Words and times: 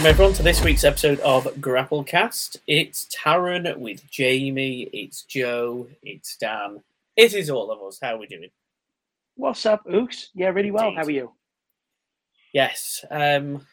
Welcome 0.00 0.14
everyone 0.14 0.34
to 0.36 0.42
this 0.42 0.64
week's 0.64 0.84
episode 0.84 1.20
of 1.20 1.44
Grapplecast. 1.56 2.56
It's 2.66 3.04
Taran 3.14 3.76
with 3.76 4.10
Jamie, 4.10 4.88
it's 4.94 5.24
Joe, 5.24 5.88
it's 6.02 6.38
Dan. 6.38 6.82
It 7.16 7.34
is 7.34 7.50
all 7.50 7.70
of 7.70 7.82
us. 7.82 7.98
How 8.00 8.14
are 8.14 8.18
we 8.18 8.26
doing? 8.26 8.48
What's 9.34 9.66
up, 9.66 9.84
Ooks? 9.84 10.28
Yeah, 10.34 10.48
really 10.48 10.70
well. 10.70 10.94
How 10.96 11.02
are 11.02 11.10
you? 11.10 11.32
Yes. 12.54 13.04
Um 13.10 13.66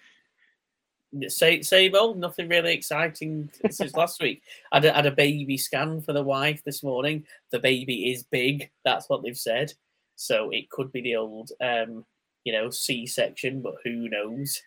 say 1.29 1.61
same 1.61 1.95
old, 1.95 2.17
nothing 2.17 2.49
really 2.49 2.73
exciting 2.73 3.49
since 3.71 3.93
last 3.95 4.21
week. 4.21 4.41
I 4.73 4.81
had 4.81 4.85
a, 4.85 4.91
had 4.91 5.05
a 5.05 5.11
baby 5.11 5.55
scan 5.55 6.01
for 6.01 6.11
the 6.11 6.23
wife 6.23 6.61
this 6.65 6.83
morning. 6.83 7.25
The 7.51 7.59
baby 7.59 8.11
is 8.11 8.23
big, 8.23 8.69
that's 8.83 9.07
what 9.07 9.23
they've 9.23 9.37
said. 9.37 9.71
So 10.17 10.49
it 10.49 10.69
could 10.71 10.91
be 10.91 10.99
the 10.99 11.15
old 11.15 11.53
um, 11.61 12.03
you 12.43 12.51
know, 12.51 12.69
C 12.69 13.05
section, 13.05 13.61
but 13.61 13.75
who 13.85 14.09
knows? 14.09 14.61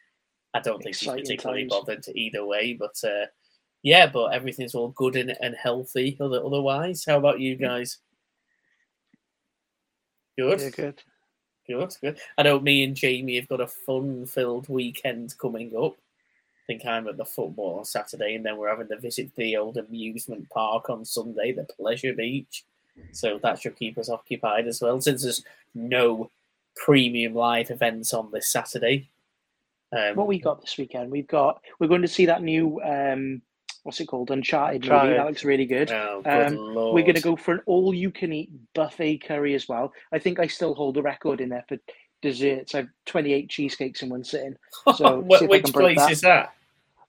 I 0.55 0.61
don't 0.61 0.83
think 0.83 0.97
she's 0.97 1.09
particularly 1.09 1.63
times. 1.63 1.71
bothered 1.71 2.05
either 2.15 2.45
way, 2.45 2.75
but 2.79 2.97
uh 3.05 3.27
yeah, 3.83 4.07
but 4.07 4.35
everything's 4.35 4.75
all 4.75 4.89
good 4.91 5.17
and, 5.17 5.35
and 5.41 5.55
healthy 5.55 6.17
other, 6.21 6.45
otherwise. 6.45 7.05
How 7.07 7.17
about 7.17 7.41
you 7.41 7.57
guys? 7.57 7.99
Good. 10.39 10.61
Yeah, 10.61 10.71
good. 10.71 11.03
Good, 11.67 11.97
good. 12.03 12.19
I 12.37 12.43
know 12.43 12.61
me 12.61 12.83
and 12.83 12.95
Jamie 12.95 13.37
have 13.37 13.49
got 13.49 13.61
a 13.61 13.67
fun-filled 13.67 14.69
weekend 14.69 15.39
coming 15.39 15.73
up. 15.77 15.93
I 15.93 16.63
think 16.67 16.85
I'm 16.85 17.09
at 17.09 17.17
the 17.17 17.25
football 17.25 17.79
on 17.79 17.85
Saturday, 17.85 18.35
and 18.35 18.45
then 18.45 18.57
we're 18.57 18.69
having 18.69 18.89
to 18.89 18.99
visit 18.99 19.31
the 19.37 19.57
old 19.57 19.77
amusement 19.77 20.49
park 20.51 20.91
on 20.91 21.05
Sunday, 21.05 21.53
the 21.53 21.65
Pleasure 21.65 22.13
Beach. 22.13 22.65
So 23.13 23.39
that 23.43 23.61
should 23.61 23.77
keep 23.77 23.97
us 23.99 24.11
occupied 24.11 24.67
as 24.67 24.83
well, 24.83 25.01
since 25.01 25.23
there's 25.23 25.45
no 25.75 26.31
premium 26.77 27.35
live 27.35 27.71
events 27.71 28.13
on 28.13 28.31
this 28.31 28.53
Saturday. 28.53 29.09
Um, 29.97 30.17
What 30.17 30.27
we 30.29 30.39
got 30.39 30.61
this 30.61 30.77
weekend? 30.79 31.11
We've 31.11 31.27
got 31.27 31.61
we're 31.79 31.89
going 31.89 32.03
to 32.03 32.09
see 32.09 32.27
that 32.27 32.43
new 32.43 32.81
um, 32.83 33.43
what's 33.83 34.01
it 34.01 34.07
called? 34.07 34.31
Uncharted, 34.31 34.83
movie. 34.83 35.15
That 35.17 35.27
looks 35.27 35.45
really 35.45 35.67
good. 35.67 35.91
Oh, 35.91 36.21
good 36.23 36.47
Um, 36.49 36.57
lord! 36.57 36.95
We're 36.95 37.03
going 37.05 37.15
to 37.17 37.21
go 37.23 37.37
for 37.37 37.55
an 37.55 37.61
all-you-can-eat 37.67 38.51
buffet 38.75 39.19
curry 39.27 39.55
as 39.55 39.69
well. 39.69 39.93
I 40.13 40.19
think 40.19 40.39
I 40.39 40.47
still 40.47 40.75
hold 40.75 40.95
the 40.95 41.03
record 41.03 41.41
in 41.41 41.49
there 41.49 41.65
for 41.69 41.77
desserts. 42.23 42.75
I've 42.75 42.89
28 43.07 43.49
cheesecakes 43.49 44.03
in 44.03 44.11
one 44.11 44.23
sitting. 44.25 44.57
so 44.97 45.23
Wh- 45.29 45.39
see 45.39 45.45
if 45.47 45.51
I 45.51 45.57
which 45.57 45.73
place 45.73 45.99
that. 45.99 46.11
is 46.13 46.21
that? 46.21 46.55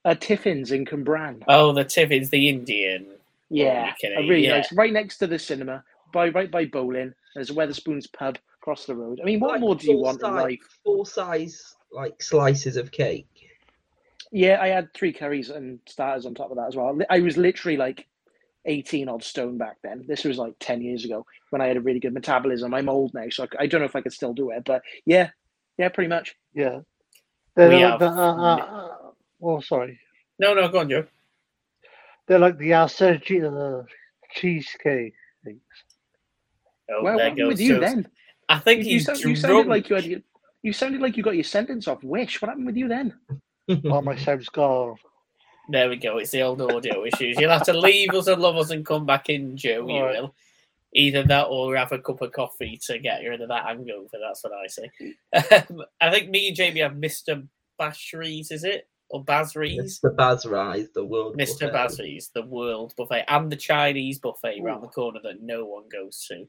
Uh, 0.04 0.16
Tiffin's 0.16 0.72
in 0.72 0.86
Cwmbran. 0.86 1.44
Oh, 1.48 1.74
the 1.74 1.84
Tiffin's, 1.84 2.32
the 2.32 2.50
Indian. 2.50 3.06
yeah, 3.50 3.94
a 4.04 4.22
really 4.22 4.46
yeah. 4.46 4.58
nice. 4.58 4.72
Right 4.74 4.92
next 4.92 5.18
to 5.20 5.28
the 5.28 5.38
cinema, 5.38 5.84
by 6.12 6.30
right 6.30 6.50
by 6.50 6.66
bowling. 6.66 7.14
There's 7.36 7.52
a 7.52 7.54
Wetherspoons 7.54 8.12
pub 8.12 8.40
across 8.60 8.86
the 8.86 8.96
road. 8.96 9.20
I 9.22 9.26
mean, 9.26 9.40
what 9.40 9.52
Like 9.52 9.60
more 9.62 9.76
do 9.76 9.86
you 9.86 9.94
full 9.94 10.02
want 10.04 10.16
in 10.16 10.22
size- 10.22 10.44
life? 10.44 10.80
Full 10.84 11.06
size 11.06 11.76
like 11.92 12.22
slices 12.22 12.78
of 12.78 12.92
cake. 12.92 13.28
Yeah, 14.32 14.60
I 14.62 14.68
had 14.70 14.94
three 14.94 15.12
curries 15.12 15.50
and 15.50 15.80
starters 15.86 16.26
on 16.26 16.34
top 16.34 16.52
of 16.52 16.58
that 16.58 16.68
as 16.68 16.76
well. 16.76 16.98
I 17.10 17.20
was 17.20 17.38
literally 17.38 17.78
like 17.78 18.08
18 18.66 19.10
odd 19.10 19.24
stone 19.24 19.58
back 19.58 19.78
then. 19.84 20.06
This 20.08 20.24
was 20.24 20.38
like 20.38 20.54
10 20.60 20.82
years 20.82 21.04
ago 21.04 21.26
when 21.50 21.62
I 21.62 21.68
had 21.68 21.78
a 21.78 21.82
really 21.82 22.00
good 22.00 22.14
metabolism. 22.14 22.74
I'm 22.74 22.88
old 22.90 23.14
now, 23.14 23.26
so 23.30 23.44
I, 23.44 23.64
I 23.64 23.68
don't 23.68 23.82
know 23.82 23.86
if 23.86 23.96
I 23.96 24.02
could 24.02 24.14
still 24.14 24.34
do 24.34 24.52
it, 24.52 24.64
but 24.66 24.82
yeah, 25.06 25.30
yeah, 25.78 25.90
pretty 25.90 26.08
much. 26.08 26.36
Yeah. 26.54 26.80
They're 27.56 27.70
We 27.70 27.76
like 27.84 27.84
have 27.92 28.00
the, 28.00 28.08
uh, 28.08 28.36
uh, 28.36 28.56
uh, 28.56 29.12
oh, 29.44 29.60
sorry. 29.60 30.00
No, 30.40 30.54
no, 30.54 30.70
go 30.70 30.80
on, 30.80 30.90
Joe. 30.90 31.06
They're 32.28 32.40
like 32.40 32.58
the 32.58 32.72
Alsace 32.74 33.30
uh, 33.32 33.84
cheesecake 34.34 35.14
things. 35.44 35.62
Oh, 36.90 37.04
well, 37.04 37.16
what 37.16 37.24
happened 37.24 37.48
with 37.48 37.60
you 37.60 37.80
Joe's- 37.80 37.82
then? 37.82 38.08
I 38.48 38.60
think 38.60 38.80
You, 38.84 38.86
you, 38.86 38.92
he's 38.98 39.06
sound, 39.06 39.20
you 39.20 39.36
sounded 39.36 39.68
like 39.68 39.90
you 39.90 39.96
had 39.96 40.06
your, 40.06 40.20
you 40.64 40.74
sounded 40.74 41.02
like 41.02 41.18
you 41.18 41.24
got 41.24 41.36
your 41.36 41.44
sentence 41.44 41.88
off 41.88 42.04
Wish. 42.04 42.42
What 42.42 42.50
happened 42.50 42.66
with 42.68 42.78
you 42.78 42.88
then? 42.88 43.14
Oh, 43.86 44.02
my 44.02 44.18
sound's 44.18 44.50
gone. 44.50 44.96
There 45.70 45.88
we 45.88 45.96
go. 45.96 46.18
It's 46.18 46.32
the 46.32 46.42
old 46.42 46.62
audio 46.62 47.06
issues. 47.06 47.38
You'll 47.40 47.52
have 47.52 47.64
to 47.68 47.74
leave 47.74 48.10
us 48.10 48.28
and 48.28 48.42
love 48.42 48.58
us 48.58 48.72
and 48.72 48.86
come 48.86 49.06
back 49.06 49.30
in, 49.30 49.56
Joe. 49.56 49.88
You 49.88 49.96
Alright. 49.96 50.22
will. 50.22 50.36
Either 50.94 51.24
that 51.24 51.44
or 51.44 51.78
have 51.78 51.94
a 51.94 52.00
cup 52.00 52.22
of 52.22 52.34
coffee 52.34 52.78
to 52.88 53.00
get 53.00 53.20
rid 53.20 53.40
of 53.40 53.48
that 53.48 53.66
hangover. 53.66 54.10
That's 54.12 54.44
what 54.44 54.52
I 54.52 54.68
say. 54.68 54.92
Um, 55.72 55.84
I 56.02 56.12
think 56.12 56.30
me 56.30 56.50
and 56.50 56.58
Jamie 56.58 56.82
have 56.82 56.94
Mr. 56.94 57.48
Bashries, 57.80 58.52
is 58.52 58.66
it? 58.66 58.90
Or 59.10 59.24
Basries? 59.24 60.02
Mr. 60.04 60.14
Bazrise, 60.16 60.92
the 60.94 61.06
world. 61.06 61.38
Mr. 61.38 61.72
buffet. 61.72 62.24
The 62.34 62.44
world 62.44 62.94
buffet, 62.98 63.26
and 63.28 63.52
the 63.52 63.56
Chinese 63.56 64.20
buffet 64.20 64.60
Ooh. 64.60 64.66
around 64.66 64.82
the 64.82 64.88
corner 64.88 65.20
that 65.24 65.42
no 65.42 65.66
one 65.66 65.84
goes 65.90 66.26
to 66.30 66.36
Ooh. 66.36 66.48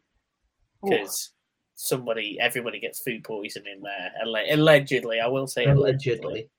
because 0.82 1.30
somebody, 1.74 2.38
everybody 2.40 2.78
gets 2.80 3.00
food 3.00 3.24
poisoning 3.24 3.82
there. 3.82 4.12
Allegedly, 4.50 5.20
I 5.20 5.26
will 5.26 5.46
say 5.46 5.64
allegedly, 5.64 6.22
Allegedly. 6.22 6.50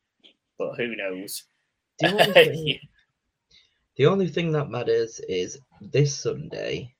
but 0.57 0.75
who 0.75 0.95
knows? 0.95 1.43
The 1.99 2.07
only, 2.11 2.33
thing, 2.33 2.79
the 3.97 4.05
only 4.05 4.27
thing 4.27 4.51
that 4.53 4.69
matters 4.69 5.19
is 5.27 5.59
this 5.81 6.17
Sunday, 6.17 6.93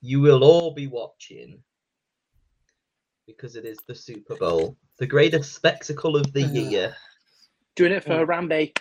you 0.00 0.20
will 0.20 0.44
all 0.44 0.72
be 0.72 0.86
watching 0.86 1.62
because 3.26 3.56
it 3.56 3.64
is 3.64 3.78
the 3.88 3.94
Super 3.94 4.36
Bowl, 4.36 4.76
the 4.98 5.06
greatest 5.06 5.52
spectacle 5.54 6.16
of 6.16 6.32
the 6.32 6.42
year. 6.42 6.94
Doing 7.74 7.92
it 7.92 8.04
for 8.04 8.10
mm. 8.10 8.26
Harambe. 8.26 8.76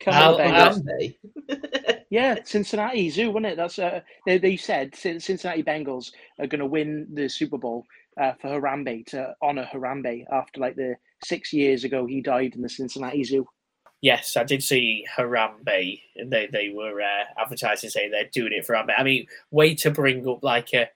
Come 0.00 0.14
I'll- 0.14 0.34
on, 0.40 0.40
I'll- 0.40 0.80
Bengals. 0.80 1.14
Harambe. 1.50 1.86
Yeah, 2.10 2.42
Cincinnati 2.44 3.08
Zoo, 3.08 3.30
wasn't 3.30 3.52
it? 3.52 3.56
That's 3.56 3.78
uh, 3.78 4.00
they, 4.26 4.38
they 4.38 4.56
said 4.56 4.94
Cincinnati 4.96 5.62
Bengals 5.62 6.10
are 6.40 6.48
going 6.48 6.58
to 6.58 6.66
win 6.66 7.06
the 7.12 7.28
Super 7.28 7.56
Bowl 7.56 7.86
uh, 8.20 8.32
for 8.40 8.48
Harambe 8.60 9.06
to 9.06 9.32
honor 9.40 9.68
Harambe 9.72 10.24
after 10.32 10.60
like 10.60 10.74
the 10.74 10.96
six 11.24 11.52
years 11.52 11.84
ago 11.84 12.06
he 12.06 12.20
died 12.20 12.56
in 12.56 12.62
the 12.62 12.68
Cincinnati 12.68 13.22
Zoo. 13.22 13.46
Yes, 14.02 14.36
I 14.36 14.42
did 14.42 14.62
see 14.62 15.06
Harambe. 15.16 16.00
They 16.26 16.48
they 16.52 16.72
were 16.74 17.00
uh, 17.00 17.40
advertising 17.40 17.90
saying 17.90 18.10
they're 18.10 18.28
doing 18.32 18.52
it 18.54 18.66
for 18.66 18.74
Harambe. 18.74 18.94
I 18.98 19.04
mean, 19.04 19.26
way 19.52 19.76
to 19.76 19.90
bring 19.92 20.26
up 20.28 20.42
like 20.42 20.74
a 20.74 20.88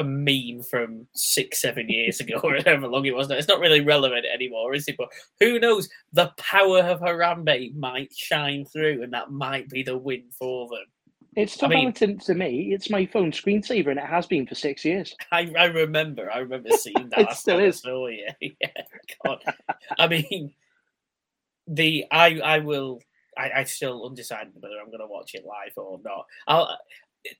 a 0.00 0.04
meme 0.04 0.62
from 0.68 1.06
six, 1.14 1.60
seven 1.60 1.88
years 1.88 2.20
ago, 2.20 2.40
or 2.42 2.56
however 2.56 2.88
long 2.88 3.04
it 3.06 3.14
was. 3.14 3.28
now. 3.28 3.36
It's 3.36 3.48
not 3.48 3.60
really 3.60 3.80
relevant 3.80 4.26
anymore, 4.32 4.74
is 4.74 4.88
it? 4.88 4.96
But 4.98 5.08
who 5.38 5.58
knows? 5.60 5.88
The 6.12 6.32
power 6.36 6.80
of 6.80 7.00
Harambe 7.00 7.74
might 7.76 8.12
shine 8.14 8.64
through, 8.64 9.02
and 9.02 9.12
that 9.12 9.30
might 9.30 9.68
be 9.68 9.82
the 9.82 9.96
win 9.96 10.24
for 10.36 10.68
them. 10.68 10.84
It's 11.36 11.52
I 11.54 11.56
still 11.56 11.68
mean- 11.68 11.92
to, 11.92 12.16
to 12.16 12.34
me. 12.34 12.72
It's 12.74 12.90
my 12.90 13.06
phone 13.06 13.30
screensaver, 13.30 13.88
and 13.90 14.00
it 14.00 14.06
has 14.06 14.26
been 14.26 14.46
for 14.46 14.56
six 14.56 14.84
years. 14.84 15.14
I, 15.32 15.52
I 15.56 15.66
remember, 15.66 16.28
I 16.32 16.38
remember 16.38 16.70
seeing 16.70 17.08
that. 17.10 17.18
It 17.20 17.32
still 17.36 17.58
I 17.58 17.62
is. 17.64 17.80
saw 17.80 18.08
you. 18.08 18.26
Yeah, 18.40 18.68
God. 19.24 19.38
I 19.98 20.08
mean, 20.08 20.52
the 21.68 22.04
I 22.10 22.40
I 22.40 22.58
will. 22.58 23.00
I, 23.38 23.50
I 23.60 23.64
still 23.64 24.04
undecided 24.06 24.52
whether 24.58 24.74
I'm 24.80 24.88
going 24.88 24.98
to 25.00 25.06
watch 25.06 25.34
it 25.34 25.44
live 25.46 25.72
or 25.76 26.00
not. 26.04 26.26
I'll. 26.48 26.76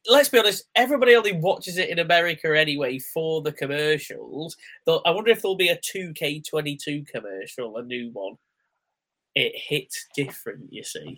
Let's 0.08 0.28
be 0.28 0.38
honest. 0.38 0.64
Everybody 0.74 1.14
only 1.14 1.32
watches 1.32 1.78
it 1.78 1.88
in 1.88 2.00
America 2.00 2.58
anyway 2.58 2.98
for 2.98 3.41
the 3.42 3.52
commercials. 3.52 4.56
Though 4.84 5.00
I 5.06 5.10
wonder 5.10 5.30
if 5.30 5.42
there'll 5.42 5.56
be 5.56 5.68
a 5.70 5.78
2K22 5.78 7.06
commercial, 7.08 7.76
a 7.78 7.82
new 7.82 8.10
one. 8.12 8.34
It 9.34 9.52
hits 9.54 10.06
different, 10.14 10.64
you 10.70 10.82
see. 10.82 11.16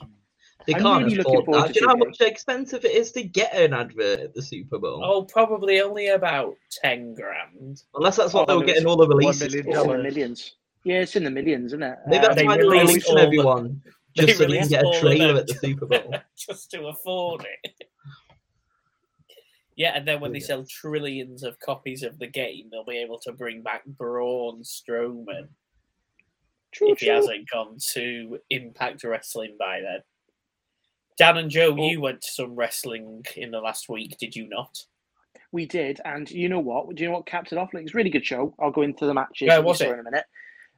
They 0.66 0.74
I'm 0.74 0.82
can't 0.82 1.04
really 1.04 1.16
looking 1.16 1.32
afford 1.32 1.44
forward 1.46 1.62
that. 1.62 1.66
to 1.68 1.72
Do 1.72 1.80
you 1.80 1.86
know 1.86 1.92
how 1.94 1.96
much 1.96 2.20
expensive 2.20 2.84
it 2.84 2.92
is 2.92 3.10
to 3.12 3.24
get 3.24 3.53
an 3.54 3.72
advert 3.72 4.20
at 4.20 4.34
the 4.34 4.42
Super 4.42 4.78
Bowl? 4.78 5.03
Oh, 5.04 5.22
probably 5.24 5.80
only 5.80 6.08
about 6.08 6.54
ten 6.70 7.15
grand. 7.15 7.82
Unless 7.94 8.16
that's 8.18 8.32
what 8.34 8.48
Oh, 8.48 8.53
they 8.53 8.58
were 8.60 8.65
getting 8.65 8.86
all 8.86 8.97
the 8.97 9.08
releases 9.08 9.53
million 9.54 9.72
for. 9.84 9.97
in 9.97 10.03
the 10.03 10.08
millions. 10.08 10.53
Yeah, 10.84 11.00
it's 11.00 11.16
in 11.16 11.24
the 11.24 11.30
millions, 11.30 11.66
isn't 11.72 11.82
it? 11.82 11.98
Maybe 12.06 12.18
Uh, 12.18 12.22
that's 12.28 12.36
they 12.36 12.44
why 12.47 12.56
they're 12.58 12.68
releasing 12.70 13.03
all 13.10 13.16
the- 13.16 13.22
everyone 13.22 13.82
they 14.16 14.26
just 14.26 14.38
so 14.38 14.47
they 14.47 14.58
can 14.58 14.68
get 14.68 14.84
a 14.84 15.00
trailer 15.00 15.36
at 15.41 15.47
the 15.48 15.54
Super 15.54 15.86
Bowl. 15.86 16.15
just 16.36 16.70
to 16.72 16.86
afford 16.86 17.44
it. 17.65 17.88
Yeah, 19.77 19.92
and 19.97 20.07
then 20.07 20.21
when 20.21 20.33
they 20.33 20.41
sell 20.41 20.65
trillions 20.69 21.42
of 21.42 21.59
copies 21.60 22.03
of 22.03 22.19
the 22.19 22.27
game, 22.27 22.69
they'll 22.71 22.84
be 22.84 22.98
able 22.98 23.19
to 23.21 23.33
bring 23.33 23.63
back 23.63 23.84
Braun 23.86 24.63
Strowman 24.63 25.48
true, 26.72 26.92
if 26.92 27.01
he 27.01 27.07
hasn't 27.07 27.48
gone 27.51 27.78
to 27.92 28.39
Impact 28.51 29.03
Wrestling 29.04 29.57
by 29.59 29.80
then. 29.80 30.01
Dan 31.19 31.36
and 31.39 31.51
Joe, 31.51 31.72
Well- 31.72 31.86
you 31.89 32.01
went 32.01 32.22
to 32.22 32.30
some 32.30 32.54
wrestling 32.54 33.24
in 33.36 33.51
the 33.51 33.60
last 33.60 33.89
week, 33.89 34.16
did 34.19 34.36
you 34.36 34.47
not? 34.48 34.84
We 35.53 35.66
did, 35.66 36.01
and 36.04 36.30
you 36.30 36.48
know 36.48 36.60
what? 36.60 36.95
Do 36.95 37.03
you 37.03 37.09
know 37.10 37.16
what 37.16 37.27
capped 37.27 37.53
it 37.53 37.59
off? 37.59 37.75
Like, 37.75 37.84
it's 37.84 37.95
a 37.95 37.97
really 37.97 38.09
good 38.10 38.25
show. 38.25 38.54
I'll 38.59 38.71
go 38.71 38.83
into 38.83 39.04
the 39.07 39.13
matches 39.15 39.48
Where 39.48 39.59
that 39.59 39.65
was 39.66 39.80
it? 39.83 39.91
in 39.91 39.98
a 40.01 40.03
minute. 40.03 40.25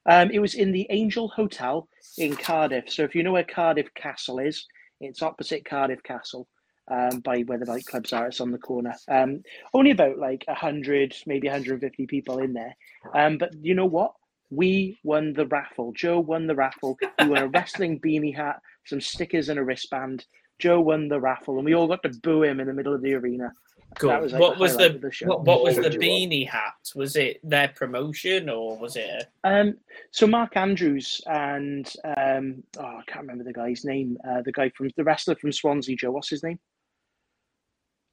Um, 0.07 0.31
it 0.33 0.39
was 0.41 0.55
in 0.55 0.73
the 0.73 0.87
Angel 0.91 1.29
Hotel 1.29 1.89
in 2.19 2.37
Cardiff. 2.37 2.91
So 2.91 3.05
if 3.05 3.15
you 3.15 3.23
know 3.23 3.33
where 3.33 3.45
Cardiff 3.45 3.93
Castle 3.95 4.39
is, 4.41 4.67
it's 5.01 5.23
opposite 5.23 5.65
Cardiff 5.65 6.03
Castle, 6.03 6.49
um, 6.89 7.21
by 7.21 7.41
where 7.43 7.59
the 7.59 7.67
nightclubs 7.67 8.13
are. 8.13 8.29
It's 8.29 8.41
on 8.41 8.51
the 8.51 8.59
corner. 8.59 8.95
Um, 9.09 9.43
only 9.73 9.91
about 9.91 10.19
like 10.19 10.45
hundred, 10.49 11.15
maybe 11.27 11.49
150 11.49 12.07
people 12.07 12.39
in 12.39 12.53
there. 12.53 12.77
Um, 13.15 13.39
but 13.39 13.55
you 13.63 13.75
know 13.75 13.87
what? 13.87 14.13
We 14.51 14.99
won 15.03 15.33
the 15.33 15.47
raffle. 15.47 15.93
Joe 15.93 16.21
won 16.21 16.47
the 16.47 16.55
raffle. 16.55 16.99
We 17.21 17.29
won 17.29 17.43
a 17.43 17.49
wrestling 17.49 18.01
beanie 18.01 18.35
hat, 18.35 18.61
some 18.87 19.01
stickers, 19.01 19.49
and 19.49 19.59
a 19.59 19.65
wristband. 19.65 20.27
Joe 20.59 20.81
won 20.81 21.09
the 21.09 21.21
raffle, 21.21 21.57
and 21.57 21.65
we 21.65 21.75
all 21.75 21.89
got 21.89 22.03
to 22.05 22.11
boo 22.23 22.43
him 22.43 22.61
in 22.61 22.67
the 22.67 22.75
middle 22.75 22.95
of 22.95 23.03
the 23.03 23.15
arena. 23.15 23.53
Good. 23.99 24.11
That 24.11 24.23
was 24.23 24.33
like 24.33 24.41
what 24.41 24.57
the 24.57 24.61
was 24.61 24.77
the 24.77 24.89
the 24.91 25.13
show. 25.13 25.27
what 25.27 25.45
what 25.45 25.63
was 25.63 25.77
the 25.77 25.83
would 25.83 25.95
you 25.95 26.01
beanie 26.01 26.49
hat? 26.49 26.75
Was 26.95 27.17
it 27.17 27.41
their 27.43 27.69
promotion 27.69 28.49
or 28.49 28.77
was 28.77 28.97
it? 28.97 29.27
A, 29.45 29.49
Um, 29.49 29.77
so 30.11 30.27
Mark 30.27 30.57
Andrews 30.57 31.21
and 31.27 31.91
um, 32.17 32.63
oh, 32.79 32.85
I 32.85 33.03
can't 33.07 33.23
remember 33.23 33.45
the 33.45 33.53
guy's 33.53 33.85
name. 33.85 34.19
Uh, 34.29 34.43
the 34.43 34.53
guy 34.53 34.71
from 34.71 34.91
the 34.97 35.05
wrestler 35.05 35.37
from 35.37 35.53
Swansea, 35.53 35.97
Joe. 35.97 36.11
What's 36.11 36.31
his 36.31 36.43
name? 36.43 36.59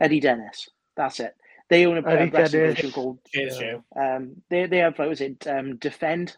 Eddie 0.02 0.20
Dennis. 0.20 0.68
That's 0.98 1.20
it. 1.22 1.36
They 1.70 1.86
own 1.86 1.98
a, 1.98 2.02
a 2.02 2.12
Eddie 2.12 2.32
wrestling 2.32 2.64
Dennis. 2.64 2.82
promotion 2.82 2.92
called. 2.92 3.20
cheers, 3.34 3.58
Yeah. 3.60 3.72
Joe. 3.72 3.84
Um, 3.96 4.36
they 4.50 4.66
they 4.66 4.78
have 4.80 5.00
like 5.00 5.08
was 5.10 5.22
it 5.22 5.48
um, 5.48 5.78
Defend. 5.78 6.36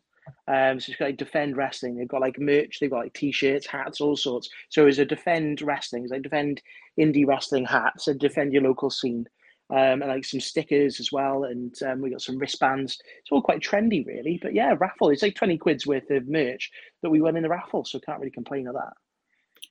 Um, 0.48 0.80
so 0.80 0.90
it's 0.90 1.00
got 1.00 1.06
like 1.06 1.18
Defend 1.18 1.58
Wrestling. 1.58 1.98
They've 1.98 2.08
got 2.08 2.22
like 2.22 2.40
merch. 2.40 2.80
They've 2.80 2.90
got 2.90 3.00
like 3.00 3.14
t-shirts, 3.14 3.68
hats, 3.68 4.00
all 4.00 4.16
sorts. 4.16 4.50
So 4.70 4.88
it's 4.88 4.98
a 5.00 5.06
Defend 5.06 5.62
Wrestling. 5.62 6.04
It's 6.04 6.12
like 6.12 6.22
Defend 6.22 6.62
indie 7.00 7.28
wrestling 7.28 7.66
hats 7.66 8.08
and 8.08 8.20
Defend 8.20 8.54
your 8.54 8.62
local 8.62 8.90
scene. 8.90 9.28
Um, 9.70 10.02
and 10.02 10.08
like 10.08 10.24
some 10.26 10.40
stickers 10.40 11.00
as 11.00 11.12
well, 11.12 11.46
and 11.46 11.74
um, 11.84 12.02
we 12.02 12.12
got 12.12 12.22
some 12.22 12.38
wristbands. 12.38 13.00
It's 13.20 13.32
all 13.32 13.42
quite 13.42 13.62
trendy, 13.62 14.06
really. 14.06 14.38
But 14.42 14.54
yeah, 14.54 14.76
raffle. 14.78 15.10
It's 15.10 15.24
like 15.24 15.36
twenty 15.36 15.58
quid's 15.58 15.88
worth 15.88 16.10
of 16.12 16.28
merch 16.28 16.70
that 17.02 17.10
we 17.10 17.22
won 17.22 17.36
in 17.38 17.44
the 17.44 17.50
raffle, 17.50 17.84
so 17.84 18.00
can't 18.00 18.20
really 18.20 18.30
complain 18.30 18.68
of 18.68 18.76
that. 18.76 18.94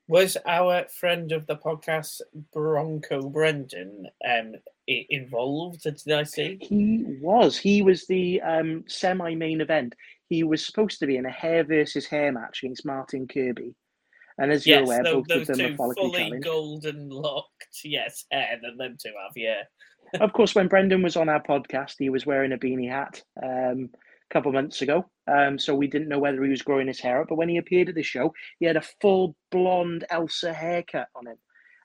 Was 0.09 0.37
our 0.47 0.85
friend 0.89 1.33
of 1.33 1.47
the 1.47 1.57
podcast 1.57 2.21
Bronco 2.53 3.29
Brendan 3.29 4.09
um 4.29 4.55
involved? 4.87 5.83
Did 5.83 6.13
I 6.13 6.25
see? 6.25 6.59
He 6.61 7.05
was. 7.21 7.57
He 7.57 7.83
was 7.83 8.07
the 8.07 8.41
um, 8.43 8.85
semi-main 8.89 9.61
event. 9.61 9.95
He 10.29 10.43
was 10.43 10.65
supposed 10.65 10.99
to 11.01 11.07
be 11.07 11.17
in 11.17 11.27
a 11.27 11.31
hair 11.31 11.63
versus 11.65 12.07
hair 12.07 12.33
match 12.33 12.63
against 12.63 12.85
Martin 12.85 13.29
Kirby, 13.29 13.75
and 14.39 14.51
as 14.51 14.67
you're 14.67 14.83
aware, 14.83 15.05
both 15.05 15.29
those 15.29 15.49
of 15.49 15.59
them 15.59 15.77
are 15.81 15.95
fully 15.95 16.19
challenged. 16.19 16.45
golden 16.45 17.09
locked. 17.09 17.79
Yes, 17.85 18.25
hair 18.33 18.61
that 18.63 18.79
them 18.79 18.97
two 19.01 19.13
have. 19.23 19.37
Yeah. 19.37 19.63
of 20.21 20.33
course, 20.33 20.55
when 20.55 20.69
Brendan 20.69 21.03
was 21.03 21.17
on 21.17 21.29
our 21.29 21.43
podcast, 21.43 21.95
he 21.99 22.11
was 22.11 22.27
wearing 22.27 22.53
a 22.53 22.59
beanie 22.59 22.91
hat 22.91 23.23
um, 23.43 23.91
couple 24.33 24.53
months 24.53 24.83
ago. 24.83 25.05
Um, 25.31 25.59
so 25.59 25.75
we 25.75 25.87
didn't 25.87 26.09
know 26.09 26.19
whether 26.19 26.43
he 26.43 26.51
was 26.51 26.63
growing 26.63 26.87
his 26.89 27.01
hair 27.01 27.21
out. 27.21 27.29
But 27.29 27.37
when 27.37 27.49
he 27.49 27.59
appeared 27.59 27.89
at 27.89 27.95
the 27.95 28.03
show, 28.03 28.33
he 28.59 28.67
had 28.67 28.77
a 28.77 28.83
full 29.01 29.37
blonde 29.51 30.05
Elsa 30.11 30.53
haircut 30.53 31.09
on 31.15 31.27
him, 31.27 31.39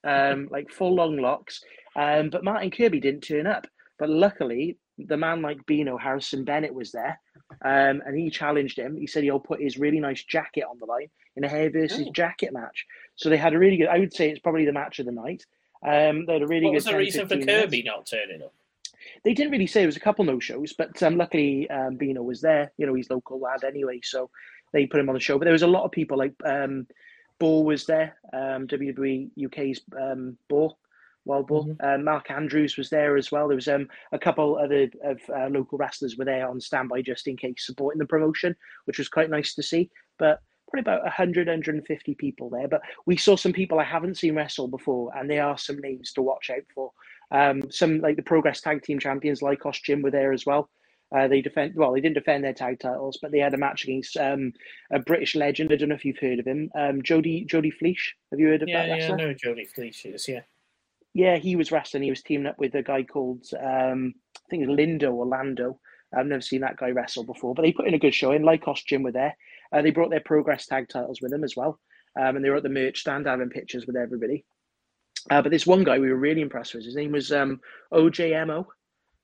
um, 0.03 0.47
like 0.51 0.69
full 0.71 0.95
long 0.95 1.17
locks. 1.17 1.61
Um, 1.95 2.29
but 2.29 2.43
Martin 2.43 2.71
Kirby 2.71 2.99
didn't 2.99 3.21
turn 3.21 3.47
up. 3.47 3.67
But 3.99 4.09
luckily, 4.09 4.77
the 4.97 5.17
man 5.17 5.41
like 5.41 5.65
Bino, 5.65 5.97
Harrison 5.97 6.43
Bennett, 6.43 6.73
was 6.73 6.91
there. 6.91 7.19
Um, 7.63 8.01
and 8.05 8.17
he 8.17 8.29
challenged 8.29 8.77
him. 8.77 8.95
He 8.97 9.07
said 9.07 9.23
he'll 9.23 9.39
put 9.39 9.61
his 9.61 9.77
really 9.77 9.99
nice 9.99 10.23
jacket 10.23 10.63
on 10.69 10.77
the 10.79 10.85
line 10.85 11.07
in 11.35 11.43
a 11.43 11.47
hair 11.47 11.69
versus 11.69 12.05
Oh. 12.07 12.11
jacket 12.11 12.51
match. 12.53 12.85
So 13.15 13.29
they 13.29 13.37
had 13.37 13.53
a 13.53 13.59
really 13.59 13.77
good, 13.77 13.87
I 13.87 13.99
would 13.99 14.13
say 14.13 14.29
it's 14.29 14.39
probably 14.39 14.65
the 14.65 14.73
match 14.73 14.99
of 14.99 15.05
the 15.05 15.11
night. 15.11 15.45
Um, 15.85 16.25
they 16.25 16.33
had 16.33 16.41
a 16.41 16.47
really 16.47 16.65
What 16.65 16.71
good 16.71 16.75
was 16.75 16.85
the 16.85 16.97
reason 16.97 17.21
for 17.27 17.35
15 17.35 17.45
minutes. 17.45 17.63
Kirby 17.65 17.83
not 17.83 18.05
turning 18.07 18.41
up? 18.41 18.53
They 19.23 19.33
didn't 19.33 19.51
really 19.51 19.67
say 19.67 19.83
it 19.83 19.87
was 19.87 19.97
a 19.97 20.01
couple 20.01 20.25
no 20.25 20.39
shows, 20.39 20.73
but 20.73 21.01
um, 21.03 21.17
luckily 21.17 21.69
um, 21.69 21.95
Bino 21.95 22.23
was 22.23 22.41
there. 22.41 22.71
You 22.77 22.85
know, 22.85 22.93
he's 22.93 23.09
local 23.09 23.39
lad 23.39 23.63
anyway, 23.63 23.99
so 24.03 24.29
they 24.73 24.85
put 24.85 24.99
him 24.99 25.09
on 25.09 25.15
the 25.15 25.21
show. 25.21 25.37
But 25.37 25.45
there 25.45 25.53
was 25.53 25.63
a 25.63 25.67
lot 25.67 25.83
of 25.83 25.91
people 25.91 26.17
like 26.17 26.33
um, 26.45 26.87
Boar 27.39 27.63
was 27.63 27.85
there, 27.85 28.17
um, 28.33 28.67
WWE 28.67 29.29
UK's 29.45 29.81
um, 29.99 30.37
Boar, 30.49 30.75
Wild 31.25 31.47
Boar. 31.47 31.65
Um, 31.81 32.03
Mark 32.03 32.31
Andrews 32.31 32.77
was 32.77 32.89
there 32.89 33.17
as 33.17 33.31
well. 33.31 33.47
There 33.47 33.55
was 33.55 33.67
um, 33.67 33.87
a 34.11 34.19
couple 34.19 34.57
other 34.57 34.89
of 35.03 35.19
uh, 35.29 35.47
local 35.49 35.77
wrestlers 35.77 36.17
were 36.17 36.25
there 36.25 36.47
on 36.47 36.59
standby 36.59 37.01
just 37.01 37.27
in 37.27 37.37
case 37.37 37.65
supporting 37.65 37.99
the 37.99 38.05
promotion, 38.05 38.55
which 38.85 38.97
was 38.97 39.09
quite 39.09 39.29
nice 39.29 39.53
to 39.55 39.63
see. 39.63 39.89
But 40.17 40.41
probably 40.69 40.81
about 40.81 41.03
100, 41.03 41.47
150 41.47 42.15
people 42.15 42.49
there. 42.49 42.67
But 42.67 42.81
we 43.05 43.17
saw 43.17 43.35
some 43.35 43.53
people 43.53 43.79
I 43.79 43.83
haven't 43.83 44.17
seen 44.17 44.35
wrestle 44.35 44.67
before, 44.67 45.15
and 45.15 45.29
they 45.29 45.39
are 45.39 45.57
some 45.57 45.79
names 45.79 46.11
to 46.13 46.21
watch 46.21 46.49
out 46.49 46.63
for. 46.73 46.91
Um, 47.31 47.69
some 47.71 47.99
like 47.99 48.15
the 48.15 48.21
Progress 48.23 48.61
Tag 48.61 48.83
Team 48.83 48.99
Champions, 48.99 49.41
Lykos 49.41 49.81
Gym, 49.83 50.01
were 50.01 50.11
there 50.11 50.31
as 50.31 50.45
well. 50.45 50.69
Uh, 51.15 51.27
they 51.27 51.41
defend 51.41 51.73
well. 51.75 51.93
They 51.93 52.01
didn't 52.01 52.15
defend 52.15 52.43
their 52.43 52.53
tag 52.53 52.79
titles, 52.79 53.17
but 53.21 53.31
they 53.31 53.39
had 53.39 53.53
a 53.53 53.57
match 53.57 53.85
against 53.85 54.17
um, 54.17 54.51
a 54.91 54.99
British 54.99 55.35
legend. 55.35 55.71
I 55.71 55.77
don't 55.77 55.89
know 55.89 55.95
if 55.95 56.03
you've 56.03 56.19
heard 56.19 56.39
of 56.39 56.45
him, 56.45 56.69
um, 56.75 57.01
Jody 57.01 57.45
Jody 57.45 57.71
Fleisch. 57.71 58.13
Have 58.31 58.39
you 58.39 58.47
heard 58.47 58.61
of 58.61 58.67
Yeah, 58.67 58.81
that 58.81 58.87
yeah, 58.89 58.93
wrestler? 58.95 59.17
no, 59.17 59.33
Jody 59.33 59.65
Fleisch 59.65 60.05
is, 60.05 60.27
yeah. 60.27 60.41
Yeah, 61.13 61.37
he 61.37 61.55
was 61.55 61.71
wrestling. 61.71 62.03
He 62.03 62.09
was 62.09 62.21
teaming 62.21 62.47
up 62.47 62.59
with 62.59 62.75
a 62.75 62.83
guy 62.83 63.03
called 63.03 63.45
um, 63.59 64.13
I 64.35 64.49
think 64.49 64.63
it's 64.63 64.71
Lindo 64.71 65.13
or 65.13 65.25
Lando. 65.25 65.79
I've 66.15 66.25
never 66.25 66.41
seen 66.41 66.61
that 66.61 66.77
guy 66.77 66.91
wrestle 66.91 67.23
before, 67.23 67.53
but 67.55 67.63
they 67.63 67.71
put 67.73 67.87
in 67.87 67.93
a 67.93 67.99
good 67.99 68.13
show. 68.13 68.31
And 68.31 68.45
Lykos 68.45 68.85
Gym 68.85 69.03
were 69.03 69.11
there. 69.11 69.35
Uh, 69.71 69.81
they 69.81 69.91
brought 69.91 70.09
their 70.09 70.21
Progress 70.21 70.65
tag 70.65 70.87
titles 70.89 71.21
with 71.21 71.31
them 71.31 71.43
as 71.43 71.55
well, 71.55 71.79
um, 72.19 72.35
and 72.35 72.43
they 72.45 72.49
were 72.49 72.57
at 72.57 72.63
the 72.63 72.69
merch 72.69 72.99
stand 72.99 73.25
having 73.25 73.49
pictures 73.49 73.87
with 73.87 73.95
everybody. 73.95 74.45
Uh, 75.29 75.41
but 75.41 75.51
this 75.51 75.67
one 75.67 75.83
guy 75.83 75.99
we 75.99 76.09
were 76.09 76.17
really 76.17 76.41
impressed 76.41 76.73
with. 76.73 76.85
His 76.85 76.95
name 76.95 77.11
was 77.11 77.31
um, 77.31 77.59
OJMO. 77.93 78.65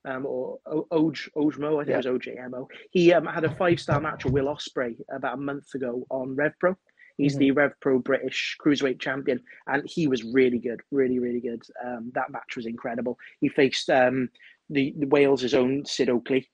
Um, 0.05 0.25
or 0.25 0.59
o- 0.65 0.85
Oj 0.91 1.29
Ojmo, 1.37 1.81
I 1.81 1.85
think 1.85 1.93
it 1.93 2.09
was 2.09 2.19
OJMO. 2.19 2.67
He 2.91 3.13
um, 3.13 3.25
had 3.25 3.45
a 3.45 3.55
five 3.55 3.79
star 3.79 4.01
match 4.01 4.25
with 4.25 4.33
Will 4.33 4.53
Ospreay 4.53 4.97
about 5.09 5.35
a 5.35 5.41
month 5.41 5.73
ago 5.75 6.05
on 6.09 6.35
Rev 6.35 6.51
Pro. 6.59 6.75
He's 7.17 7.37
the 7.37 7.51
Rev 7.51 7.71
Pro 7.79 7.99
British 7.99 8.57
Cruiserweight 8.61 8.99
Champion, 8.99 9.39
and 9.67 9.83
he 9.85 10.07
was 10.07 10.23
really 10.23 10.57
good, 10.57 10.81
really, 10.91 11.19
really 11.19 11.39
good. 11.39 11.61
Um, 11.85 12.11
that 12.15 12.31
match 12.31 12.55
was 12.55 12.65
incredible. 12.65 13.17
He 13.39 13.49
faced 13.49 13.89
um, 13.89 14.29
the, 14.69 14.93
the 14.97 15.07
Wales' 15.07 15.53
own 15.53 15.85
Sid 15.85 16.09
Oakley, 16.09 16.49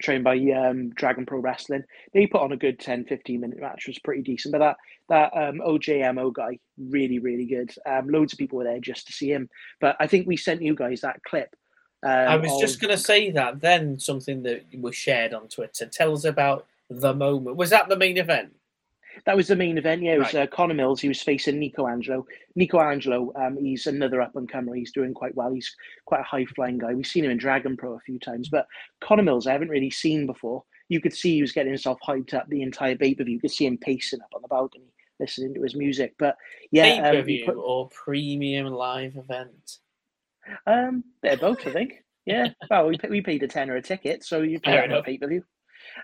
trained 0.00 0.24
by 0.24 0.36
um, 0.36 0.90
Dragon 0.90 1.26
Pro 1.26 1.40
Wrestling. 1.40 1.84
They 2.12 2.26
put 2.26 2.40
on 2.42 2.52
a 2.52 2.56
good 2.56 2.78
10, 2.78 3.04
15 3.04 3.40
minute 3.40 3.60
match, 3.60 3.86
was 3.86 3.98
pretty 3.98 4.22
decent. 4.22 4.52
But 4.52 4.58
that 4.58 4.76
that 5.08 5.36
um, 5.36 5.60
OJMO 5.60 6.32
guy, 6.32 6.58
really, 6.78 7.18
really 7.18 7.46
good. 7.46 7.72
Um, 7.86 8.08
loads 8.08 8.32
of 8.32 8.38
people 8.38 8.58
were 8.58 8.64
there 8.64 8.80
just 8.80 9.06
to 9.08 9.12
see 9.12 9.30
him. 9.30 9.48
But 9.80 9.96
I 10.00 10.06
think 10.06 10.26
we 10.26 10.36
sent 10.36 10.62
you 10.62 10.74
guys 10.74 11.00
that 11.00 11.22
clip. 11.24 11.54
Um, 12.02 12.10
I 12.10 12.36
was 12.36 12.58
just 12.60 12.80
going 12.80 12.96
to 12.96 13.02
say 13.02 13.30
that 13.32 13.60
then 13.60 13.98
something 13.98 14.42
that 14.44 14.64
was 14.78 14.96
shared 14.96 15.34
on 15.34 15.48
Twitter. 15.48 15.86
Tell 15.86 16.14
us 16.14 16.24
about 16.24 16.66
the 16.88 17.14
moment. 17.14 17.56
Was 17.56 17.70
that 17.70 17.88
the 17.88 17.96
main 17.96 18.16
event? 18.16 18.54
That 19.26 19.36
was 19.36 19.48
the 19.48 19.56
main 19.56 19.76
event. 19.78 20.02
Yeah, 20.02 20.14
it 20.14 20.18
was 20.18 20.34
Right. 20.34 20.42
uh, 20.42 20.46
Connor 20.46 20.74
Mills. 20.74 21.00
He 21.00 21.08
was 21.08 21.22
facing 21.22 21.58
Nico 21.58 21.86
Angelo. 21.86 22.26
Nico 22.54 22.80
Angelo, 22.80 23.32
um, 23.36 23.56
he's 23.56 23.86
another 23.86 24.20
up 24.22 24.34
and 24.36 24.48
comer. 24.50 24.74
He's 24.74 24.92
doing 24.92 25.12
quite 25.14 25.34
well. 25.34 25.52
He's 25.52 25.74
quite 26.06 26.20
a 26.20 26.24
high 26.24 26.44
flying 26.46 26.78
guy. 26.78 26.94
We've 26.94 27.06
seen 27.06 27.24
him 27.24 27.30
in 27.30 27.36
Dragon 27.38 27.76
Pro 27.76 27.94
a 27.94 28.00
few 28.00 28.18
times, 28.18 28.48
but 28.48 28.66
Connor 29.00 29.22
Mills, 29.22 29.46
I 29.46 29.52
haven't 29.52 29.68
really 29.68 29.90
seen 29.90 30.26
before. 30.26 30.64
You 30.88 31.00
could 31.00 31.14
see 31.14 31.34
he 31.34 31.40
was 31.42 31.52
getting 31.52 31.72
himself 31.72 31.98
hyped 32.06 32.34
up 32.34 32.48
the 32.48 32.62
entire 32.62 32.96
pay 32.96 33.14
per 33.14 33.22
view. 33.24 33.34
You 33.34 33.40
could 33.40 33.50
see 33.52 33.66
him 33.66 33.78
pacing 33.78 34.20
up 34.22 34.30
on 34.34 34.42
the 34.42 34.48
balcony, 34.48 34.92
listening 35.20 35.54
to 35.54 35.62
his 35.62 35.76
music. 35.76 36.14
But 36.18 36.36
yeah, 36.72 36.84
Pay 36.96 37.00
per 37.12 37.18
um, 37.20 37.24
view 37.24 37.44
put- 37.46 37.56
or 37.56 37.88
premium 37.90 38.66
live 38.66 39.16
event? 39.16 39.78
um, 40.66 41.04
they're 41.22 41.36
both, 41.36 41.66
I 41.66 41.72
think. 41.72 42.04
Yeah. 42.26 42.48
Well, 42.70 42.88
we, 42.88 42.98
we 43.08 43.20
paid 43.20 43.42
a 43.42 43.48
tenner 43.48 43.76
a 43.76 43.82
ticket, 43.82 44.24
so 44.24 44.42
you 44.42 44.60
pay 44.60 44.84
a 44.84 45.02
pay 45.02 45.18
per 45.18 45.26
view. 45.28 45.44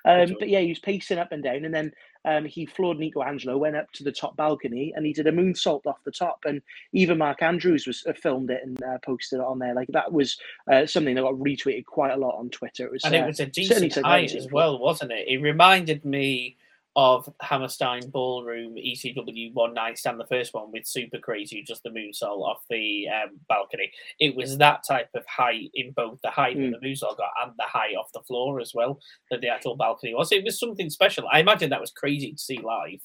Um, 0.04 0.36
but 0.38 0.48
yeah, 0.48 0.60
he 0.60 0.68
was 0.68 0.78
pacing 0.78 1.18
up 1.18 1.32
and 1.32 1.42
down, 1.42 1.64
and 1.64 1.74
then 1.74 1.92
um, 2.26 2.44
he 2.44 2.66
floored 2.66 2.98
Nico 2.98 3.22
Angelo, 3.22 3.56
went 3.56 3.76
up 3.76 3.90
to 3.92 4.04
the 4.04 4.12
top 4.12 4.36
balcony, 4.36 4.92
and 4.94 5.06
he 5.06 5.12
did 5.12 5.26
a 5.26 5.32
moonsault 5.32 5.86
off 5.86 6.02
the 6.04 6.10
top. 6.10 6.44
And 6.44 6.60
even 6.92 7.18
Mark 7.18 7.42
Andrews 7.42 7.86
was 7.86 8.04
uh, 8.06 8.12
filmed 8.12 8.50
it 8.50 8.62
and 8.64 8.82
uh, 8.82 8.98
posted 9.04 9.38
it 9.38 9.44
on 9.44 9.58
there. 9.60 9.74
Like 9.74 9.88
that 9.88 10.12
was 10.12 10.36
uh, 10.70 10.86
something 10.86 11.14
that 11.14 11.22
got 11.22 11.34
retweeted 11.34 11.86
quite 11.86 12.12
a 12.12 12.16
lot 12.16 12.36
on 12.36 12.50
Twitter. 12.50 12.86
It 12.86 12.92
was, 12.92 13.04
And 13.04 13.14
uh, 13.14 13.18
it 13.18 13.26
was 13.26 13.40
a 13.40 13.46
decent 13.46 13.94
height 13.96 14.34
as 14.34 14.50
well, 14.50 14.78
wasn't 14.78 15.12
it? 15.12 15.28
It 15.28 15.38
reminded 15.38 16.04
me 16.04 16.56
of 16.98 17.28
Hammerstein 17.42 18.08
Ballroom 18.08 18.74
ECW 18.76 19.52
one 19.52 19.74
night 19.74 19.98
stand, 19.98 20.18
the 20.18 20.26
first 20.26 20.54
one 20.54 20.72
with 20.72 20.86
Super 20.86 21.18
Crazy, 21.18 21.62
just 21.62 21.82
the 21.82 21.90
moonsault 21.90 22.40
off 22.40 22.62
the 22.70 23.06
um, 23.08 23.38
balcony. 23.50 23.92
It 24.18 24.34
was 24.34 24.56
that 24.58 24.82
type 24.88 25.10
of 25.14 25.24
height 25.26 25.70
in 25.74 25.92
both 25.92 26.18
the 26.22 26.30
height 26.30 26.56
Mm. 26.56 26.70
that 26.72 26.80
the 26.80 26.86
moonsault 26.88 27.18
got 27.18 27.30
and 27.44 27.52
the 27.58 27.64
height 27.64 27.94
off 27.96 28.10
the 28.14 28.22
floor 28.22 28.60
as 28.60 28.72
well 28.74 28.98
that 29.30 29.42
the 29.42 29.48
actual 29.48 29.76
balcony 29.76 30.14
was. 30.14 30.32
It 30.32 30.42
was 30.42 30.58
something 30.58 30.88
special. 30.88 31.26
I 31.30 31.40
imagine 31.40 31.68
that 31.70 31.80
was 31.80 31.90
crazy 31.90 32.32
to 32.32 32.38
see 32.38 32.58
live. 32.58 33.00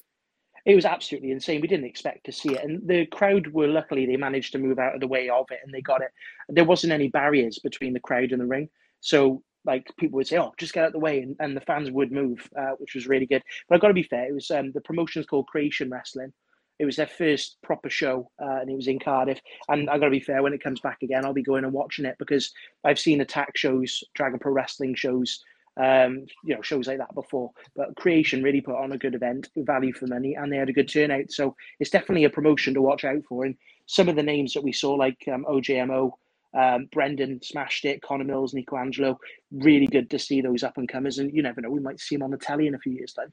it 0.64 0.74
was 0.76 0.84
absolutely 0.86 1.32
insane. 1.32 1.60
We 1.60 1.68
didn't 1.68 1.86
expect 1.86 2.24
to 2.26 2.32
see 2.32 2.54
it, 2.54 2.64
and 2.64 2.86
the 2.88 3.04
crowd 3.06 3.48
were 3.48 3.66
luckily 3.68 4.06
they 4.06 4.16
managed 4.16 4.52
to 4.52 4.58
move 4.58 4.78
out 4.78 4.94
of 4.94 5.00
the 5.00 5.08
way 5.08 5.28
of 5.28 5.46
it, 5.50 5.58
and 5.64 5.74
they 5.74 5.80
got 5.82 6.00
it. 6.02 6.12
There 6.48 6.64
wasn't 6.64 6.92
any 6.92 7.08
barriers 7.08 7.58
between 7.58 7.92
the 7.92 8.00
crowd 8.00 8.30
and 8.32 8.40
the 8.40 8.46
ring, 8.46 8.68
so 9.00 9.42
like 9.64 9.86
people 9.96 10.16
would 10.16 10.26
say, 10.26 10.38
"Oh, 10.38 10.52
just 10.58 10.72
get 10.72 10.84
out 10.84 10.88
of 10.88 10.92
the 10.92 10.98
way," 10.98 11.20
and, 11.20 11.36
and 11.40 11.56
the 11.56 11.60
fans 11.60 11.90
would 11.90 12.12
move, 12.12 12.48
uh, 12.58 12.72
which 12.78 12.94
was 12.94 13.06
really 13.06 13.26
good. 13.26 13.42
But 13.68 13.76
I've 13.76 13.80
got 13.80 13.88
to 13.88 13.94
be 13.94 14.02
fair; 14.02 14.26
it 14.26 14.34
was 14.34 14.50
um, 14.50 14.72
the 14.72 14.80
promotion's 14.80 15.26
called 15.26 15.46
Creation 15.46 15.90
Wrestling. 15.90 16.32
It 16.78 16.84
was 16.84 16.96
their 16.96 17.06
first 17.06 17.58
proper 17.62 17.90
show, 17.90 18.30
uh, 18.40 18.60
and 18.60 18.70
it 18.70 18.74
was 18.74 18.88
in 18.88 18.98
Cardiff. 18.98 19.40
And 19.68 19.88
I've 19.88 20.00
got 20.00 20.06
to 20.06 20.10
be 20.10 20.20
fair; 20.20 20.42
when 20.42 20.54
it 20.54 20.62
comes 20.62 20.80
back 20.80 21.02
again, 21.02 21.24
I'll 21.24 21.32
be 21.32 21.42
going 21.42 21.64
and 21.64 21.72
watching 21.72 22.04
it 22.04 22.16
because 22.18 22.52
I've 22.84 22.98
seen 22.98 23.20
attack 23.20 23.56
shows, 23.56 24.02
Dragon 24.14 24.38
Pro 24.38 24.52
Wrestling 24.52 24.94
shows, 24.94 25.42
um, 25.76 26.26
you 26.44 26.54
know, 26.54 26.62
shows 26.62 26.88
like 26.88 26.98
that 26.98 27.14
before. 27.14 27.52
But 27.76 27.96
Creation 27.96 28.42
really 28.42 28.60
put 28.60 28.76
on 28.76 28.92
a 28.92 28.98
good 28.98 29.14
event, 29.14 29.48
value 29.56 29.92
for 29.92 30.06
money, 30.06 30.34
and 30.34 30.52
they 30.52 30.56
had 30.56 30.68
a 30.68 30.74
good 30.74 30.88
turnout. 30.88 31.30
So 31.30 31.56
it's 31.80 31.90
definitely 31.90 32.24
a 32.24 32.30
promotion 32.30 32.74
to 32.74 32.82
watch 32.82 33.04
out 33.04 33.22
for. 33.28 33.44
And 33.44 33.56
some 33.86 34.08
of 34.08 34.16
the 34.16 34.22
names 34.22 34.54
that 34.54 34.64
we 34.64 34.72
saw, 34.72 34.92
like 34.92 35.22
um, 35.32 35.44
OJMO, 35.48 36.12
um, 36.54 36.88
Brendan 36.92 37.40
smashed 37.42 37.84
it, 37.84 38.02
Connor 38.02 38.24
Mills, 38.24 38.54
Nico 38.54 38.76
Angelo, 38.76 39.18
really 39.52 39.86
good 39.86 40.10
to 40.10 40.18
see 40.18 40.40
those 40.40 40.62
up 40.62 40.76
and 40.76 40.88
comers. 40.88 41.18
And 41.18 41.32
you 41.34 41.42
never 41.42 41.60
know, 41.60 41.70
we 41.70 41.80
might 41.80 42.00
see 42.00 42.16
them 42.16 42.22
on 42.24 42.30
the 42.30 42.36
telly 42.36 42.66
in 42.66 42.74
a 42.74 42.78
few 42.78 42.92
years' 42.92 43.12
time. 43.12 43.32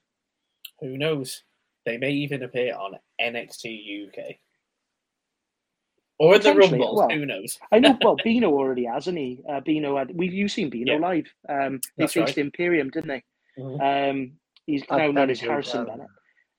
Who 0.80 0.98
knows? 0.98 1.44
They 1.86 1.98
may 1.98 2.12
even 2.12 2.44
appear 2.44 2.76
on 2.76 2.94
NXT 3.22 4.08
UK. 4.08 4.36
Or 6.20 6.36
in 6.36 6.42
the 6.42 6.54
Rumble, 6.54 6.96
well, 6.96 7.10
who 7.10 7.26
knows? 7.26 7.58
I 7.72 7.80
know. 7.80 7.98
Well, 8.04 8.18
Bino 8.22 8.50
already 8.52 8.86
has, 8.86 9.06
hasn't 9.06 9.18
he? 9.18 9.40
Uh, 9.50 9.62
Bino 9.62 9.98
had. 9.98 10.12
We've 10.14 10.34
you 10.34 10.50
seen 10.50 10.70
Bino 10.70 10.94
Yeah. 10.94 11.00
live? 11.00 11.34
Um, 11.48 11.80
they 11.98 12.04
That's 12.04 12.14
faced 12.14 12.28
right. 12.36 12.38
Imperium, 12.40 12.90
didn't 12.90 13.08
they? 13.08 13.24
Mhm. 13.58 14.12
Um, 14.12 14.32
he's 14.66 14.84
now 14.90 14.98
known 14.98 15.16
Danny 15.16 15.32
as 15.32 15.40
Harrison 15.40 15.86
Bennett. 15.86 16.08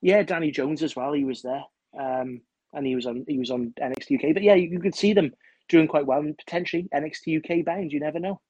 Yeah, 0.00 0.22
Danny 0.22 0.50
Jones 0.50 0.82
as 0.82 0.96
well. 0.96 1.12
He 1.12 1.24
was 1.24 1.42
there, 1.42 1.62
um, 1.98 2.40
and 2.72 2.86
he 2.86 2.94
was 2.94 3.04
on 3.06 3.24
he 3.28 3.38
was 3.38 3.50
on 3.50 3.74
NXT 3.78 4.14
UK. 4.16 4.32
But 4.32 4.42
yeah, 4.42 4.54
you, 4.54 4.68
you 4.68 4.80
could 4.80 4.94
see 4.94 5.12
them 5.12 5.30
doing 5.70 5.88
quite 5.88 6.06
well, 6.06 6.20
and 6.20 6.36
potentially 6.36 6.88
NXT 6.94 7.38
UK 7.38 7.64
bound. 7.64 7.92
You 7.92 8.00
never 8.00 8.18
know. 8.18 8.40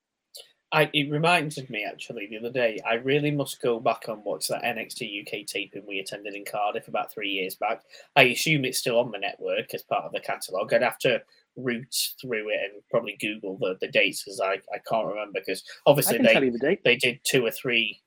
I, 0.72 0.88
it 0.92 1.10
reminded 1.10 1.68
me 1.68 1.84
actually 1.84 2.28
the 2.30 2.38
other 2.38 2.52
day. 2.52 2.78
I 2.88 2.94
really 2.94 3.32
must 3.32 3.60
go 3.60 3.80
back 3.80 4.06
and 4.06 4.22
watch 4.24 4.46
that 4.48 4.62
NXT 4.62 5.22
UK 5.22 5.46
taping 5.46 5.82
we 5.86 5.98
attended 5.98 6.34
in 6.34 6.44
Cardiff 6.44 6.86
about 6.86 7.12
three 7.12 7.30
years 7.30 7.56
back. 7.56 7.82
I 8.14 8.24
assume 8.24 8.64
it's 8.64 8.78
still 8.78 9.00
on 9.00 9.10
the 9.10 9.18
network 9.18 9.74
as 9.74 9.82
part 9.82 10.04
of 10.04 10.12
the 10.12 10.20
catalogue. 10.20 10.72
I'd 10.72 10.82
have 10.82 10.98
to 10.98 11.22
root 11.56 11.92
through 12.20 12.50
it 12.50 12.60
and 12.72 12.82
probably 12.88 13.16
Google 13.20 13.58
the, 13.58 13.76
the 13.80 13.88
dates 13.88 14.22
because 14.22 14.40
I, 14.40 14.60
I 14.72 14.78
can't 14.88 15.08
remember 15.08 15.40
because 15.40 15.64
obviously 15.86 16.18
they, 16.18 16.34
the 16.34 16.78
they 16.84 16.96
did 16.96 17.18
two 17.24 17.44
or 17.44 17.50
three 17.50 18.00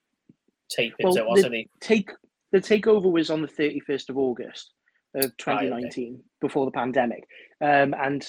tapings, 0.76 0.94
Well, 1.04 1.14
there 1.14 1.28
wasn't? 1.28 1.70
Take 1.82 2.12
the 2.54 2.60
takeover 2.60 3.12
was 3.12 3.30
on 3.30 3.42
the 3.42 3.48
thirty 3.48 3.82
first 3.82 4.10
of 4.10 4.18
August 4.18 4.72
of 5.16 5.26
okay. 5.26 5.34
twenty 5.38 5.70
nineteen, 5.70 6.24
before 6.40 6.66
the 6.66 6.72
pandemic, 6.72 7.28
um, 7.62 7.94
and 7.94 8.26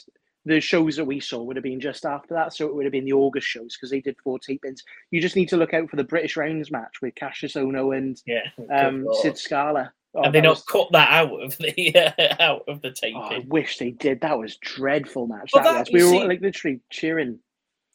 the 0.46 0.60
shows 0.60 0.96
that 0.96 1.04
we 1.04 1.20
saw 1.20 1.42
would 1.42 1.56
have 1.56 1.62
been 1.62 1.80
just 1.80 2.04
after 2.04 2.34
that. 2.34 2.52
So 2.54 2.66
it 2.66 2.74
would 2.74 2.84
have 2.84 2.92
been 2.92 3.04
the 3.06 3.12
August 3.14 3.46
shows 3.46 3.76
because 3.76 3.90
they 3.90 4.00
did 4.00 4.16
four 4.22 4.38
tapings. 4.38 4.80
You 5.10 5.20
just 5.20 5.36
need 5.36 5.48
to 5.48 5.56
look 5.56 5.72
out 5.74 5.88
for 5.88 5.96
the 5.96 6.04
British 6.04 6.36
rounds 6.36 6.70
match 6.70 7.00
with 7.00 7.14
Kassius 7.14 7.56
Ohno 7.56 7.96
and 7.96 8.20
Yeah. 8.26 8.42
um. 8.70 9.06
Sid 9.22 9.38
Scala. 9.38 9.92
Oh, 10.16 10.22
and 10.22 10.32
they 10.34 10.40
not 10.40 10.50
was- 10.50 10.64
cut 10.64 10.88
that 10.92 11.10
out 11.10 11.42
of 11.42 11.56
the 11.58 11.96
out 12.42 12.62
of 12.68 12.80
the 12.82 12.92
taping. 12.92 13.16
Oh, 13.20 13.34
I 13.34 13.44
wish 13.48 13.78
they 13.78 13.90
did. 13.90 14.20
That 14.20 14.38
was 14.38 14.56
dreadful 14.58 15.26
match. 15.26 15.50
That, 15.54 15.64
that- 15.64 15.78
was. 15.80 15.88
We 15.92 16.00
you 16.00 16.06
were 16.06 16.12
see- 16.20 16.24
like 16.28 16.40
literally 16.40 16.80
cheering. 16.90 17.38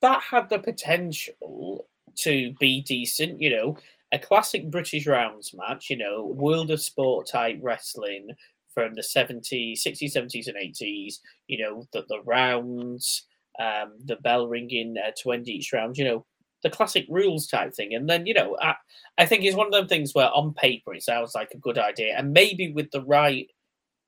that 0.02 0.22
had 0.22 0.50
the 0.50 0.60
potential 0.60 1.86
to 2.18 2.54
be 2.60 2.82
decent, 2.82 3.40
you 3.42 3.50
know, 3.52 3.78
a 4.12 4.20
classic 4.20 4.70
British 4.70 5.08
rounds 5.08 5.54
match, 5.54 5.90
you 5.90 5.96
know, 5.98 6.26
world 6.26 6.72
of 6.72 6.82
sport 6.82 7.28
type 7.28 7.60
wrestling 7.62 8.30
from 8.74 8.94
the 8.94 9.02
70s, 9.02 9.82
60s, 9.86 10.16
70s, 10.16 10.48
and 10.48 10.58
80s, 10.58 11.16
you 11.48 11.64
know, 11.64 11.88
the, 11.94 12.06
the 12.08 12.22
rounds, 12.26 13.26
um, 13.60 13.94
the 14.04 14.16
bell 14.18 14.48
ringing 14.48 14.96
uh, 14.98 15.12
to 15.22 15.32
end 15.32 15.48
each 15.48 15.74
round, 15.74 15.98
you 15.98 16.06
know, 16.06 16.26
the 16.64 16.70
classic 16.70 17.06
rules 17.10 17.48
type 17.48 17.74
thing. 17.74 17.94
And 17.94 18.10
then, 18.10 18.26
you 18.26 18.34
know, 18.34 18.58
I, 18.62 18.76
I 19.18 19.26
think 19.26 19.44
it's 19.44 19.56
one 19.56 19.68
of 19.68 19.74
them 19.74 19.88
things 19.88 20.14
where 20.14 20.30
on 20.30 20.54
paper 20.54 20.94
it 20.94 21.04
sounds 21.04 21.34
like 21.36 21.52
a 21.54 21.58
good 21.58 21.78
idea. 21.78 22.16
And 22.18 22.34
maybe 22.34 22.72
with 22.72 22.92
the 22.92 23.04
right 23.04 23.48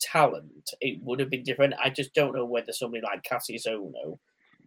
talent, 0.02 0.72
it 0.82 1.00
would 1.02 1.20
have 1.20 1.30
been 1.30 1.44
different. 1.44 1.76
I 1.84 1.90
just 1.90 2.14
don't 2.14 2.36
know 2.36 2.46
whether 2.46 2.74
somebody 2.74 3.04
like 3.04 3.24
Kassius 3.24 3.68
Ohno 3.68 4.20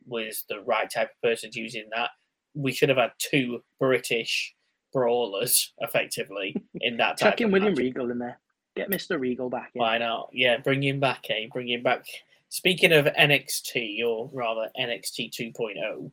was 0.07 0.45
the 0.49 0.61
right 0.61 0.91
type 0.91 1.11
of 1.11 1.29
person 1.29 1.51
to 1.51 1.61
use 1.61 1.75
in 1.75 1.85
that. 1.95 2.11
We 2.55 2.73
should 2.73 2.89
have 2.89 2.99
had 2.99 3.13
two 3.19 3.63
British 3.79 4.55
brawlers 4.93 5.73
effectively 5.79 6.55
in 6.81 6.97
that 6.99 7.19
type 7.19 7.33
Chuck 7.33 7.41
in 7.43 7.51
William 7.51 7.73
match. 7.75 7.79
Regal 7.79 8.11
in 8.11 8.19
there. 8.19 8.41
Get 8.77 8.91
Mr. 8.91 9.19
Regal 9.19 9.49
back 9.49 9.71
in. 9.75 9.81
Why 9.81 9.99
not? 9.99 10.31
Yeah, 10.33 10.59
bring 10.59 10.83
him 10.83 11.01
back, 11.01 11.27
eh? 11.31 11.47
Bring 11.53 11.69
him 11.69 11.83
back. 11.83 12.07
Speaking 12.49 12.93
of 12.93 13.07
NXT, 13.07 14.05
or 14.07 14.31
rather 14.33 14.69
NXT 14.79 15.33
2.0, 15.33 16.11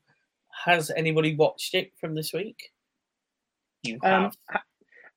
has 0.66 0.92
anybody 0.96 1.36
watched 1.36 1.74
it 1.74 1.92
from 2.00 2.16
this 2.16 2.34
week? 2.34 2.72
You 3.84 4.00
have. 4.04 4.24
Um, 4.26 4.32
ha- 4.50 4.64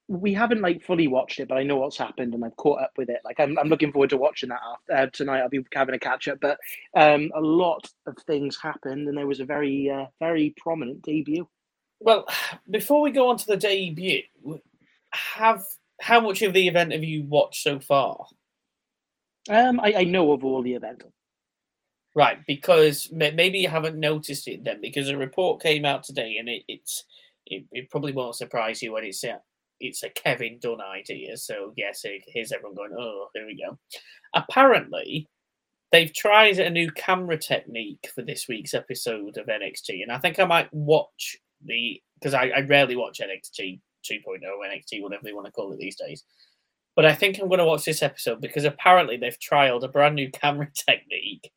we 0.08 0.34
haven't 0.34 0.60
like 0.60 0.84
fully 0.84 1.08
watched 1.08 1.40
it, 1.40 1.48
but 1.48 1.56
I 1.56 1.62
know 1.62 1.76
what's 1.76 1.96
happened 1.96 2.34
and 2.34 2.44
I've 2.44 2.56
caught 2.56 2.82
up 2.82 2.92
with 2.98 3.08
it. 3.08 3.20
Like 3.24 3.40
I'm, 3.40 3.58
I'm 3.58 3.68
looking 3.68 3.90
forward 3.90 4.10
to 4.10 4.18
watching 4.18 4.50
that 4.50 4.60
after, 4.62 4.92
uh, 4.94 5.06
tonight. 5.12 5.40
I'll 5.40 5.48
be 5.48 5.64
having 5.72 5.94
a 5.94 5.98
catch 5.98 6.28
up, 6.28 6.38
but 6.40 6.58
um, 6.94 7.30
a 7.34 7.40
lot 7.40 7.90
of 8.06 8.16
things 8.26 8.58
happened, 8.60 9.08
and 9.08 9.16
there 9.16 9.26
was 9.26 9.40
a 9.40 9.46
very, 9.46 9.90
uh, 9.90 10.06
very 10.20 10.54
prominent 10.58 11.02
debut. 11.02 11.48
Well, 12.00 12.26
before 12.70 13.00
we 13.00 13.12
go 13.12 13.30
on 13.30 13.38
to 13.38 13.46
the 13.46 13.56
debut, 13.56 14.22
have 15.12 15.64
how 16.04 16.20
much 16.20 16.42
of 16.42 16.52
the 16.52 16.68
event 16.68 16.92
have 16.92 17.02
you 17.02 17.24
watched 17.24 17.62
so 17.62 17.80
far? 17.80 18.26
Um, 19.48 19.80
I, 19.80 19.94
I 20.00 20.04
know 20.04 20.32
of 20.32 20.44
all 20.44 20.62
the 20.62 20.74
event. 20.74 21.02
Right, 22.14 22.38
because 22.46 23.08
maybe 23.10 23.58
you 23.58 23.68
haven't 23.68 23.98
noticed 23.98 24.46
it 24.46 24.64
then, 24.64 24.82
because 24.82 25.08
a 25.08 25.16
report 25.16 25.62
came 25.62 25.86
out 25.86 26.04
today, 26.04 26.36
and 26.38 26.48
it, 26.48 26.62
it's 26.68 27.04
it, 27.46 27.64
it 27.72 27.90
probably 27.90 28.12
won't 28.12 28.36
surprise 28.36 28.82
you 28.82 28.92
when 28.92 29.04
it's 29.04 29.24
a 29.24 29.40
it's 29.80 30.02
a 30.02 30.10
Kevin 30.10 30.58
Dunn 30.60 30.82
idea. 30.82 31.38
So 31.38 31.72
yes, 31.76 32.02
here- 32.02 32.20
here's 32.28 32.52
everyone 32.52 32.76
going, 32.76 32.92
oh, 32.98 33.28
here 33.34 33.46
we 33.46 33.56
go. 33.58 33.78
Apparently, 34.34 35.26
they've 35.90 36.12
tried 36.12 36.58
a 36.58 36.68
new 36.68 36.92
camera 36.92 37.38
technique 37.38 38.10
for 38.14 38.20
this 38.20 38.46
week's 38.46 38.74
episode 38.74 39.38
of 39.38 39.46
NXT, 39.46 40.02
and 40.02 40.12
I 40.12 40.18
think 40.18 40.38
I 40.38 40.44
might 40.44 40.68
watch 40.70 41.38
the 41.64 41.98
because 42.20 42.34
I, 42.34 42.50
I 42.54 42.60
rarely 42.60 42.94
watch 42.94 43.20
NXT 43.20 43.80
2.0, 44.10 44.40
NXT, 44.42 45.02
whatever 45.02 45.22
they 45.24 45.32
want 45.32 45.46
to 45.46 45.52
call 45.52 45.72
it 45.72 45.78
these 45.78 45.96
days. 45.96 46.24
But 46.96 47.06
I 47.06 47.14
think 47.14 47.38
I'm 47.38 47.48
going 47.48 47.58
to 47.58 47.64
watch 47.64 47.84
this 47.84 48.02
episode 48.02 48.40
because 48.40 48.64
apparently 48.64 49.16
they've 49.16 49.38
trialed 49.38 49.82
a 49.82 49.88
brand 49.88 50.14
new 50.14 50.30
camera 50.32 50.68
technique 50.74 51.50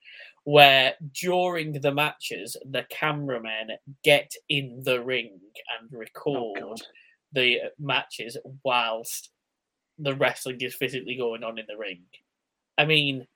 where 0.46 0.94
during 1.14 1.74
the 1.74 1.94
matches 1.94 2.56
the 2.72 2.86
cameramen 2.90 3.70
get 4.04 4.32
in 4.50 4.82
the 4.84 5.04
ring 5.04 5.40
and 5.80 5.90
Oh, 5.94 5.98
record 5.98 6.62
God. 6.62 6.82
the 7.34 7.58
matches 7.78 8.38
whilst 8.64 9.30
the 10.00 10.16
wrestling 10.16 10.62
is 10.62 10.74
physically 10.76 11.16
going 11.18 11.44
on 11.44 11.58
in 11.60 11.66
the 11.68 11.78
ring. 11.78 12.04
I 12.78 12.86
mean, 12.86 13.28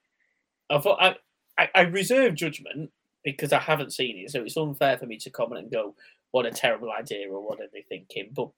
I, 0.70 1.16
I, 1.58 1.68
I 1.74 1.80
reserve 1.82 2.34
judgment 2.34 2.90
because 3.24 3.52
I 3.52 3.58
haven't 3.58 3.92
seen 3.92 4.16
it, 4.18 4.30
so 4.30 4.42
it's 4.42 4.56
unfair 4.56 4.96
for 4.96 5.06
me 5.06 5.18
to 5.18 5.30
comment 5.30 5.60
and 5.62 5.70
go, 5.72 5.94
"What 6.30 6.46
a 6.46 6.50
terrible 6.50 6.90
idea" 6.92 7.28
or 7.30 7.46
"What 7.46 7.60
are 7.60 7.68
they 7.72 7.82
thinking?" 7.82 8.30
But 8.34 8.48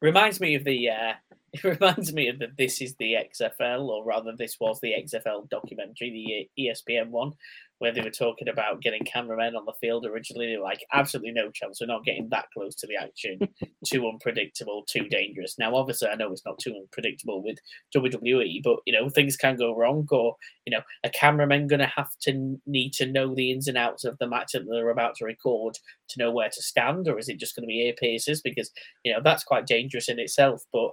reminds 0.00 0.40
me 0.40 0.54
of 0.54 0.64
the 0.64 0.90
uh, 0.90 1.12
it 1.52 1.64
reminds 1.64 2.12
me 2.12 2.28
of 2.28 2.38
the 2.38 2.48
"This 2.56 2.80
is 2.80 2.94
the 2.96 3.14
XFL" 3.14 3.88
or 3.88 4.04
rather, 4.04 4.32
"This 4.36 4.56
was 4.60 4.80
the 4.80 4.94
XFL" 4.94 5.48
documentary, 5.48 6.10
the 6.56 6.62
ESPN 6.62 7.10
one, 7.10 7.32
where 7.78 7.92
they 7.92 8.00
were 8.00 8.10
talking 8.10 8.48
about 8.48 8.82
getting 8.82 9.04
cameramen 9.04 9.54
on 9.54 9.64
the 9.64 9.72
field 9.80 10.04
originally. 10.04 10.46
They 10.46 10.56
were 10.56 10.64
like, 10.64 10.84
absolutely 10.92 11.32
no 11.32 11.50
chance. 11.50 11.80
We're 11.80 11.86
not 11.86 12.04
getting 12.04 12.28
that 12.30 12.46
close 12.52 12.74
to 12.76 12.86
the 12.86 12.96
action. 12.96 13.38
too 13.86 14.08
unpredictable, 14.08 14.84
too 14.88 15.08
dangerous. 15.08 15.56
Now, 15.58 15.74
obviously, 15.76 16.08
I 16.08 16.16
know 16.16 16.32
it's 16.32 16.44
not 16.44 16.58
too 16.58 16.74
unpredictable 16.74 17.42
with 17.42 17.58
WWE, 17.96 18.62
but 18.62 18.80
you 18.84 18.92
know 18.92 19.08
things 19.08 19.36
can 19.36 19.56
go 19.56 19.74
wrong. 19.76 20.06
Or 20.10 20.36
you 20.66 20.72
know, 20.72 20.82
a 21.04 21.10
cameraman 21.10 21.68
going 21.68 21.80
to 21.80 21.92
have 21.94 22.10
to 22.22 22.58
need 22.66 22.92
to 22.94 23.06
know 23.06 23.34
the 23.34 23.52
ins 23.52 23.68
and 23.68 23.78
outs 23.78 24.04
of 24.04 24.18
the 24.18 24.28
match 24.28 24.52
that 24.52 24.66
they're 24.68 24.90
about 24.90 25.14
to 25.16 25.24
record 25.24 25.78
to 26.08 26.18
know 26.18 26.32
where 26.32 26.48
to 26.48 26.62
stand, 26.62 27.06
or 27.06 27.18
is 27.18 27.28
it 27.28 27.38
just 27.38 27.54
going 27.54 27.62
to 27.62 27.68
be 27.68 27.92
earpieces? 27.92 28.40
Because 28.42 28.70
you 29.04 29.12
know 29.12 29.20
that's 29.22 29.44
quite 29.44 29.66
dangerous 29.66 30.08
in 30.08 30.18
itself. 30.18 30.64
But 30.72 30.90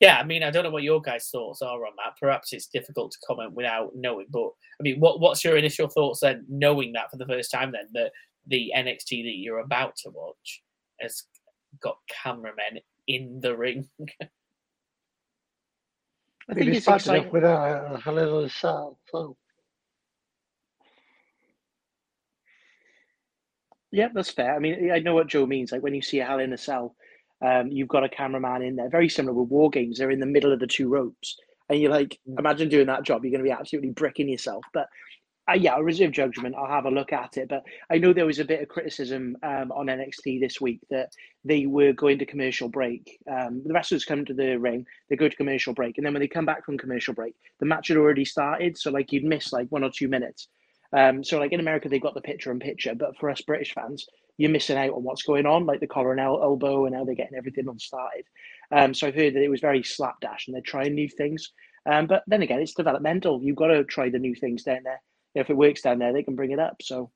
yeah, 0.00 0.18
I 0.18 0.24
mean, 0.24 0.42
I 0.42 0.50
don't 0.50 0.64
know 0.64 0.70
what 0.70 0.82
your 0.84 1.00
guys' 1.00 1.28
thoughts 1.30 1.62
are 1.62 1.84
on 1.86 1.92
that. 2.04 2.14
Perhaps 2.20 2.52
it's 2.52 2.66
difficult 2.68 3.12
to 3.12 3.18
comment 3.26 3.52
without 3.54 3.90
knowing. 3.96 4.26
But 4.30 4.50
I 4.80 4.82
mean, 4.82 5.00
what 5.00 5.20
what's 5.20 5.44
your 5.44 5.56
initial 5.56 5.88
thoughts 5.88 6.20
then, 6.20 6.44
knowing 6.48 6.92
that 6.92 7.10
for 7.10 7.16
the 7.16 7.26
first 7.26 7.50
time? 7.50 7.72
Then 7.72 7.88
that 7.94 8.12
the 8.46 8.72
NXT 8.76 9.24
that 9.24 9.36
you're 9.36 9.58
about 9.60 9.96
to 10.04 10.10
watch 10.10 10.62
has 11.00 11.24
got 11.80 11.96
cameramen 12.22 12.80
in 13.08 13.40
the 13.40 13.56
ring. 13.56 13.88
I 16.50 16.54
think 16.54 16.68
It 16.68 16.74
it's 16.74 16.82
started 16.82 17.10
exciting. 17.10 17.26
off 17.26 17.32
with 17.32 17.44
a, 17.44 17.92
a 17.94 18.00
Hell 18.00 18.18
in 18.18 18.44
a 18.44 18.48
Cell. 18.48 18.98
So 19.10 19.36
Yeah, 23.90 24.08
that's 24.12 24.30
fair. 24.30 24.54
I 24.54 24.58
mean, 24.58 24.90
I 24.92 24.98
know 24.98 25.14
what 25.14 25.28
Joe 25.28 25.46
means. 25.46 25.72
Like 25.72 25.82
when 25.82 25.94
you 25.94 26.02
see 26.02 26.20
a 26.20 26.24
Hell 26.26 26.40
in 26.40 26.52
a 26.52 26.58
Cell, 26.58 26.94
um, 27.42 27.68
you've 27.68 27.88
got 27.88 28.04
a 28.04 28.08
cameraman 28.08 28.62
in 28.62 28.76
there. 28.76 28.88
Very 28.88 29.08
similar 29.08 29.34
with 29.34 29.48
War 29.50 29.70
Games. 29.70 29.98
They're 29.98 30.10
in 30.10 30.20
the 30.20 30.26
middle 30.26 30.52
of 30.52 30.60
the 30.60 30.66
two 30.66 30.88
ropes, 30.88 31.36
and 31.68 31.80
you're 31.80 31.90
like, 31.90 32.18
Mm. 32.28 32.38
imagine 32.38 32.68
doing 32.68 32.86
that 32.86 33.04
job. 33.04 33.24
You're 33.24 33.32
going 33.32 33.44
to 33.44 33.48
be 33.48 33.58
absolutely 33.58 33.90
bricking 33.90 34.28
yourself. 34.28 34.64
But 34.72 34.88
uh, 35.50 35.54
yeah, 35.54 35.74
I 35.74 35.78
reserve 35.78 36.12
judgment. 36.12 36.54
I'll 36.58 36.66
have 36.66 36.84
a 36.84 36.90
look 36.90 37.10
at 37.12 37.38
it. 37.38 37.48
But 37.48 37.62
I 37.90 37.96
know 37.96 38.12
there 38.12 38.26
was 38.26 38.38
a 38.38 38.44
bit 38.44 38.60
of 38.60 38.68
criticism 38.68 39.34
um, 39.42 39.72
on 39.72 39.86
NXT 39.86 40.40
this 40.40 40.60
week 40.60 40.80
that 40.90 41.10
they 41.42 41.64
were 41.64 41.94
going 41.94 42.18
to 42.18 42.26
commercial 42.26 42.68
break. 42.68 43.18
Um, 43.30 43.62
the 43.64 43.72
wrestlers 43.72 44.04
come 44.04 44.26
to 44.26 44.34
the 44.34 44.58
ring, 44.58 44.84
they 45.08 45.16
go 45.16 45.26
to 45.26 45.36
commercial 45.36 45.72
break, 45.72 45.96
and 45.96 46.04
then 46.04 46.12
when 46.12 46.20
they 46.20 46.28
come 46.28 46.44
back 46.44 46.66
from 46.66 46.76
commercial 46.76 47.14
break, 47.14 47.34
the 47.60 47.66
match 47.66 47.88
had 47.88 47.96
already 47.96 48.26
started. 48.26 48.76
So 48.76 48.90
like 48.90 49.10
you'd 49.10 49.24
miss 49.24 49.50
like 49.50 49.68
one 49.70 49.84
or 49.84 49.90
two 49.90 50.08
minutes. 50.08 50.48
Um, 50.92 51.24
so 51.24 51.38
like 51.38 51.52
in 51.52 51.60
America, 51.60 51.88
they've 51.88 52.00
got 52.00 52.14
the 52.14 52.20
picture 52.20 52.50
in 52.52 52.58
picture, 52.58 52.94
but 52.94 53.16
for 53.18 53.30
us 53.30 53.40
British 53.40 53.72
fans, 53.72 54.06
you're 54.38 54.50
missing 54.50 54.78
out 54.78 54.94
on 54.94 55.02
what's 55.02 55.22
going 55.22 55.46
on, 55.46 55.66
like 55.66 55.80
the 55.80 55.86
collar 55.86 56.12
and 56.12 56.20
elbow, 56.20 56.86
and 56.86 56.94
how 56.94 57.04
they're 57.04 57.14
getting 57.14 57.36
everything 57.36 57.68
on 57.68 57.78
started. 57.78 58.24
Um, 58.70 58.94
so 58.94 59.06
I've 59.06 59.14
heard 59.14 59.34
that 59.34 59.42
it 59.42 59.50
was 59.50 59.60
very 59.60 59.82
slapdash, 59.82 60.46
and 60.46 60.54
they're 60.54 60.62
trying 60.62 60.94
new 60.94 61.08
things. 61.08 61.52
Um, 61.84 62.06
but 62.06 62.22
then 62.26 62.42
again, 62.42 62.60
it's 62.60 62.74
developmental. 62.74 63.42
You've 63.42 63.56
got 63.56 63.68
to 63.68 63.84
try 63.84 64.08
the 64.08 64.18
new 64.18 64.34
things 64.34 64.62
down 64.62 64.84
there. 64.84 65.02
If 65.34 65.50
it 65.50 65.56
works 65.56 65.82
down 65.82 65.98
there, 65.98 66.12
they 66.12 66.22
can 66.22 66.36
bring 66.36 66.52
it 66.52 66.58
up. 66.58 66.76
So 66.82 67.10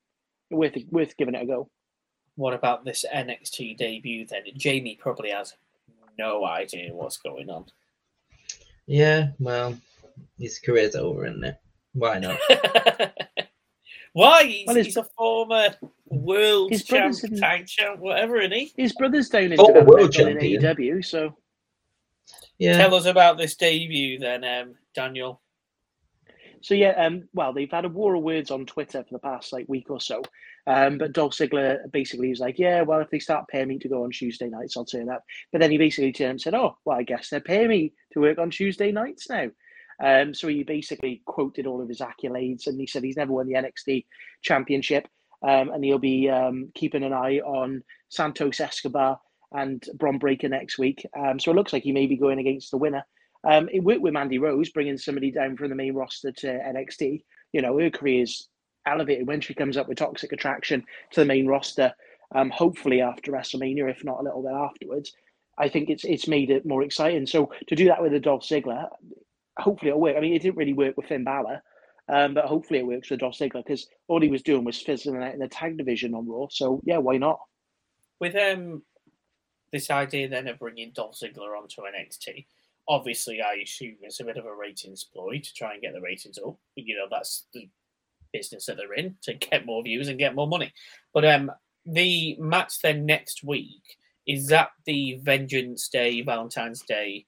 worth 0.50 0.76
worth 0.90 1.16
giving 1.16 1.34
it 1.34 1.42
a 1.42 1.46
go. 1.46 1.70
What 2.34 2.54
about 2.54 2.84
this 2.84 3.04
NXT 3.12 3.76
debut 3.76 4.26
then? 4.26 4.42
Jamie 4.56 4.98
probably 5.00 5.30
has 5.30 5.54
no 6.18 6.44
idea 6.44 6.92
what's 6.92 7.18
going 7.18 7.50
on. 7.50 7.66
Yeah, 8.86 9.28
well, 9.38 9.78
his 10.38 10.58
career's 10.58 10.96
over, 10.96 11.26
isn't 11.26 11.44
it? 11.44 11.56
Why 11.92 12.18
not? 12.18 12.38
Why? 14.12 14.44
He's, 14.44 14.66
Well, 14.66 14.76
his- 14.76 14.86
he's 14.86 14.96
a 14.96 15.04
former 15.04 15.74
world 16.06 16.70
His 16.70 16.84
champ, 16.84 17.14
in- 17.24 17.36
tag 17.38 17.66
champ, 17.66 17.98
whatever, 18.00 18.36
isn't 18.40 18.52
he? 18.52 18.72
His 18.76 18.92
brother's 18.92 19.28
down 19.30 19.52
in 19.52 19.56
Oh, 19.58 19.66
Japan 19.68 19.86
world 19.86 20.00
in 20.06 20.10
champion. 20.12 20.62
AEW, 20.62 21.02
so 21.04 21.36
Yeah. 22.58 22.76
Tell 22.76 22.94
us 22.94 23.06
about 23.06 23.38
this 23.38 23.56
debut, 23.56 24.18
then, 24.18 24.44
um, 24.44 24.74
Daniel. 24.94 25.40
So 26.60 26.74
yeah, 26.74 26.90
um, 26.90 27.28
well, 27.34 27.52
they've 27.52 27.68
had 27.70 27.84
a 27.84 27.88
war 27.88 28.14
of 28.14 28.22
words 28.22 28.52
on 28.52 28.66
Twitter 28.66 29.02
for 29.02 29.14
the 29.14 29.18
past 29.18 29.52
like 29.52 29.68
week 29.68 29.90
or 29.90 30.00
so. 30.00 30.22
Um, 30.68 30.96
but 30.96 31.12
Dolph 31.12 31.32
Ziggler 31.32 31.90
basically 31.90 32.28
was 32.28 32.38
like, 32.38 32.56
"Yeah, 32.56 32.82
well, 32.82 33.00
if 33.00 33.10
they 33.10 33.18
start 33.18 33.48
paying 33.48 33.66
me 33.66 33.80
to 33.80 33.88
go 33.88 34.04
on 34.04 34.12
Tuesday 34.12 34.48
nights, 34.48 34.76
I'll 34.76 34.84
turn 34.84 35.08
up." 35.08 35.24
But 35.50 35.60
then 35.60 35.72
he 35.72 35.78
basically 35.78 36.12
turned 36.12 36.30
and 36.32 36.40
said, 36.40 36.54
"Oh, 36.54 36.76
well, 36.84 36.96
I 36.96 37.02
guess 37.02 37.30
they're 37.30 37.40
paying 37.40 37.66
me 37.68 37.92
to 38.12 38.20
work 38.20 38.38
on 38.38 38.50
Tuesday 38.50 38.92
nights 38.92 39.28
now." 39.28 39.50
Um, 40.02 40.34
so 40.34 40.48
he 40.48 40.62
basically 40.62 41.22
quoted 41.26 41.66
all 41.66 41.80
of 41.82 41.88
his 41.88 42.00
accolades, 42.00 42.66
and 42.66 42.78
he 42.78 42.86
said 42.86 43.02
he's 43.02 43.16
never 43.16 43.32
won 43.32 43.46
the 43.46 43.54
NXT 43.54 44.04
Championship, 44.42 45.08
um, 45.42 45.70
and 45.70 45.84
he'll 45.84 45.98
be 45.98 46.28
um, 46.28 46.70
keeping 46.74 47.02
an 47.02 47.12
eye 47.12 47.38
on 47.38 47.82
Santos 48.08 48.60
Escobar 48.60 49.18
and 49.52 49.84
Bron 49.94 50.18
Breakker 50.18 50.48
next 50.48 50.78
week. 50.78 51.06
Um, 51.18 51.38
so 51.38 51.50
it 51.50 51.54
looks 51.54 51.72
like 51.72 51.82
he 51.82 51.92
may 51.92 52.06
be 52.06 52.16
going 52.16 52.38
against 52.38 52.70
the 52.70 52.78
winner. 52.78 53.04
Um, 53.44 53.68
it 53.72 53.82
worked 53.82 54.02
with 54.02 54.14
Mandy 54.14 54.38
Rose, 54.38 54.70
bringing 54.70 54.98
somebody 54.98 55.30
down 55.30 55.56
from 55.56 55.68
the 55.68 55.74
main 55.74 55.94
roster 55.94 56.32
to 56.32 56.46
NXT. 56.46 57.24
You 57.52 57.62
know, 57.62 57.78
her 57.78 57.90
career's 57.90 58.48
elevated 58.86 59.26
when 59.26 59.40
she 59.40 59.54
comes 59.54 59.76
up 59.76 59.88
with 59.88 59.98
Toxic 59.98 60.32
Attraction 60.32 60.84
to 61.12 61.20
the 61.20 61.26
main 61.26 61.46
roster. 61.46 61.92
Um, 62.34 62.50
hopefully 62.50 63.02
after 63.02 63.32
WrestleMania, 63.32 63.90
if 63.90 64.04
not 64.04 64.20
a 64.20 64.22
little 64.22 64.42
bit 64.42 64.52
afterwards. 64.52 65.12
I 65.58 65.68
think 65.68 65.90
it's 65.90 66.04
it's 66.04 66.26
made 66.26 66.50
it 66.50 66.64
more 66.64 66.82
exciting. 66.82 67.26
So 67.26 67.52
to 67.68 67.76
do 67.76 67.86
that 67.86 68.00
with 68.02 68.14
a 68.14 68.20
Dolph 68.20 68.42
Ziggler, 68.42 68.88
hopefully 69.58 69.90
it'll 69.90 70.00
work. 70.00 70.16
I 70.16 70.20
mean, 70.20 70.34
it 70.34 70.42
didn't 70.42 70.56
really 70.56 70.72
work 70.72 70.96
with 70.96 71.06
Finn 71.06 71.24
Balor, 71.24 71.62
um, 72.08 72.34
but 72.34 72.46
hopefully 72.46 72.80
it 72.80 72.86
works 72.86 73.10
with 73.10 73.20
Dolph 73.20 73.36
Ziggler 73.36 73.64
because 73.64 73.86
all 74.08 74.20
he 74.20 74.28
was 74.28 74.42
doing 74.42 74.64
was 74.64 74.80
fizzling 74.80 75.22
out 75.22 75.34
in 75.34 75.40
the 75.40 75.48
tag 75.48 75.78
division 75.78 76.14
on 76.14 76.28
Raw. 76.28 76.46
So 76.50 76.80
yeah, 76.84 76.98
why 76.98 77.18
not? 77.18 77.40
With 78.20 78.36
um, 78.36 78.82
this 79.72 79.90
idea 79.90 80.28
then 80.28 80.48
of 80.48 80.58
bringing 80.58 80.92
Dolph 80.94 81.18
Ziggler 81.18 81.56
onto 81.56 81.82
NXT, 81.82 82.46
obviously 82.88 83.40
I 83.40 83.62
assume 83.62 83.96
it's 84.02 84.20
a 84.20 84.24
bit 84.24 84.36
of 84.36 84.44
a 84.44 84.54
ratings 84.54 85.04
ploy 85.04 85.40
to 85.42 85.54
try 85.54 85.72
and 85.72 85.82
get 85.82 85.92
the 85.94 86.00
ratings 86.00 86.38
up. 86.38 86.56
You 86.74 86.96
know, 86.96 87.06
that's 87.10 87.46
the 87.52 87.68
business 88.32 88.66
that 88.66 88.76
they're 88.76 88.94
in 88.94 89.16
to 89.22 89.34
get 89.34 89.66
more 89.66 89.82
views 89.82 90.08
and 90.08 90.18
get 90.18 90.34
more 90.34 90.48
money. 90.48 90.72
But 91.12 91.24
um, 91.24 91.50
the 91.86 92.36
match 92.38 92.80
then 92.82 93.06
next 93.06 93.44
week 93.44 93.96
is 94.26 94.48
that 94.48 94.70
the 94.86 95.18
Vengeance 95.22 95.88
Day, 95.88 96.22
Valentine's 96.22 96.82
Day 96.82 97.26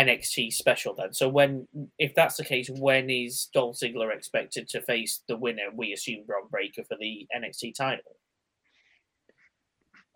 NXT 0.00 0.52
special 0.52 0.94
then. 0.94 1.12
So 1.12 1.28
when, 1.28 1.68
if 1.98 2.14
that's 2.14 2.36
the 2.36 2.44
case, 2.44 2.70
when 2.70 3.10
is 3.10 3.48
Dolph 3.52 3.76
Ziggler 3.76 4.14
expected 4.14 4.68
to 4.70 4.80
face 4.80 5.22
the 5.28 5.36
winner? 5.36 5.64
We 5.74 5.92
assume 5.92 6.24
Bron 6.26 6.48
Breakker 6.50 6.84
for 6.84 6.96
the 6.98 7.26
NXT 7.36 7.74
title. 7.74 8.16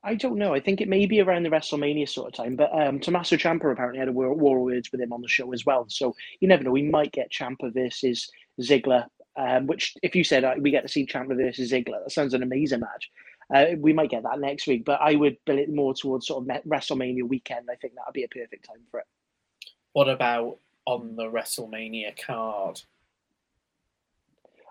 I 0.02 0.14
don't 0.14 0.36
know. 0.36 0.54
I 0.54 0.60
think 0.60 0.80
it 0.80 0.88
may 0.88 1.06
be 1.06 1.20
around 1.20 1.44
the 1.44 1.50
WrestleMania 1.50 2.08
sort 2.08 2.28
of 2.28 2.34
time, 2.34 2.56
but 2.56 2.70
um, 2.78 3.00
Tommaso 3.00 3.36
Ciampa 3.36 3.72
apparently 3.72 3.98
had 3.98 4.08
a 4.08 4.12
war, 4.12 4.34
war 4.34 4.62
words 4.62 4.92
with 4.92 5.00
him 5.00 5.14
on 5.14 5.22
the 5.22 5.28
show 5.28 5.52
as 5.52 5.64
well. 5.64 5.86
So 5.88 6.14
you 6.40 6.48
never 6.48 6.62
know. 6.62 6.72
We 6.72 6.82
might 6.82 7.12
get 7.12 7.32
Ciampa 7.32 7.72
versus 7.72 8.30
Ziggler, 8.60 9.06
um, 9.36 9.66
which 9.66 9.94
if 10.02 10.14
you 10.14 10.22
said 10.22 10.44
uh, 10.44 10.54
we 10.58 10.70
get 10.70 10.82
to 10.82 10.92
see 10.92 11.06
Ciampa 11.06 11.36
versus 11.36 11.72
Ziggler, 11.72 12.02
that 12.02 12.12
sounds 12.12 12.34
an 12.34 12.42
amazing 12.42 12.80
match. 12.80 13.10
Uh, 13.54 13.76
we 13.78 13.92
might 13.92 14.10
get 14.10 14.22
that 14.22 14.40
next 14.40 14.66
week, 14.66 14.84
but 14.84 15.00
I 15.00 15.14
would 15.14 15.36
build 15.46 15.58
it 15.58 15.72
more 15.72 15.94
towards 15.94 16.26
sort 16.26 16.48
of 16.48 16.64
WrestleMania 16.64 17.26
weekend. 17.26 17.68
I 17.70 17.76
think 17.76 17.94
that 17.94 18.02
would 18.06 18.14
be 18.14 18.24
a 18.24 18.28
perfect 18.28 18.66
time 18.66 18.82
for 18.90 19.00
it. 19.00 19.06
What 19.94 20.08
about 20.08 20.58
on 20.86 21.16
the 21.16 21.24
WrestleMania 21.24 22.20
card? 22.20 22.82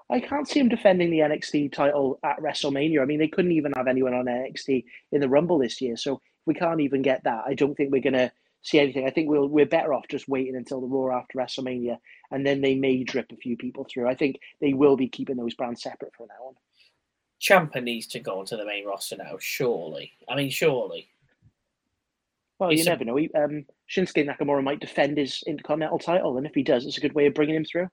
I 0.10 0.20
can't 0.20 0.48
see 0.48 0.60
him 0.60 0.70
defending 0.70 1.10
the 1.10 1.20
NXT 1.20 1.72
title 1.72 2.20
at 2.24 2.40
WrestleMania. 2.40 3.02
I 3.02 3.06
mean, 3.06 3.20
they 3.20 3.30
couldn't 3.30 3.54
even 3.54 3.72
have 3.76 3.88
anyone 3.88 4.14
on 4.14 4.26
NXT 4.26 4.84
in 5.14 5.22
the 5.22 5.30
Rumble 5.30 5.58
this 5.58 5.82
year. 5.82 5.96
So 5.98 6.22
we 6.46 6.54
can't 6.54 6.82
even 6.82 7.02
get 7.02 7.24
that, 7.24 7.46
I 7.48 7.54
don't 7.54 7.74
think 7.74 7.92
we're 7.92 8.02
going 8.02 8.14
to 8.14 8.32
see 8.64 8.80
anything. 8.80 9.08
I 9.08 9.12
think 9.12 9.30
we'll, 9.30 9.48
we're 9.48 9.66
better 9.66 9.94
off 9.94 10.08
just 10.10 10.28
waiting 10.28 10.58
until 10.58 10.82
the 10.82 10.88
Raw 10.88 11.18
after 11.18 11.38
WrestleMania, 11.40 11.98
and 12.32 12.46
then 12.46 12.60
they 12.60 12.76
may 12.76 13.04
drip 13.04 13.32
a 13.32 13.38
few 13.38 13.56
people 13.56 13.86
through. 13.90 14.10
I 14.10 14.16
think 14.16 14.40
they 14.60 14.74
will 14.74 14.98
be 14.98 15.08
keeping 15.08 15.38
those 15.38 15.54
brands 15.54 15.82
separate 15.82 16.14
from 16.16 16.28
now 16.28 16.48
on. 16.48 16.56
Ciampa 17.42 17.82
needs 17.82 18.08
to 18.08 18.20
go 18.20 18.40
onto 18.40 18.58
the 18.58 18.66
main 18.66 18.86
roster 18.86 19.16
now, 19.18 19.38
surely. 19.40 20.12
I 20.28 20.36
mean, 20.36 20.50
surely. 20.50 21.08
Well, 22.60 22.72
It's 22.72 22.80
you 22.84 22.88
a- 22.88 22.90
never 22.92 23.06
know. 23.06 23.16
He, 23.16 23.32
um, 23.34 23.66
Shinsuke 23.90 24.26
Nakamura 24.28 24.64
might 24.64 24.80
defend 24.80 25.18
his 25.18 25.44
Intercontinental 25.46 26.00
title, 26.00 26.38
and 26.38 26.46
if 26.48 26.54
he 26.56 26.64
does, 26.64 26.86
it's 26.86 26.98
a 26.98 27.02
good 27.02 27.14
way 27.14 27.26
of 27.28 27.34
bringing 27.34 27.56
him 27.56 27.66
through. 27.66 27.90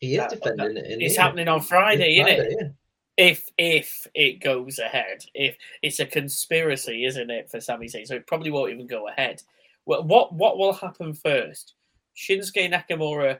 He 0.00 0.12
is 0.14 0.18
That- 0.18 0.30
defending 0.30 0.76
it. 0.76 0.86
It's 0.86 1.12
isn't 1.12 1.22
happening 1.22 1.48
on 1.48 1.60
Friday, 1.60 2.14
he? 2.14 2.20
isn't 2.20 2.32
it? 2.46 2.56
Yeah. 2.60 2.68
If 3.16 3.48
if 3.58 4.06
it 4.14 4.40
goes 4.40 4.80
ahead, 4.80 5.24
if 5.34 5.56
it's 5.82 6.00
a 6.00 6.06
conspiracy, 6.06 7.04
isn't 7.04 7.30
it, 7.30 7.48
for 7.48 7.60
Sami 7.60 7.86
Zayn? 7.86 8.06
So 8.06 8.16
it 8.16 8.26
probably 8.26 8.50
won't 8.50 8.72
even 8.72 8.88
go 8.88 9.06
ahead. 9.08 9.40
What 9.84 10.06
what 10.06 10.34
what 10.34 10.58
will 10.58 10.72
happen 10.72 11.14
first? 11.14 11.74
Shinsuke 12.16 12.68
Nakamura 12.72 13.38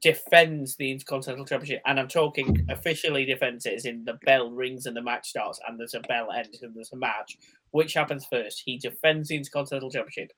defends 0.00 0.76
the 0.76 0.90
Intercontinental 0.90 1.46
Championship, 1.46 1.82
and 1.86 1.98
I'm 1.98 2.08
talking 2.08 2.64
officially 2.68 3.24
defends 3.24 3.66
it, 3.66 3.74
as 3.74 3.84
in 3.86 4.04
the 4.04 4.18
bell 4.24 4.50
rings 4.50 4.86
and 4.86 4.96
the 4.96 5.02
match 5.02 5.28
starts, 5.30 5.60
and 5.66 5.78
there's 5.78 5.94
a 5.94 6.00
bell 6.00 6.30
end 6.30 6.56
and 6.62 6.74
there's 6.74 6.92
a 6.92 6.96
match. 6.96 7.38
Which 7.72 7.94
happens 7.94 8.24
first? 8.26 8.62
He 8.64 8.78
defends 8.78 9.28
the 9.28 9.36
Intercontinental 9.36 9.90
Championship, 9.90 10.32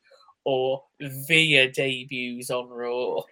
or 0.44 0.82
Veer 1.00 1.70
debuts 1.70 2.50
on 2.50 2.68
Raw. 2.68 3.22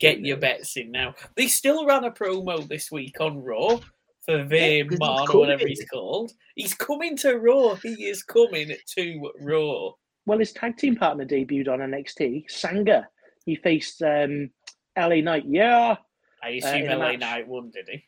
Get 0.00 0.20
your 0.20 0.36
bets 0.36 0.76
in 0.76 0.90
now. 0.90 1.14
They 1.36 1.46
still 1.46 1.86
ran 1.86 2.04
a 2.04 2.10
promo 2.10 2.66
this 2.68 2.90
week 2.90 3.20
on 3.20 3.42
Raw 3.42 3.78
for 4.24 4.44
Veer 4.44 4.84
he's 4.88 4.98
Man 4.98 5.26
or 5.30 5.38
whatever 5.38 5.66
he's 5.66 5.84
called. 5.92 6.32
He's 6.56 6.74
coming 6.74 7.16
to 7.18 7.38
Raw. 7.38 7.74
He 7.76 8.06
is 8.06 8.22
coming 8.22 8.74
to 8.96 9.32
Raw. 9.40 9.90
Well, 10.26 10.38
his 10.38 10.52
tag 10.52 10.76
team 10.76 10.96
partner 10.96 11.24
debuted 11.24 11.68
on 11.68 11.80
NXT, 11.80 12.50
Sanga. 12.50 13.08
He 13.44 13.56
faced 13.56 14.02
um, 14.02 14.50
LA 14.96 15.16
Knight. 15.16 15.44
Yeah. 15.46 15.96
I 16.42 16.50
assume 16.50 16.82
in 16.82 16.92
a 16.92 16.96
LA 16.96 17.10
match. 17.12 17.20
Knight 17.20 17.48
won, 17.48 17.70
did 17.70 17.88
he? 17.88 18.04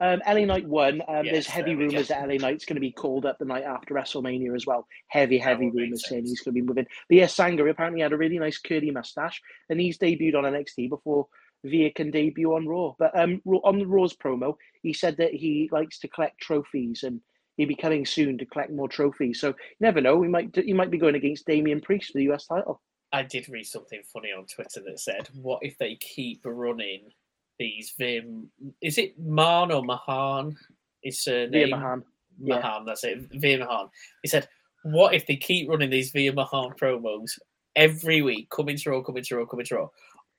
Um, 0.00 0.22
LA 0.26 0.44
Knight 0.44 0.66
won. 0.66 1.02
Um, 1.06 1.24
Yes, 1.24 1.32
there's 1.32 1.46
heavy 1.46 1.74
rumors 1.74 2.08
that 2.08 2.28
LA 2.28 2.34
Knight's 2.34 2.64
going 2.64 2.76
to 2.76 2.80
be 2.80 2.92
called 2.92 3.26
up 3.26 3.38
the 3.38 3.44
night 3.44 3.64
after 3.64 3.94
WrestleMania 3.94 4.54
as 4.54 4.66
well. 4.66 4.86
Heavy, 5.08 5.38
heavy 5.38 5.70
rumors 5.70 6.08
saying 6.08 6.24
he's 6.24 6.40
going 6.40 6.54
to 6.54 6.60
be 6.60 6.66
moving. 6.66 6.86
But 7.08 7.16
yeah, 7.16 7.26
Sanga 7.26 7.64
apparently 7.64 8.02
had 8.02 8.12
a 8.12 8.16
really 8.16 8.38
nice 8.38 8.58
curly 8.58 8.90
mustache, 8.90 9.40
and 9.68 9.80
he's 9.80 9.98
debuted 9.98 10.34
on 10.34 10.44
NXT 10.44 10.88
before 10.88 11.28
Veer 11.64 11.90
can 11.94 12.10
debut 12.10 12.54
on 12.54 12.66
Raw. 12.66 12.94
But 12.98 13.18
um, 13.18 13.40
on 13.46 13.78
the 13.78 13.86
Raw's 13.86 14.14
promo, 14.14 14.56
he 14.82 14.92
said 14.92 15.16
that 15.16 15.32
he 15.32 15.68
likes 15.72 15.98
to 16.00 16.08
collect 16.08 16.40
trophies 16.40 17.02
and 17.02 17.20
he'll 17.56 17.68
be 17.68 17.74
coming 17.74 18.04
soon 18.04 18.38
to 18.38 18.46
collect 18.46 18.70
more 18.70 18.88
trophies. 18.88 19.40
So 19.40 19.48
you 19.48 19.54
never 19.80 20.00
know. 20.00 20.16
We 20.16 20.28
might 20.28 20.54
he 20.54 20.72
might 20.72 20.90
be 20.90 20.98
going 20.98 21.14
against 21.14 21.46
Damian 21.46 21.80
Priest 21.80 22.12
for 22.12 22.18
the 22.18 22.30
US 22.32 22.46
title. 22.46 22.80
I 23.12 23.22
did 23.22 23.48
read 23.48 23.64
something 23.64 24.02
funny 24.12 24.30
on 24.32 24.46
Twitter 24.46 24.82
that 24.86 25.00
said, 25.00 25.28
"What 25.34 25.60
if 25.62 25.78
they 25.78 25.96
keep 25.96 26.42
running 26.44 27.10
these 27.58 27.94
Vim? 27.98 28.50
Is 28.80 28.98
it 28.98 29.18
Man 29.18 29.70
or 29.72 29.82
Mahaan? 29.82 30.54
Is 31.02 31.22
Veer 31.24 31.48
surname 31.48 31.70
Mahaan. 31.70 32.02
yeah. 32.42 32.60
Mahaan? 32.60 32.86
That's 32.86 33.04
it. 33.04 33.20
Veer 33.32 33.58
Mahaan." 33.58 33.88
He 34.22 34.28
said, 34.28 34.48
"What 34.84 35.14
if 35.14 35.26
they 35.26 35.36
keep 35.36 35.68
running 35.68 35.90
these 35.90 36.10
Veer 36.10 36.32
Mahaan 36.32 36.76
promos 36.78 37.38
every 37.76 38.22
week, 38.22 38.50
coming 38.50 38.76
to 38.76 38.90
Raw, 38.90 39.02
coming 39.02 39.22
to 39.24 39.36
Raw, 39.36 39.46
coming 39.46 39.66
to 39.66 39.74
Raw, 39.76 39.88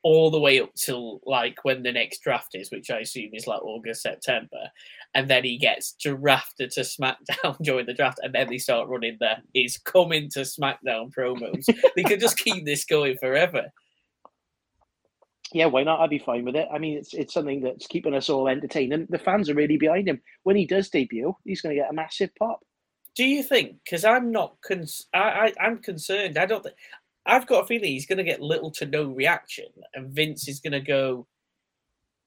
all 0.04 0.30
the 0.30 0.40
way 0.40 0.60
up 0.62 0.72
till 0.76 1.20
like 1.26 1.58
when 1.64 1.82
the 1.82 1.92
next 1.92 2.20
draft 2.22 2.54
is, 2.54 2.70
which 2.70 2.92
I 2.92 3.00
assume 3.00 3.32
is 3.34 3.48
like 3.48 3.64
August, 3.64 4.04
September, 4.04 4.70
and 5.16 5.28
then 5.28 5.44
he 5.44 5.58
gets 5.58 5.94
drafted 5.94 6.70
to 6.72 6.82
SmackDown 6.82 7.58
during 7.64 7.88
the 7.88 7.94
draft, 7.94 8.20
and 8.22 8.34
then 8.34 8.48
they 8.48 8.60
start 8.60 8.88
running 8.88 9.18
the 9.20 9.38
"He's 9.54 9.78
coming 9.78 10.30
to 10.30 10.42
SmackDown" 10.42 11.12
promos." 11.12 11.66
they 11.96 12.04
could 12.04 12.20
just 12.20 12.38
keep 12.38 12.66
this 12.66 12.86
going 12.86 13.18
forever. 13.18 13.72
Yeah, 15.56 15.68
why 15.68 15.84
not? 15.84 16.02
I'd 16.02 16.10
be 16.10 16.20
fine 16.20 16.44
with 16.44 16.58
it. 16.58 16.68
I 16.70 16.80
mean, 16.80 16.98
it's 16.98 17.14
it's 17.14 17.34
something 17.34 17.62
that's 17.62 17.88
keeping 17.88 18.14
us 18.14 18.28
all 18.30 18.50
entertained, 18.50 18.92
and 18.92 19.08
the 19.08 19.18
fans 19.18 19.50
are 19.50 19.54
really 19.54 19.78
behind 19.78 20.06
him. 20.06 20.22
When 20.44 20.58
he 20.58 20.66
does 20.66 20.90
debut, 20.90 21.34
he's 21.46 21.62
going 21.62 21.74
to 21.74 21.82
get 21.82 21.90
a 21.90 21.94
massive 21.94 22.30
pop. 22.38 22.60
Do 23.16 23.24
you 23.24 23.42
think? 23.42 23.78
Because 23.86 24.04
I'm 24.04 24.34
not. 24.34 24.58
Cons- 24.68 25.08
I, 25.14 25.54
I 25.58 25.66
I'm 25.66 25.78
concerned. 25.78 26.38
I 26.38 26.46
don't. 26.46 26.62
think 26.62 26.76
I've 27.26 27.48
got 27.48 27.64
a 27.64 27.68
feeling 27.68 27.86
he's 27.86 28.06
going 28.06 28.18
to 28.18 28.26
get 28.26 28.42
little 28.42 28.70
to 28.72 28.86
no 28.86 29.06
reaction, 29.06 29.68
and 29.94 30.14
Vince 30.14 30.50
is 30.50 30.60
going 30.60 30.74
to 30.74 30.82
go, 30.82 31.26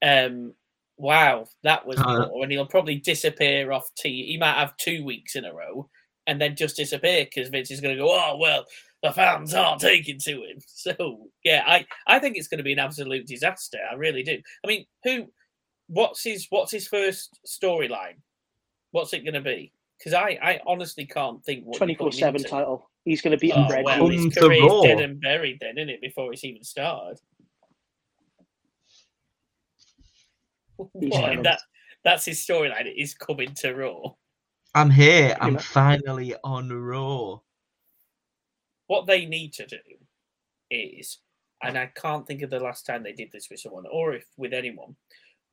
um, 0.03 0.55
"Wow, 0.97 1.49
that 1.65 1.87
was," 1.87 1.99
Uh, 1.99 2.29
poor," 2.31 2.43
and 2.43 2.51
he'll 2.51 2.65
probably 2.65 2.97
disappear 2.97 3.73
off 3.73 3.91
T. 3.95 4.25
He 4.27 4.39
might 4.39 4.59
have 4.59 4.75
two 4.79 5.05
weeks 5.05 5.37
in 5.37 5.45
a 5.45 5.53
row, 5.53 5.91
and 6.27 6.41
then 6.41 6.57
just 6.57 6.77
disappear 6.77 7.27
because 7.27 7.51
Vince 7.51 7.71
is 7.71 7.83
going 7.83 7.95
to 7.95 8.03
go, 8.03 8.11
"Oh 8.11 8.39
well, 8.41 8.65
the 9.03 9.13
fans 9.13 9.55
aren't 9.55 9.81
taking 9.81 10.19
to 10.21 10.43
him." 10.45 10.59
So 10.67 11.29
yeah, 11.45 11.65
I 11.67 11.87
I 12.07 12.19
think 12.19 12.37
it's 12.37 12.49
going 12.49 12.59
to 12.59 12.65
be 12.65 12.73
an 12.73 12.79
absolute 12.79 13.27
disaster. 13.27 13.79
I 13.91 13.95
really 13.95 14.23
do. 14.23 14.41
I 14.65 14.67
mean, 14.69 14.87
who? 15.05 15.27
What's 15.89 16.23
his 16.23 16.47
What's 16.51 16.71
his 16.73 16.87
first 16.87 17.39
storyline? 17.47 18.17
What's 18.93 19.13
it 19.13 19.25
going 19.25 19.35
to 19.35 19.41
be? 19.41 19.73
Because 19.99 20.15
I, 20.15 20.39
I 20.43 20.61
honestly 20.67 21.05
can't 21.07 21.45
think 21.45 21.65
what 21.65 21.77
Twenty 21.79 21.95
you 21.95 21.99
four 21.99 22.07
put 22.09 22.15
him 22.15 22.21
seven 22.21 22.43
title. 22.45 22.89
He's 23.05 23.21
going 23.23 23.33
to 23.33 23.39
beat 23.39 23.53
Oh, 23.57 23.69
Red. 23.69 23.85
well, 23.85 24.07
his 24.09 24.33
career's 24.35 24.63
Raw. 24.63 24.83
dead 24.83 25.01
and 25.01 25.21
buried 25.21 25.59
then, 25.61 25.77
isn't 25.79 25.89
it? 25.89 26.01
Before 26.01 26.33
it's 26.33 26.45
even 26.45 26.63
started. 26.63 27.19
What, 30.93 31.43
that 31.43 31.61
that's 32.05 32.25
his 32.25 32.39
storyline. 32.47 32.93
Is 32.97 33.15
coming 33.15 33.53
to 33.57 33.75
Raw. 33.75 34.13
I'm 34.75 34.91
here. 34.91 35.37
I'm 35.41 35.59
finally 35.59 36.35
on 36.45 36.71
Raw. 36.73 37.39
What 38.89 39.07
they 39.07 39.25
need 39.25 39.53
to 39.55 39.67
do 39.67 39.79
is, 40.71 41.19
and 41.63 41.79
I 41.79 41.87
can't 41.95 42.27
think 42.27 42.43
of 42.43 42.51
the 42.51 42.61
last 42.61 42.85
time 42.85 43.03
they 43.03 43.13
did 43.13 43.31
this 43.33 43.49
with 43.51 43.61
someone 43.61 43.85
or 43.91 44.15
if 44.15 44.25
with 44.37 44.53
anyone. 44.53 44.97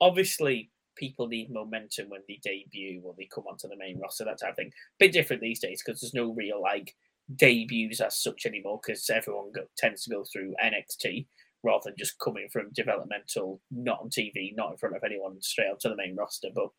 Obviously, 0.01 0.71
people 0.95 1.27
need 1.27 1.51
momentum 1.51 2.09
when 2.09 2.21
they 2.27 2.39
debut 2.43 3.01
or 3.03 3.13
they 3.17 3.29
come 3.33 3.45
onto 3.47 3.67
the 3.67 3.77
main 3.77 3.99
roster, 3.99 4.25
that 4.25 4.39
type 4.39 4.51
of 4.51 4.55
thing. 4.55 4.71
Bit 4.99 5.11
different 5.11 5.41
these 5.41 5.59
days 5.59 5.83
because 5.85 6.01
there's 6.01 6.13
no 6.13 6.33
real 6.33 6.61
like 6.61 6.95
debuts 7.35 8.01
as 8.01 8.17
such 8.17 8.45
anymore 8.45 8.79
because 8.81 9.09
everyone 9.09 9.51
go, 9.53 9.63
tends 9.77 10.03
to 10.03 10.09
go 10.09 10.23
through 10.23 10.55
NXT 10.63 11.25
rather 11.63 11.89
than 11.89 11.95
just 11.97 12.19
coming 12.19 12.47
from 12.51 12.71
developmental, 12.73 13.59
not 13.71 13.99
on 14.01 14.09
TV, 14.09 14.55
not 14.55 14.71
in 14.71 14.77
front 14.77 14.95
of 14.95 15.03
anyone, 15.03 15.41
straight 15.41 15.69
onto 15.69 15.89
the 15.89 15.95
main 15.95 16.15
roster. 16.15 16.49
But 16.53 16.69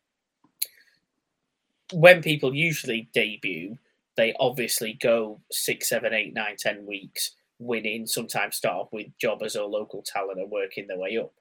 when 1.93 2.21
people 2.21 2.55
usually 2.55 3.09
debut, 3.13 3.77
they 4.17 4.33
obviously 4.39 4.97
go 4.99 5.39
six, 5.51 5.89
seven, 5.89 6.13
eight, 6.13 6.33
nine, 6.33 6.55
ten 6.57 6.85
weeks 6.85 7.31
winning, 7.59 8.05
sometimes 8.05 8.57
start 8.57 8.75
off 8.75 8.89
with 8.91 9.07
jobbers 9.19 9.55
or 9.55 9.67
local 9.67 10.03
talent 10.05 10.39
and 10.39 10.51
working 10.51 10.87
their 10.87 10.99
way 10.99 11.17
up. 11.17 11.33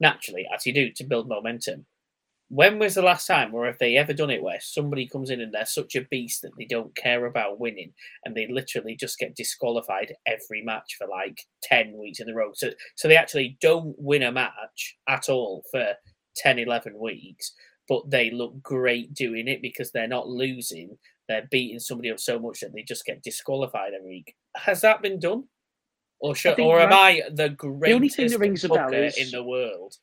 Naturally, 0.00 0.46
as 0.54 0.66
you 0.66 0.74
do 0.74 0.90
to 0.92 1.04
build 1.04 1.28
momentum. 1.28 1.86
When 2.50 2.78
was 2.78 2.94
the 2.94 3.02
last 3.02 3.26
time, 3.26 3.52
or 3.52 3.66
have 3.66 3.78
they 3.78 3.96
ever 3.96 4.14
done 4.14 4.30
it, 4.30 4.42
where 4.42 4.58
somebody 4.60 5.06
comes 5.06 5.28
in 5.28 5.42
and 5.42 5.52
they're 5.52 5.66
such 5.66 5.96
a 5.96 6.06
beast 6.10 6.40
that 6.42 6.52
they 6.56 6.64
don't 6.64 6.96
care 6.96 7.26
about 7.26 7.60
winning 7.60 7.92
and 8.24 8.34
they 8.34 8.48
literally 8.50 8.96
just 8.96 9.18
get 9.18 9.36
disqualified 9.36 10.14
every 10.26 10.62
match 10.62 10.96
for 10.96 11.06
like 11.06 11.42
10 11.64 11.98
weeks 11.98 12.20
in 12.20 12.30
a 12.30 12.34
row? 12.34 12.52
So, 12.54 12.70
so 12.96 13.06
they 13.06 13.16
actually 13.16 13.58
don't 13.60 13.94
win 13.98 14.22
a 14.22 14.32
match 14.32 14.96
at 15.06 15.28
all 15.28 15.62
for 15.70 15.92
10, 16.36 16.58
11 16.58 16.98
weeks, 16.98 17.52
but 17.86 18.08
they 18.10 18.30
look 18.30 18.62
great 18.62 19.12
doing 19.12 19.46
it 19.46 19.60
because 19.60 19.90
they're 19.90 20.08
not 20.08 20.28
losing 20.28 20.96
they're 21.28 21.46
beating 21.50 21.78
somebody 21.78 22.10
up 22.10 22.18
so 22.18 22.38
much 22.38 22.60
that 22.60 22.72
they 22.74 22.82
just 22.82 23.04
get 23.04 23.22
disqualified 23.22 23.92
every 23.94 24.08
week. 24.08 24.34
Has 24.56 24.80
that 24.80 25.02
been 25.02 25.20
done? 25.20 25.44
Or 26.20 26.34
should, 26.34 26.58
or 26.58 26.80
am 26.80 26.92
I 26.92 27.22
the 27.30 27.56
only 27.62 28.08
thing 28.08 28.26
greatest 28.26 28.32
that 28.32 28.40
rings 28.40 28.64
a 28.64 28.68
bell 28.68 28.92
is- 28.92 29.16
in 29.18 29.30
the 29.30 29.44
world? 29.44 29.94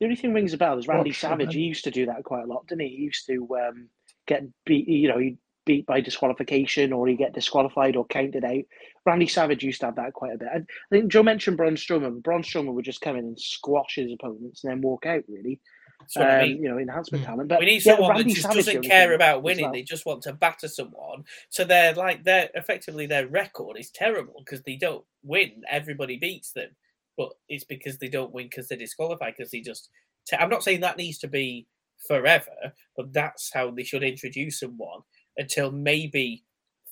The 0.00 0.06
only 0.06 0.16
thing 0.16 0.32
rings 0.32 0.54
a 0.54 0.56
bell 0.56 0.78
is 0.78 0.88
Randy 0.88 1.10
What, 1.10 1.16
Savage. 1.16 1.54
He 1.54 1.60
used 1.60 1.84
to 1.84 1.90
do 1.90 2.06
that 2.06 2.24
quite 2.24 2.44
a 2.44 2.46
lot, 2.46 2.66
didn't 2.66 2.88
he? 2.88 2.96
He 2.96 3.02
used 3.02 3.26
to 3.26 3.46
um, 3.56 3.88
get 4.26 4.44
beat, 4.64 4.88
you 4.88 5.08
know, 5.08 5.18
he'd 5.18 5.36
beat 5.66 5.84
by 5.84 6.00
disqualification 6.00 6.92
or 6.92 7.06
he'd 7.06 7.18
get 7.18 7.34
disqualified 7.34 7.96
or 7.96 8.06
counted 8.06 8.42
out. 8.42 8.64
Randy 9.04 9.26
Savage 9.26 9.62
used 9.62 9.80
to 9.80 9.86
have 9.86 9.96
that 9.96 10.14
quite 10.14 10.34
a 10.34 10.38
bit. 10.38 10.48
I, 10.52 10.56
I 10.56 10.62
think 10.90 11.12
Joe 11.12 11.22
mentioned 11.22 11.58
Braun 11.58 11.74
Strowman. 11.76 12.22
Braun 12.22 12.42
Strowman 12.42 12.72
would 12.72 12.84
just 12.86 13.02
come 13.02 13.16
in 13.16 13.26
and 13.26 13.38
squash 13.38 13.96
his 13.96 14.10
opponents 14.10 14.64
and 14.64 14.72
then 14.72 14.80
walk 14.80 15.04
out, 15.04 15.22
really. 15.28 15.60
That's 16.00 16.18
what 16.18 16.30
I 16.30 16.34
Um, 16.34 16.38
mean. 16.38 16.62
you 16.62 16.68
know, 16.68 16.78
enhancement 16.78 17.24
Hmm. 17.24 17.30
talent. 17.30 17.48
But 17.48 17.60
We 17.60 17.66
need 17.66 17.84
yeah, 17.84 17.96
someone 17.96 18.10
Randy 18.10 18.24
that 18.24 18.34
just 18.34 18.42
Savage, 18.42 18.56
doesn't 18.66 18.82
care 18.82 19.12
about 19.14 19.42
winning. 19.42 19.64
well. 19.64 19.72
They 19.72 19.82
just 19.82 20.06
want 20.06 20.22
to 20.24 20.32
batter 20.32 20.68
someone. 20.68 21.24
So 21.50 21.64
they're 21.64 21.94
like 21.94 22.24
they're 22.24 22.50
effectively 22.54 23.06
their 23.06 23.28
record 23.28 23.76
is 23.78 23.90
terrible 23.90 24.42
because 24.44 24.62
they 24.62 24.76
don't 24.76 25.04
win. 25.22 25.62
Everybody 25.70 26.16
beats 26.16 26.52
them, 26.52 26.70
but 27.16 27.32
it's 27.48 27.64
because 27.64 27.98
they 27.98 28.08
don't 28.08 28.32
win 28.32 28.46
because 28.46 28.68
they're 28.68 28.78
disqualified 28.78 29.34
because 29.36 29.50
they 29.50 29.60
just. 29.60 29.90
i 30.32 30.36
I'm 30.36 30.50
not 30.50 30.64
saying 30.64 30.80
that 30.80 30.96
needs 30.96 31.18
to 31.18 31.28
be 31.28 31.66
forever, 32.08 32.72
but 32.96 33.12
that's 33.12 33.52
how 33.52 33.70
they 33.70 33.84
should 33.84 34.02
introduce 34.02 34.60
someone 34.60 35.02
until 35.36 35.70
maybe 35.70 36.44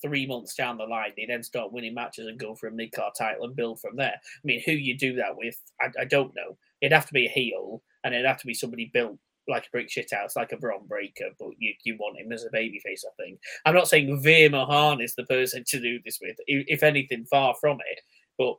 three 0.03 0.27
months 0.27 0.55
down 0.55 0.79
the 0.79 0.85
line 0.85 1.13
they 1.17 1.27
then 1.27 1.43
start 1.43 1.73
winning 1.73 1.95
matches 1.95 2.27
and 2.29 2.39
go 2.39 2.55
for 2.55 2.69
a 2.69 2.73
mid 2.73 2.93
card 2.93 3.13
title 3.19 3.45
and 3.45 3.57
build 3.57 3.81
from 3.81 3.97
there. 3.97 4.15
I 4.15 4.41
mean, 4.45 4.63
who 4.65 4.73
you 4.73 4.97
do 4.97 5.15
that 5.17 5.37
with, 5.37 5.61
I, 5.81 5.89
I 6.03 6.05
don't 6.05 6.35
know. 6.37 6.57
It'd 6.81 6.93
have 6.93 7.07
to 7.07 7.13
be 7.13 7.27
a 7.27 7.31
heel, 7.31 7.83
and 8.09 8.15
it'd 8.17 8.27
have 8.27 8.41
to 8.41 8.47
be 8.47 8.55
somebody 8.55 8.91
built 8.93 9.17
like 9.47 9.65
a 9.67 9.71
brick 9.71 9.91
shit 9.91 10.11
house, 10.13 10.37
like 10.37 10.53
a 10.53 10.57
Bron 10.59 10.87
Breakker, 10.87 11.31
but 11.39 11.51
you, 11.59 11.73
you 11.85 11.97
want 11.99 12.19
him 12.19 12.31
as 12.33 12.45
a 12.45 12.51
babyface, 12.51 13.05
I 13.07 13.23
think. 13.23 13.39
I'm 13.65 13.75
not 13.75 13.89
saying 13.89 14.21
Veer 14.23 14.51
Mahaan 14.51 15.03
is 15.03 15.15
the 15.15 15.25
person 15.25 15.65
to 15.69 15.81
do 15.81 15.99
this 16.05 16.19
with, 16.21 16.37
if 16.47 16.83
anything, 16.83 17.25
far 17.31 17.55
from 17.61 17.79
it. 17.93 18.01
But 18.37 18.57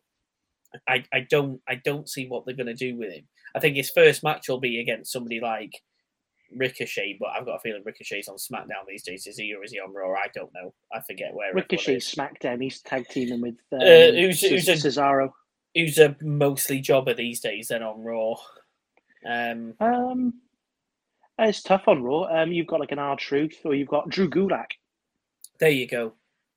I, 0.87 1.03
I 1.13 1.27
don't 1.29 1.61
I 1.67 1.75
don't 1.75 2.09
see 2.09 2.27
what 2.27 2.45
they're 2.45 2.55
going 2.55 2.67
to 2.67 2.73
do 2.73 2.95
with 2.97 3.11
him. 3.13 3.27
I 3.55 3.59
think 3.59 3.75
his 3.75 3.89
first 3.91 4.23
match 4.23 4.47
will 4.49 4.59
be 4.59 4.79
against 4.79 5.11
somebody 5.11 5.39
like 5.39 5.73
Ricochet, 6.55 7.17
but 7.19 7.29
I've 7.29 7.45
got 7.45 7.57
a 7.57 7.59
feeling 7.59 7.83
Ricochet's 7.85 8.27
on 8.27 8.37
SmackDown 8.37 8.85
these 8.87 9.03
days. 9.03 9.27
Is 9.27 9.37
he 9.37 9.53
or 9.53 9.63
is 9.63 9.71
he 9.71 9.79
on 9.79 9.93
Raw? 9.93 10.13
I 10.13 10.27
don't 10.33 10.51
know. 10.53 10.73
I 10.91 11.01
forget 11.01 11.33
where. 11.33 11.49
everyone 11.49 11.65
Ricochet. 11.69 11.97
SmackDown. 11.97 12.61
He's 12.63 12.81
tag 12.81 13.07
teaming 13.09 13.41
with 13.41 13.55
um, 13.73 13.79
Uh, 13.81 14.11
who's- 14.13 14.41
who's 14.41 14.67
a- 14.67 14.73
Cesaro. 14.73 15.31
Who's 15.75 15.99
a 15.99 16.15
mostly 16.21 16.79
jobber 16.81 17.13
these 17.13 17.39
days? 17.41 17.67
Then 17.67 17.83
on 17.83 18.03
Raw. 18.03 18.35
Um, 19.25 19.73
Um, 19.79 20.33
it's 21.37 21.61
tough 21.61 21.87
on 21.87 22.03
Raw. 22.03 22.23
Um, 22.23 22.51
you've 22.51 22.67
got 22.67 22.79
like 22.79 22.91
an 22.91 22.99
R 22.99 23.15
Truth, 23.15 23.61
or 23.63 23.73
you've 23.73 23.87
got 23.87 24.09
Drew 24.09 24.29
Gulak. 24.29 24.71
There 25.59 25.69
you 25.69 25.87
go. 25.87 26.13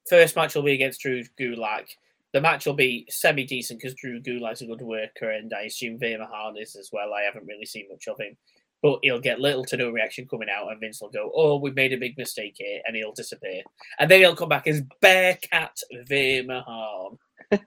First 0.09 0.35
match 0.37 0.55
will 0.55 0.63
be 0.63 0.73
against 0.75 1.01
Drew 1.01 1.23
Gulak. 1.39 1.89
The 2.33 2.41
match 2.41 2.67
will 2.67 2.75
be 2.75 3.07
semi 3.11 3.45
decent 3.45 3.81
because 3.81 3.95
Drew 3.95 4.21
Gulak's 4.21 4.63
a 4.63 4.67
good 4.67 4.81
worker, 4.81 5.31
and 5.31 5.53
I 5.53 5.63
assume 5.63 5.99
Veer 5.99 6.19
Mahaan 6.19 6.61
is 6.61 6.75
as 6.77 6.91
well. 6.93 7.13
I 7.15 7.23
haven't 7.23 7.47
really 7.47 7.67
seen 7.67 7.89
much 7.91 8.09
of 8.09 8.19
him, 8.19 8.37
but 8.83 8.99
he'll 9.03 9.21
get 9.21 9.39
little 9.39 9.65
to 9.67 9.77
no 9.77 9.91
reaction 9.91 10.27
coming 10.27 10.49
out, 10.49 10.71
and 10.71 10.81
Vince 10.81 11.01
will 11.01 11.11
go, 11.11 11.31
"Oh, 11.35 11.59
we 11.59 11.71
made 11.73 11.93
a 11.93 11.99
big 11.99 12.17
mistake 12.17 12.55
here," 12.57 12.81
and 12.87 12.97
he'll 12.97 13.13
disappear, 13.13 13.63
and 13.99 14.11
then 14.11 14.21
he'll 14.21 14.35
come 14.35 14.49
back 14.49 14.67
as 14.67 14.83
Bearcat 15.01 15.79
Veer 16.09 16.43
Mahaan, 16.45 17.19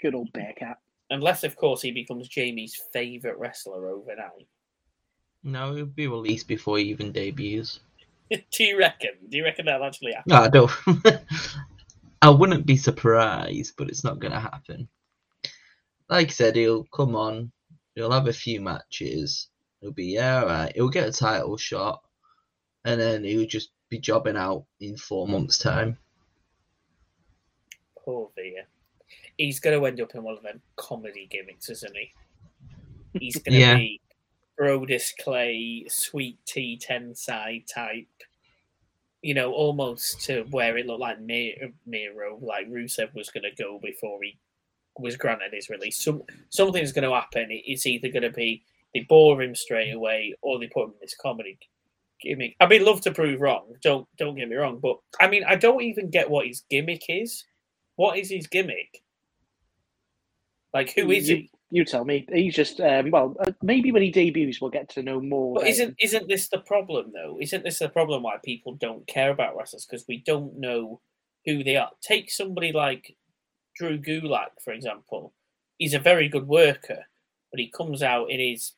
Good 0.00 0.14
old 0.14 0.32
Bearcat. 0.32 0.78
Unless 1.12 1.44
of 1.44 1.56
course 1.56 1.82
he 1.82 1.90
becomes 1.90 2.28
Jamie's 2.28 2.80
favorite 2.92 3.38
wrestler 3.38 3.88
overnight. 3.88 4.48
No, 5.42 5.74
he'll 5.74 5.86
be 5.86 6.06
released 6.06 6.48
before 6.48 6.78
he 6.78 6.84
even 6.84 7.12
debuts. 7.12 7.80
Do 8.30 8.64
you 8.64 8.78
reckon? 8.78 9.10
Do 9.28 9.36
you 9.36 9.44
reckon 9.44 9.66
that'll 9.66 9.86
actually 9.86 10.12
happen? 10.12 10.30
No, 10.30 10.36
I 10.36 10.48
don't. 10.48 10.70
I 12.22 12.30
wouldn't 12.30 12.66
be 12.66 12.76
surprised, 12.76 13.74
but 13.76 13.88
it's 13.88 14.04
not 14.04 14.20
going 14.20 14.32
to 14.32 14.40
happen. 14.40 14.88
Like 16.08 16.28
I 16.28 16.30
said, 16.30 16.56
he'll 16.56 16.84
come 16.84 17.16
on. 17.16 17.50
He'll 17.94 18.12
have 18.12 18.28
a 18.28 18.32
few 18.32 18.60
matches. 18.60 19.48
He'll 19.80 19.90
be 19.90 20.14
yeah, 20.14 20.42
alright. 20.42 20.72
He'll 20.74 20.88
get 20.88 21.08
a 21.08 21.12
title 21.12 21.56
shot, 21.56 22.02
and 22.84 23.00
then 23.00 23.24
he'll 23.24 23.46
just 23.46 23.70
be 23.88 23.98
jobbing 23.98 24.36
out 24.36 24.64
in 24.80 24.96
four 24.96 25.26
months' 25.26 25.58
time. 25.58 25.98
Poor 27.98 28.30
Veer. 28.36 28.66
He's 29.42 29.58
going 29.58 29.78
to 29.78 29.84
end 29.86 30.00
up 30.00 30.14
in 30.14 30.22
one 30.22 30.36
of 30.36 30.42
them 30.44 30.60
comedy 30.76 31.26
gimmicks, 31.28 31.68
isn't 31.68 31.96
he? 31.96 32.12
He's 33.18 33.36
going 33.36 33.54
to 33.54 33.58
Yeah. 33.58 33.74
be 33.74 34.00
Brodus 34.58 35.10
Clay, 35.20 35.84
Sweet 35.88 36.38
Tea 36.46 36.78
Tensai 36.80 37.66
type. 37.66 38.06
You 39.20 39.34
know, 39.34 39.52
almost 39.52 40.20
to 40.26 40.44
where 40.50 40.76
it 40.78 40.86
looked 40.86 41.00
like 41.00 41.20
Miro, 41.20 42.38
like 42.40 42.68
Rusev 42.70 43.14
was 43.14 43.30
going 43.30 43.42
to 43.44 43.62
go 43.62 43.78
before 43.82 44.20
he 44.22 44.38
was 44.98 45.16
granted 45.16 45.52
his 45.52 45.68
release. 45.70 45.98
Some 46.02 46.22
something's 46.50 46.92
going 46.92 47.08
to 47.08 47.14
happen. 47.14 47.46
It's 47.50 47.86
either 47.86 48.08
going 48.08 48.22
to 48.22 48.30
be 48.30 48.62
they 48.94 49.00
bore 49.00 49.42
him 49.42 49.54
straight 49.56 49.90
away, 49.92 50.34
or 50.42 50.58
they 50.60 50.68
put 50.68 50.84
him 50.84 50.90
in 50.90 50.96
this 51.00 51.16
comedy 51.16 51.58
gimmick. 52.20 52.54
I 52.60 52.66
mean, 52.66 52.84
love 52.84 53.00
to 53.02 53.10
prove 53.12 53.40
wrong. 53.40 53.74
Don't 53.82 54.06
don't 54.18 54.36
get 54.36 54.48
me 54.48 54.54
wrong, 54.56 54.78
but 54.78 54.98
I 55.20 55.26
mean, 55.28 55.42
I 55.44 55.56
don't 55.56 55.82
even 55.82 56.10
get 56.10 56.30
what 56.30 56.46
his 56.46 56.62
gimmick 56.70 57.04
is. 57.08 57.44
What 57.96 58.18
is 58.18 58.30
his 58.30 58.46
gimmick? 58.46 59.01
Like, 60.74 60.94
who 60.94 61.10
is 61.10 61.28
you, 61.28 61.36
he? 61.36 61.50
You 61.70 61.84
tell 61.84 62.04
me. 62.04 62.26
He's 62.32 62.54
just 62.54 62.80
um, 62.80 63.10
well, 63.10 63.36
uh, 63.40 63.52
maybe 63.62 63.92
when 63.92 64.02
he 64.02 64.10
debuts, 64.10 64.60
we'll 64.60 64.70
get 64.70 64.88
to 64.90 65.02
know 65.02 65.20
more. 65.20 65.54
But 65.54 65.60
about 65.60 65.70
isn't 65.70 65.96
isn't 66.00 66.28
this 66.28 66.48
the 66.48 66.58
problem 66.58 67.12
though? 67.14 67.38
Isn't 67.40 67.64
this 67.64 67.78
the 67.78 67.88
problem 67.88 68.22
why 68.22 68.36
people 68.44 68.74
don't 68.74 69.06
care 69.06 69.30
about 69.30 69.56
wrestlers 69.56 69.86
because 69.86 70.04
we 70.06 70.18
don't 70.18 70.58
know 70.58 71.00
who 71.46 71.64
they 71.64 71.76
are? 71.76 71.90
Take 72.02 72.30
somebody 72.30 72.72
like 72.72 73.16
Drew 73.76 73.98
Gulak 73.98 74.60
for 74.62 74.72
example. 74.72 75.32
He's 75.78 75.94
a 75.94 75.98
very 75.98 76.28
good 76.28 76.46
worker, 76.46 77.06
but 77.50 77.60
he 77.60 77.68
comes 77.68 78.02
out 78.02 78.30
in 78.30 78.38
his 78.38 78.72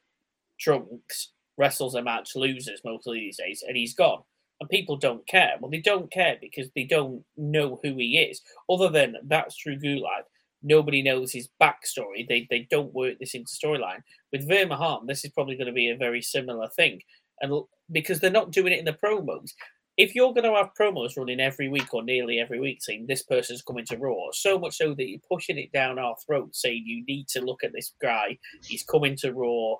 trunks, 0.58 1.32
wrestles 1.58 1.94
a 1.94 2.02
match, 2.02 2.36
loses 2.36 2.80
mostly 2.84 3.20
these 3.20 3.38
days, 3.38 3.64
and 3.66 3.76
he's 3.76 3.94
gone. 3.94 4.22
And 4.60 4.70
people 4.70 4.96
don't 4.96 5.26
care. 5.26 5.56
Well, 5.60 5.70
they 5.70 5.80
don't 5.80 6.10
care 6.12 6.38
because 6.40 6.70
they 6.74 6.84
don't 6.84 7.24
know 7.36 7.80
who 7.82 7.96
he 7.96 8.18
is. 8.18 8.40
Other 8.70 8.88
than 8.88 9.16
that's 9.24 9.56
Drew 9.56 9.76
Gulak, 9.76 10.24
nobody 10.64 11.02
knows 11.02 11.30
his 11.30 11.48
backstory. 11.62 12.26
They 12.28 12.48
they 12.50 12.66
don't 12.70 12.94
work 12.94 13.18
this 13.20 13.34
into 13.34 13.52
storyline. 13.52 14.00
With 14.32 14.48
Veer 14.48 14.66
Mahaan, 14.66 15.06
this 15.06 15.24
is 15.24 15.30
probably 15.30 15.56
going 15.56 15.68
to 15.68 15.72
be 15.72 15.90
a 15.90 15.96
very 15.96 16.22
similar 16.22 16.68
thing, 16.70 17.00
and 17.40 17.62
because 17.92 18.18
they're 18.18 18.30
not 18.30 18.50
doing 18.50 18.72
it 18.72 18.80
in 18.80 18.84
the 18.84 18.98
promos. 19.04 19.50
If 19.96 20.12
you're 20.16 20.34
going 20.34 20.42
to 20.42 20.56
have 20.56 20.70
promos 20.74 21.16
running 21.16 21.38
every 21.38 21.68
week 21.68 21.94
or 21.94 22.02
nearly 22.02 22.40
every 22.40 22.58
week 22.58 22.78
saying 22.82 23.06
this 23.06 23.22
person's 23.22 23.62
coming 23.62 23.84
to 23.86 23.96
Raw, 23.96 24.32
so 24.32 24.58
much 24.58 24.76
so 24.76 24.92
that 24.92 25.08
you're 25.08 25.20
pushing 25.30 25.56
it 25.56 25.70
down 25.70 26.00
our 26.00 26.16
throats, 26.26 26.62
saying 26.62 26.82
you 26.84 27.04
need 27.06 27.28
to 27.28 27.40
look 27.40 27.62
at 27.62 27.72
this 27.72 27.92
guy, 28.02 28.36
he's 28.64 28.82
coming 28.82 29.14
to 29.18 29.32
Raw, 29.32 29.76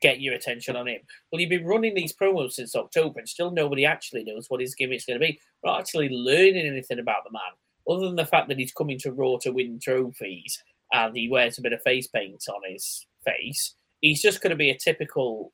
get 0.00 0.20
your 0.20 0.34
attention 0.34 0.76
on 0.76 0.88
him. 0.88 1.00
Well, 1.30 1.40
you've 1.40 1.50
been 1.50 1.66
running 1.66 1.94
these 1.94 2.14
promos 2.16 2.52
since 2.52 2.74
October, 2.74 3.18
and 3.18 3.28
still 3.28 3.50
nobody 3.50 3.84
actually 3.84 4.24
knows 4.24 4.46
what 4.48 4.60
his 4.60 4.74
gimmick's 4.74 5.04
going 5.04 5.20
to 5.20 5.26
be. 5.26 5.38
We're 5.62 5.72
not 5.72 5.80
actually 5.80 6.08
learning 6.08 6.66
anything 6.66 6.98
about 6.98 7.24
the 7.24 7.32
man, 7.32 7.42
other 7.88 8.06
than 8.06 8.16
the 8.16 8.26
fact 8.26 8.48
that 8.48 8.58
he's 8.58 8.72
coming 8.72 8.98
to 8.98 9.12
Raw 9.12 9.38
to 9.42 9.50
win 9.50 9.78
trophies 9.82 10.62
and 10.92 11.16
he 11.16 11.28
wears 11.28 11.58
a 11.58 11.62
bit 11.62 11.72
of 11.72 11.82
face 11.82 12.06
paint 12.08 12.44
on 12.48 12.60
his 12.68 13.06
face 13.24 13.74
he's 14.00 14.22
just 14.22 14.40
going 14.40 14.50
to 14.50 14.56
be 14.56 14.70
a 14.70 14.78
typical 14.78 15.52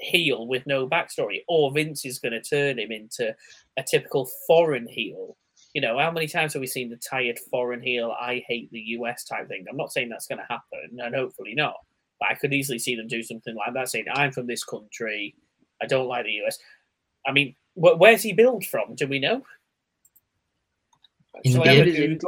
heel 0.00 0.46
with 0.46 0.66
no 0.66 0.88
backstory, 0.88 1.42
or 1.48 1.72
Vince 1.72 2.04
is 2.04 2.18
going 2.18 2.32
to 2.32 2.42
turn 2.42 2.78
him 2.78 2.92
into 2.92 3.34
a 3.76 3.82
typical 3.82 4.28
foreign 4.46 4.86
heel. 4.86 5.36
You 5.74 5.82
know, 5.82 5.98
how 5.98 6.10
many 6.10 6.26
times 6.26 6.54
have 6.54 6.60
we 6.60 6.66
seen 6.66 6.88
the 6.88 6.96
tired 6.96 7.38
foreign 7.50 7.82
heel, 7.82 8.14
I 8.18 8.42
hate 8.46 8.70
the 8.70 8.80
US 8.80 9.24
type 9.24 9.48
thing? 9.48 9.64
I'm 9.68 9.76
not 9.76 9.92
saying 9.92 10.08
that's 10.08 10.26
going 10.26 10.38
to 10.38 10.46
happen, 10.48 10.98
and 10.98 11.14
hopefully 11.14 11.54
not, 11.54 11.74
but 12.20 12.30
I 12.30 12.34
could 12.34 12.54
easily 12.54 12.78
see 12.78 12.96
them 12.96 13.08
do 13.08 13.22
something 13.22 13.54
like 13.54 13.74
that, 13.74 13.88
saying, 13.88 14.06
I'm 14.12 14.32
from 14.32 14.46
this 14.46 14.64
country, 14.64 15.34
I 15.82 15.86
don't 15.86 16.08
like 16.08 16.24
the 16.24 16.42
US. 16.44 16.58
I 17.26 17.32
mean, 17.32 17.54
wh- 17.74 17.98
where's 17.98 18.22
he 18.22 18.32
billed 18.32 18.64
from? 18.66 18.94
Do 18.94 19.06
we 19.06 19.18
know? 19.18 19.42
Shall 21.46 21.62
I 21.62 21.72
have 21.74 21.86
a 21.86 22.04
India. 22.04 22.18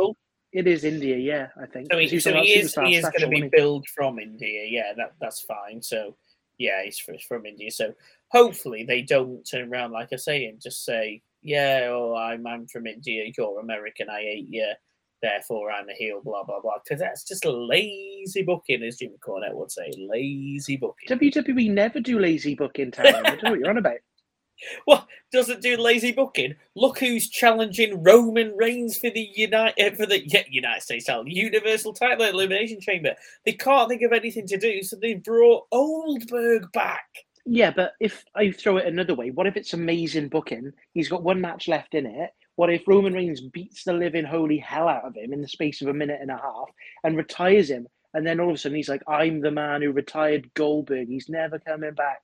It 0.52 0.66
is 0.66 0.82
India, 0.84 1.16
yeah, 1.16 1.48
I 1.62 1.66
think. 1.66 1.92
So 1.92 1.98
he, 1.98 2.06
'Cause 2.06 2.10
he's 2.12 2.24
so 2.24 2.30
he 2.32 2.36
that 2.36 2.46
is 2.60 2.74
Superstar 2.74 2.86
he 2.88 2.96
is 2.96 3.02
going 3.04 3.20
to 3.20 3.28
be 3.28 3.34
wasn't 3.36 3.52
billed 3.52 3.86
from 3.88 4.18
India. 4.18 4.64
Yeah, 4.68 4.92
that 4.96 5.14
that's 5.20 5.42
fine. 5.42 5.80
So 5.80 6.16
yeah, 6.58 6.82
he's 6.84 6.98
fr- 6.98 7.12
from 7.28 7.46
India. 7.46 7.70
So 7.70 7.94
hopefully 8.28 8.84
they 8.84 9.02
don't 9.02 9.44
turn 9.44 9.72
around 9.72 9.92
like 9.92 10.08
I 10.12 10.16
say 10.16 10.46
and 10.46 10.60
just 10.60 10.84
say, 10.84 11.22
yeah, 11.42 11.86
oh, 11.90 12.14
I'm 12.16 12.46
I'm 12.46 12.66
from 12.66 12.86
India. 12.86 13.30
You're 13.36 13.60
American. 13.60 14.10
I 14.10 14.22
hate 14.22 14.48
you. 14.48 14.72
Therefore, 15.22 15.70
I'm 15.70 15.88
a 15.88 15.92
heel. 15.92 16.20
Blah 16.24 16.44
blah 16.44 16.60
blah. 16.60 16.78
Because 16.82 16.98
that's 16.98 17.22
just 17.24 17.44
lazy 17.44 18.42
booking, 18.42 18.82
as 18.82 18.96
Jim 18.96 19.12
Cornette 19.24 19.54
would 19.54 19.70
say. 19.70 19.90
Lazy 19.98 20.76
booking. 20.76 21.08
WWE 21.16 21.70
never 21.70 22.00
do 22.00 22.18
lazy 22.18 22.54
booking 22.56 22.90
time. 22.90 23.06
I 23.14 23.22
don't 23.22 23.42
know 23.44 23.50
what 23.50 23.60
you're 23.60 23.70
on 23.70 23.78
about. 23.78 23.98
What 24.84 25.06
doesn't 25.32 25.62
do 25.62 25.76
lazy 25.76 26.12
booking? 26.12 26.54
Look 26.74 26.98
who's 26.98 27.28
challenging 27.28 28.02
Roman 28.02 28.54
Reigns 28.56 28.98
for 28.98 29.10
the 29.10 29.30
United 29.34 29.74
eh, 29.78 29.94
for 29.94 30.06
the 30.06 30.26
yeah, 30.26 30.42
United 30.50 30.82
States 30.82 31.06
title, 31.06 31.28
Universal 31.28 31.94
title 31.94 32.24
at 32.24 32.34
Elimination 32.34 32.80
Chamber. 32.80 33.14
They 33.44 33.52
can't 33.52 33.88
think 33.88 34.02
of 34.02 34.12
anything 34.12 34.46
to 34.48 34.58
do, 34.58 34.82
so 34.82 34.96
they 34.96 35.14
brought 35.14 35.66
Oldberg 35.72 36.70
back. 36.72 37.06
Yeah, 37.46 37.72
but 37.74 37.94
if 38.00 38.24
I 38.34 38.52
throw 38.52 38.76
it 38.76 38.86
another 38.86 39.14
way, 39.14 39.30
what 39.30 39.46
if 39.46 39.56
it's 39.56 39.72
amazing 39.72 40.28
booking? 40.28 40.72
He's 40.92 41.08
got 41.08 41.22
one 41.22 41.40
match 41.40 41.68
left 41.68 41.94
in 41.94 42.06
it. 42.06 42.30
What 42.56 42.70
if 42.70 42.86
Roman 42.86 43.14
Reigns 43.14 43.40
beats 43.40 43.84
the 43.84 43.92
living 43.92 44.24
holy 44.24 44.58
hell 44.58 44.88
out 44.88 45.04
of 45.04 45.16
him 45.16 45.32
in 45.32 45.40
the 45.40 45.48
space 45.48 45.80
of 45.80 45.88
a 45.88 45.94
minute 45.94 46.18
and 46.20 46.30
a 46.30 46.36
half 46.36 46.70
and 47.04 47.16
retires 47.16 47.70
him? 47.70 47.86
And 48.12 48.26
then 48.26 48.40
all 48.40 48.50
of 48.50 48.56
a 48.56 48.58
sudden 48.58 48.76
he's 48.76 48.88
like, 48.88 49.02
I'm 49.08 49.40
the 49.40 49.50
man 49.50 49.82
who 49.82 49.92
retired 49.92 50.52
Goldberg. 50.54 51.08
He's 51.08 51.28
never 51.28 51.58
coming 51.58 51.94
back. 51.94 52.20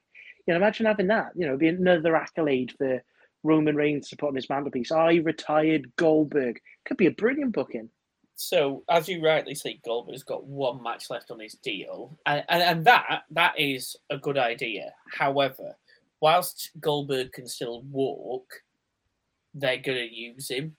You 0.46 0.54
know, 0.54 0.58
imagine 0.58 0.86
having 0.86 1.08
that. 1.08 1.32
You 1.34 1.46
know, 1.46 1.56
be 1.56 1.68
another 1.68 2.16
accolade 2.16 2.72
for 2.78 3.02
Roman 3.42 3.76
Reigns 3.76 4.08
to 4.08 4.16
put 4.16 4.28
on 4.28 4.34
his 4.34 4.48
mantelpiece. 4.48 4.92
I 4.92 5.16
retired 5.16 5.94
Goldberg. 5.96 6.60
Could 6.84 6.96
be 6.96 7.06
a 7.06 7.12
brilliant 7.12 7.52
booking. 7.52 7.90
So, 8.36 8.84
as 8.90 9.08
you 9.08 9.24
rightly 9.24 9.54
say, 9.54 9.80
Goldberg's 9.84 10.22
got 10.22 10.44
one 10.44 10.82
match 10.82 11.08
left 11.08 11.30
on 11.30 11.40
his 11.40 11.54
deal, 11.54 12.18
and, 12.26 12.44
and, 12.48 12.62
and 12.62 12.84
that 12.84 13.22
that 13.30 13.58
is 13.58 13.96
a 14.10 14.18
good 14.18 14.36
idea. 14.36 14.92
However, 15.10 15.74
whilst 16.20 16.70
Goldberg 16.78 17.32
can 17.32 17.48
still 17.48 17.82
walk, 17.82 18.62
they're 19.54 19.78
going 19.78 19.98
to 19.98 20.14
use 20.14 20.50
him. 20.50 20.76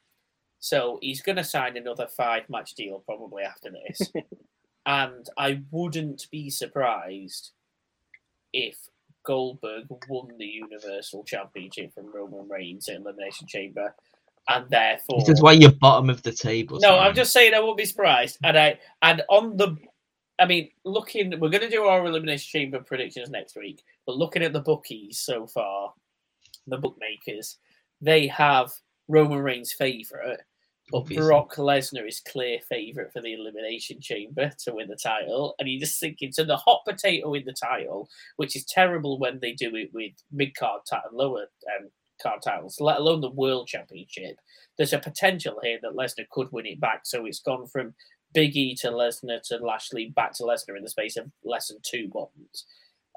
So 0.59 0.99
he's 1.01 1.21
going 1.21 1.35
to 1.37 1.43
sign 1.43 1.77
another 1.77 2.07
five 2.07 2.49
match 2.49 2.75
deal 2.75 3.03
probably 3.05 3.43
after 3.43 3.71
this. 3.71 4.11
and 4.85 5.27
I 5.37 5.61
wouldn't 5.71 6.27
be 6.31 6.49
surprised 6.49 7.51
if 8.53 8.77
Goldberg 9.27 9.87
won 10.07 10.29
the 10.39 10.45
Universal 10.45 11.25
Championship 11.25 11.93
from 11.93 12.13
Roman 12.13 12.47
Reigns 12.47 12.87
in 12.87 13.01
Elimination 13.01 13.45
Chamber. 13.45 13.93
And 14.47 14.69
therefore, 14.69 15.19
This 15.19 15.27
is 15.27 15.41
why 15.41 15.51
you're 15.51 15.73
bottom 15.73 16.09
of 16.09 16.23
the 16.23 16.31
table. 16.31 16.79
no, 16.79 16.97
I'm 16.97 17.13
just 17.13 17.33
saying 17.33 17.53
I 17.53 17.59
won't 17.59 17.77
be 17.77 17.83
surprised. 17.83 18.37
And 18.43 18.57
I 18.57 18.79
and 19.01 19.21
on 19.29 19.57
the 19.57 19.75
I 20.39 20.45
mean, 20.45 20.69
looking 20.85 21.37
we're 21.39 21.49
gonna 21.49 21.69
do 21.69 21.83
our 21.83 22.05
elimination 22.05 22.47
chamber 22.61 22.79
predictions 22.79 23.29
next 23.29 23.57
week, 23.57 23.83
but 24.05 24.15
looking 24.15 24.43
at 24.43 24.53
the 24.53 24.61
bookies 24.61 25.19
so 25.19 25.45
far, 25.45 25.93
the 26.65 26.77
bookmakers, 26.77 27.57
they 27.99 28.27
have 28.27 28.71
Roman 29.09 29.39
Reigns 29.39 29.73
favourite, 29.73 30.39
but 30.39 30.41
Obviously. 30.93 31.25
Brock 31.25 31.55
Lesnar 31.55 32.07
is 32.07 32.21
clear 32.21 32.59
favourite 32.69 33.11
for 33.11 33.21
the 33.21 33.33
elimination 33.33 33.99
chamber 33.99 34.51
to 34.63 34.73
win 34.73 34.87
the 34.87 34.95
title. 34.95 35.55
And 35.59 35.67
you 35.67 35.79
just 35.79 35.99
thinking 35.99 36.31
so 36.31 36.45
the 36.45 36.55
hot 36.55 36.81
potato 36.87 37.33
in 37.33 37.43
the 37.45 37.53
title, 37.53 38.09
which 38.37 38.55
is 38.55 38.65
terrible 38.65 39.19
when 39.19 39.39
they 39.39 39.51
do 39.51 39.75
it 39.75 39.89
with 39.93 40.13
mid 40.31 40.55
card 40.55 40.81
title 40.89 41.09
and 41.09 41.17
lower 41.17 41.47
um, 41.77 41.89
card 42.21 42.41
titles, 42.41 42.77
let 42.79 42.97
alone 42.97 43.21
the 43.21 43.29
world 43.29 43.67
championship. 43.67 44.37
There's 44.77 44.93
a 44.93 44.99
potential 44.99 45.59
here 45.61 45.79
that 45.81 45.95
Lesnar 45.95 46.29
could 46.31 46.51
win 46.51 46.65
it 46.65 46.79
back. 46.79 47.01
So 47.03 47.25
it's 47.25 47.41
gone 47.41 47.67
from 47.67 47.93
Big 48.33 48.55
E 48.55 48.75
to 48.81 48.89
Lesnar 48.89 49.41
to 49.47 49.57
Lashley 49.57 50.13
back 50.15 50.33
to 50.35 50.43
Lesnar 50.43 50.77
in 50.77 50.83
the 50.83 50.89
space 50.89 51.17
of 51.17 51.29
less 51.43 51.67
than 51.67 51.79
two 51.83 52.09
months. 52.13 52.65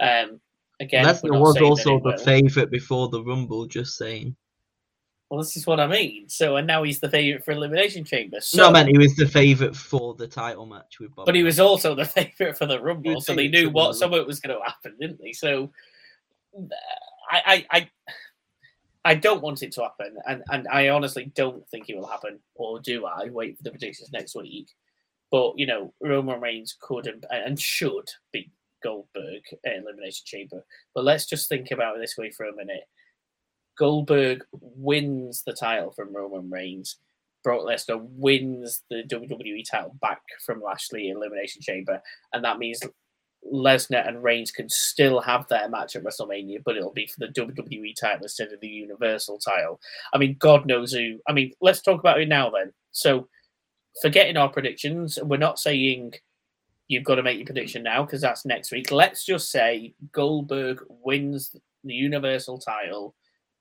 Um, 0.00 0.40
again, 0.80 1.04
Lesnar 1.04 1.38
was 1.38 1.60
also 1.60 2.00
the 2.00 2.18
favourite 2.18 2.70
before 2.70 3.08
the 3.08 3.22
Rumble, 3.22 3.66
just 3.66 3.96
saying. 3.96 4.36
Well, 5.30 5.38
this 5.38 5.56
is 5.56 5.64
what 5.64 5.78
I 5.78 5.86
mean. 5.86 6.28
So, 6.28 6.56
and 6.56 6.66
now 6.66 6.82
he's 6.82 6.98
the 6.98 7.08
favorite 7.08 7.44
for 7.44 7.52
Elimination 7.52 8.04
Chamber. 8.04 8.40
So, 8.40 8.58
no, 8.58 8.68
I 8.68 8.72
meant 8.72 8.88
he 8.88 8.98
was 8.98 9.14
the 9.14 9.28
favourite 9.28 9.76
for 9.76 10.14
the 10.14 10.26
title 10.26 10.66
match 10.66 10.98
with 10.98 11.14
Bob. 11.14 11.26
but 11.26 11.36
he 11.36 11.44
was 11.44 11.60
also 11.60 11.94
the 11.94 12.04
favorite 12.36 12.58
for 12.58 12.66
the 12.66 12.80
Rumble, 12.80 13.20
so 13.20 13.36
they 13.36 13.46
knew 13.46 13.70
what 13.70 13.92
be. 13.92 13.98
something 13.98 14.26
was 14.26 14.40
going 14.40 14.58
to 14.58 14.64
happen, 14.64 14.96
didn't 15.00 15.20
they? 15.22 15.30
So, 15.30 15.70
I, 17.30 17.40
I, 17.46 17.66
I, 17.70 17.90
I 19.04 19.14
don't 19.14 19.40
want 19.40 19.62
it 19.62 19.70
to 19.72 19.82
happen, 19.82 20.16
and 20.26 20.42
and 20.50 20.66
I 20.66 20.88
honestly 20.88 21.30
don't 21.36 21.66
think 21.68 21.88
it 21.88 21.96
will 21.96 22.08
happen, 22.08 22.40
or 22.56 22.80
do 22.80 23.06
I? 23.06 23.28
Wait 23.30 23.56
for 23.56 23.62
the 23.62 23.70
predictions 23.70 24.10
next 24.12 24.34
week. 24.34 24.68
But 25.30 25.52
you 25.56 25.66
know, 25.66 25.94
Roman 26.00 26.40
Reigns 26.40 26.76
could 26.80 27.06
and, 27.06 27.24
and 27.30 27.58
should 27.58 28.10
beat 28.32 28.50
Goldberg 28.82 29.42
at 29.64 29.76
Elimination 29.76 30.24
Chamber. 30.26 30.64
But 30.92 31.04
let's 31.04 31.26
just 31.26 31.48
think 31.48 31.70
about 31.70 31.96
it 31.96 32.00
this 32.00 32.18
way 32.18 32.32
for 32.32 32.46
a 32.46 32.56
minute. 32.56 32.88
Goldberg 33.78 34.44
wins 34.52 35.42
the 35.42 35.52
title 35.52 35.90
from 35.90 36.14
Roman 36.14 36.50
Reigns. 36.50 36.96
Brock 37.42 37.62
Lesnar 37.62 38.06
wins 38.16 38.82
the 38.90 39.02
WWE 39.08 39.64
title 39.68 39.96
back 40.00 40.20
from 40.44 40.62
Lashley 40.62 41.08
in 41.08 41.16
Elimination 41.16 41.62
Chamber, 41.62 42.02
and 42.32 42.44
that 42.44 42.58
means 42.58 42.82
Lesnar 43.50 44.06
and 44.06 44.22
Reigns 44.22 44.50
can 44.50 44.68
still 44.68 45.20
have 45.20 45.48
their 45.48 45.68
match 45.68 45.96
at 45.96 46.04
WrestleMania, 46.04 46.62
but 46.64 46.76
it'll 46.76 46.92
be 46.92 47.06
for 47.06 47.20
the 47.20 47.32
WWE 47.32 47.94
title 47.98 48.24
instead 48.24 48.52
of 48.52 48.60
the 48.60 48.68
Universal 48.68 49.38
title. 49.38 49.80
I 50.12 50.18
mean, 50.18 50.36
God 50.38 50.66
knows 50.66 50.92
who. 50.92 51.18
I 51.26 51.32
mean, 51.32 51.52
let's 51.60 51.80
talk 51.80 52.00
about 52.00 52.20
it 52.20 52.28
now 52.28 52.50
then. 52.50 52.72
So, 52.92 53.28
forgetting 54.02 54.36
our 54.36 54.48
predictions, 54.48 55.18
we're 55.22 55.38
not 55.38 55.58
saying 55.58 56.14
you've 56.88 57.04
got 57.04 57.14
to 57.16 57.22
make 57.22 57.38
your 57.38 57.46
prediction 57.46 57.82
now 57.82 58.04
because 58.04 58.20
that's 58.20 58.44
next 58.44 58.72
week. 58.72 58.90
Let's 58.90 59.24
just 59.24 59.50
say 59.50 59.94
Goldberg 60.12 60.80
wins 60.88 61.54
the 61.84 61.94
Universal 61.94 62.58
title 62.58 63.14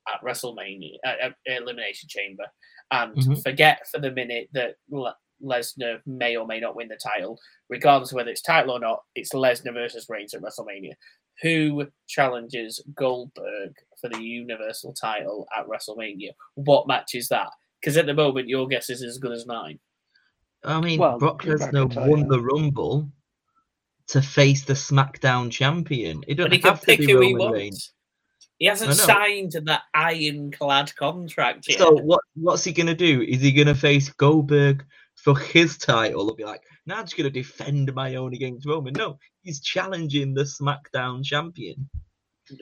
at 0.08 0.20
WrestleMania, 0.22 0.96
at, 1.04 1.20
at 1.20 1.34
Elimination 1.46 2.08
Chamber, 2.08 2.44
and 2.90 3.14
Mhm. 3.16 3.42
forget 3.42 3.86
for 3.90 3.98
the 4.00 4.10
minute 4.10 4.48
that 4.52 4.76
Le- 4.90 5.16
Lesnar 5.42 6.00
may 6.06 6.36
or 6.36 6.46
may 6.46 6.60
not 6.60 6.76
win 6.76 6.88
the 6.88 6.96
title, 7.02 7.38
regardless 7.68 8.12
of 8.12 8.16
whether 8.16 8.30
it's 8.30 8.42
title 8.42 8.72
or 8.72 8.80
not. 8.80 9.02
It's 9.14 9.32
Lesnar 9.32 9.72
versus 9.72 10.06
Reigns 10.08 10.34
at 10.34 10.42
WrestleMania. 10.42 10.92
Who 11.42 11.86
challenges 12.08 12.84
Goldberg 12.94 13.74
for 14.00 14.10
the 14.10 14.22
Universal 14.22 14.92
title 14.94 15.46
at 15.56 15.66
WrestleMania? 15.66 16.32
What 16.56 16.86
match 16.86 17.14
is 17.14 17.28
that? 17.28 17.48
Because 17.80 17.96
at 17.96 18.04
the 18.06 18.12
moment, 18.12 18.48
your 18.48 18.68
guess 18.68 18.90
is 18.90 19.02
as 19.02 19.16
good 19.16 19.32
as 19.32 19.46
mine. 19.46 19.80
I 20.62 20.78
mean, 20.82 21.00
Well, 21.00 21.18
Brock 21.18 21.42
Brock 21.42 21.58
Lesnar 21.58 22.08
won 22.08 22.28
the 22.28 22.40
Rumble 22.40 23.10
to 24.08 24.20
face 24.20 24.64
the 24.64 24.74
SmackDown 24.74 25.50
champion. 25.50 26.22
It 26.28 26.34
doesn't 26.34 26.62
have 26.64 26.80
to 26.80 26.86
pick 26.86 26.98
be 26.98 27.14
Roman. 27.14 27.52
Reigns. 27.52 27.94
He 28.60 28.66
hasn't 28.66 28.90
I 28.90 28.92
know. 28.94 29.04
signed 29.04 29.52
that 29.64 29.82
ironclad 29.94 30.94
contract 30.94 31.66
yet. 31.66 31.78
So 31.78 31.92
what? 31.94 32.20
What's 32.34 32.62
he 32.62 32.72
gonna 32.72 32.94
do? 32.94 33.22
Is 33.22 33.40
he 33.40 33.52
gonna 33.52 33.74
face 33.74 34.10
Goldberg 34.10 34.84
for 35.16 35.36
his 35.38 35.78
title? 35.78 36.28
Or 36.30 36.36
be 36.36 36.44
like, 36.44 36.62
now 36.84 36.98
I'm 36.98 37.04
just 37.04 37.16
gonna 37.16 37.30
defend 37.30 37.92
my 37.94 38.16
own 38.16 38.34
against 38.34 38.66
Roman? 38.66 38.92
No, 38.92 39.18
he's 39.42 39.62
challenging 39.62 40.34
the 40.34 40.42
SmackDown 40.42 41.24
champion. 41.24 41.88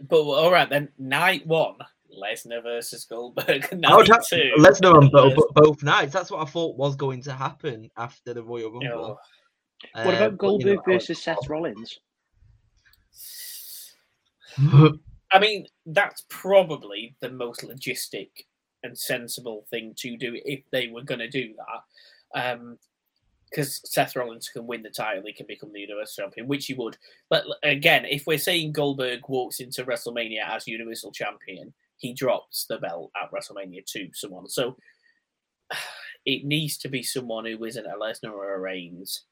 But 0.08 0.20
all 0.22 0.52
right 0.52 0.70
then, 0.70 0.88
night 0.98 1.44
one, 1.48 1.74
Lesnar 2.16 2.62
versus 2.62 3.04
Goldberg. 3.04 3.66
I 3.72 3.74
Night 3.76 3.96
would 3.96 4.06
have 4.08 4.24
two, 4.24 4.52
Lesnar 4.58 4.94
on 4.94 5.08
both, 5.10 5.34
Lesnar- 5.34 5.54
both 5.54 5.82
nights. 5.82 6.12
That's 6.12 6.30
what 6.30 6.46
I 6.46 6.48
thought 6.48 6.76
was 6.76 6.94
going 6.94 7.22
to 7.22 7.32
happen 7.32 7.90
after 7.96 8.34
the 8.34 8.44
Royal 8.44 8.70
Rumble. 8.70 9.18
you 9.82 9.98
What 10.04 10.14
Uh, 10.14 10.16
about 10.16 10.18
but, 10.18 10.30
you 10.32 10.36
Goldberg 10.36 10.76
know, 10.86 10.92
versus 10.92 11.20
Seth 11.20 11.48
Rollins? 11.48 11.98
I 15.32 15.38
mean, 15.38 15.66
that's 15.86 16.24
probably 16.28 17.14
the 17.20 17.30
most 17.30 17.62
logistic 17.62 18.30
and 18.82 18.96
sensible 18.96 19.66
thing 19.70 19.94
to 19.98 20.16
do 20.16 20.38
if 20.44 20.60
they 20.70 20.88
were 20.88 21.02
going 21.02 21.20
to 21.20 21.28
do 21.28 21.54
that. 21.54 22.40
Um, 22.40 22.78
because 23.50 23.80
Seth 23.90 24.14
Rollins 24.14 24.50
can 24.50 24.66
win 24.66 24.82
the 24.82 24.90
title, 24.90 25.22
he 25.24 25.32
can 25.32 25.46
become 25.46 25.72
the 25.72 25.80
Universal 25.80 26.24
Champion, 26.24 26.46
which 26.48 26.66
he 26.66 26.74
would. 26.74 26.98
But 27.30 27.44
again, 27.62 28.04
if 28.04 28.26
we're 28.26 28.38
saying 28.38 28.72
Goldberg 28.72 29.20
walks 29.26 29.60
into 29.60 29.84
WrestleMania 29.84 30.46
as 30.46 30.66
Universal 30.66 31.12
Champion, 31.12 31.72
he 31.96 32.12
drops 32.12 32.66
the 32.66 32.78
belt 32.78 33.10
at 33.20 33.30
WrestleMania 33.32 33.84
to 33.86 34.10
someone. 34.12 34.48
So 34.48 34.76
it 36.26 36.44
needs 36.44 36.76
to 36.78 36.88
be 36.88 37.02
someone 37.02 37.46
who 37.46 37.64
isn't 37.64 37.86
a 37.86 37.96
Lesnar 37.98 38.32
or 38.32 38.54
a 38.54 38.60
Reigns. 38.60 39.22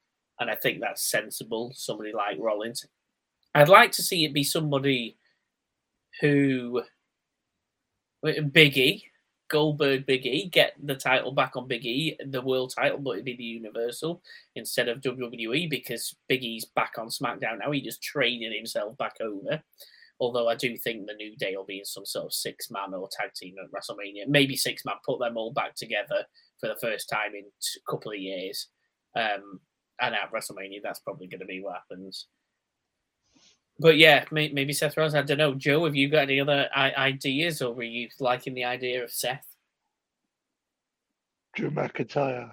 And 0.41 0.51
I 0.51 0.55
think 0.55 0.81
that's 0.81 1.11
sensible, 1.11 1.73
somebody 1.75 2.13
like 2.13 2.39
Rollins. 2.39 2.87
I'd 3.55 3.69
like 3.69 3.93
to 3.93 4.03
see 4.03 4.25
it 4.25 4.35
be 4.35 4.45
somebody 4.45 5.17
who 6.21 6.83
Biggie, 8.25 9.03
Goldberg 9.49 10.07
Biggie, 10.07 10.51
get 10.51 10.75
the 10.83 10.95
title 10.95 11.33
back 11.33 11.57
on 11.57 11.69
Biggie, 11.69 12.17
the 12.31 12.43
world 12.43 12.73
title, 12.75 12.99
but 12.99 13.13
it'd 13.13 13.25
be 13.25 13.37
the 13.37 13.45
Universal 13.45 14.23
instead 14.57 14.89
of 14.89 15.01
WWE 15.01 15.71
because 15.71 16.17
Biggie's 16.31 16.65
back 16.65 16.95
on 16.99 17.09
SmackDown 17.09 17.59
now. 17.61 17.71
He 17.71 17.81
just 17.81 18.03
traded 18.03 18.53
himself 18.53 18.97
back 18.99 19.17
over. 19.21 19.63
Although 20.19 20.49
I 20.49 20.55
do 20.55 20.77
think 20.79 21.07
the 21.07 21.15
New 21.15 21.37
Day 21.37 21.55
will 21.57 21.67
be 21.67 21.81
in 21.81 21.85
some 21.85 22.07
sort 22.07 22.27
of 22.27 22.33
six 22.33 22.71
man 22.71 22.95
or 22.95 23.09
tag 23.13 23.35
team 23.35 23.55
at 23.63 23.71
WrestleMania, 23.71 24.27
maybe 24.27 24.57
six 24.57 24.85
man, 24.85 24.95
put 25.05 25.21
them 25.21 25.37
all 25.37 25.53
back 25.53 25.75
together 25.75 26.25
for 26.59 26.69
the 26.69 26.77
first 26.81 27.09
time 27.11 27.35
in 27.35 27.45
a 27.45 27.91
couple 27.91 28.13
of 28.13 28.19
years. 28.19 28.69
Um, 29.15 29.61
and 30.01 30.15
at 30.15 30.33
WrestleMania, 30.33 30.81
that's 30.83 31.01
probably 31.01 31.27
going 31.27 31.41
to 31.41 31.47
be 31.47 31.61
what 31.61 31.75
happens. 31.75 32.29
But 33.79 33.99
yeah, 33.99 34.25
may, 34.31 34.49
maybe 34.49 34.73
Seth 34.73 34.97
Rollins. 34.97 35.15
I 35.15 35.23
don't 35.23 35.39
know. 35.39 35.55
Joe, 35.55 35.85
have 35.85 35.95
you 35.95 36.09
got 36.09 36.23
any 36.23 36.41
other 36.41 36.69
I- 36.75 36.95
ideas, 36.95 37.61
or 37.61 37.75
were 37.75 37.83
you 37.83 38.09
liking 38.21 38.55
the 38.55 38.65
idea 38.65 39.05
of 39.05 39.13
Seth? 39.13 39.47
Drew 41.55 41.71
McIntyre. 41.71 42.51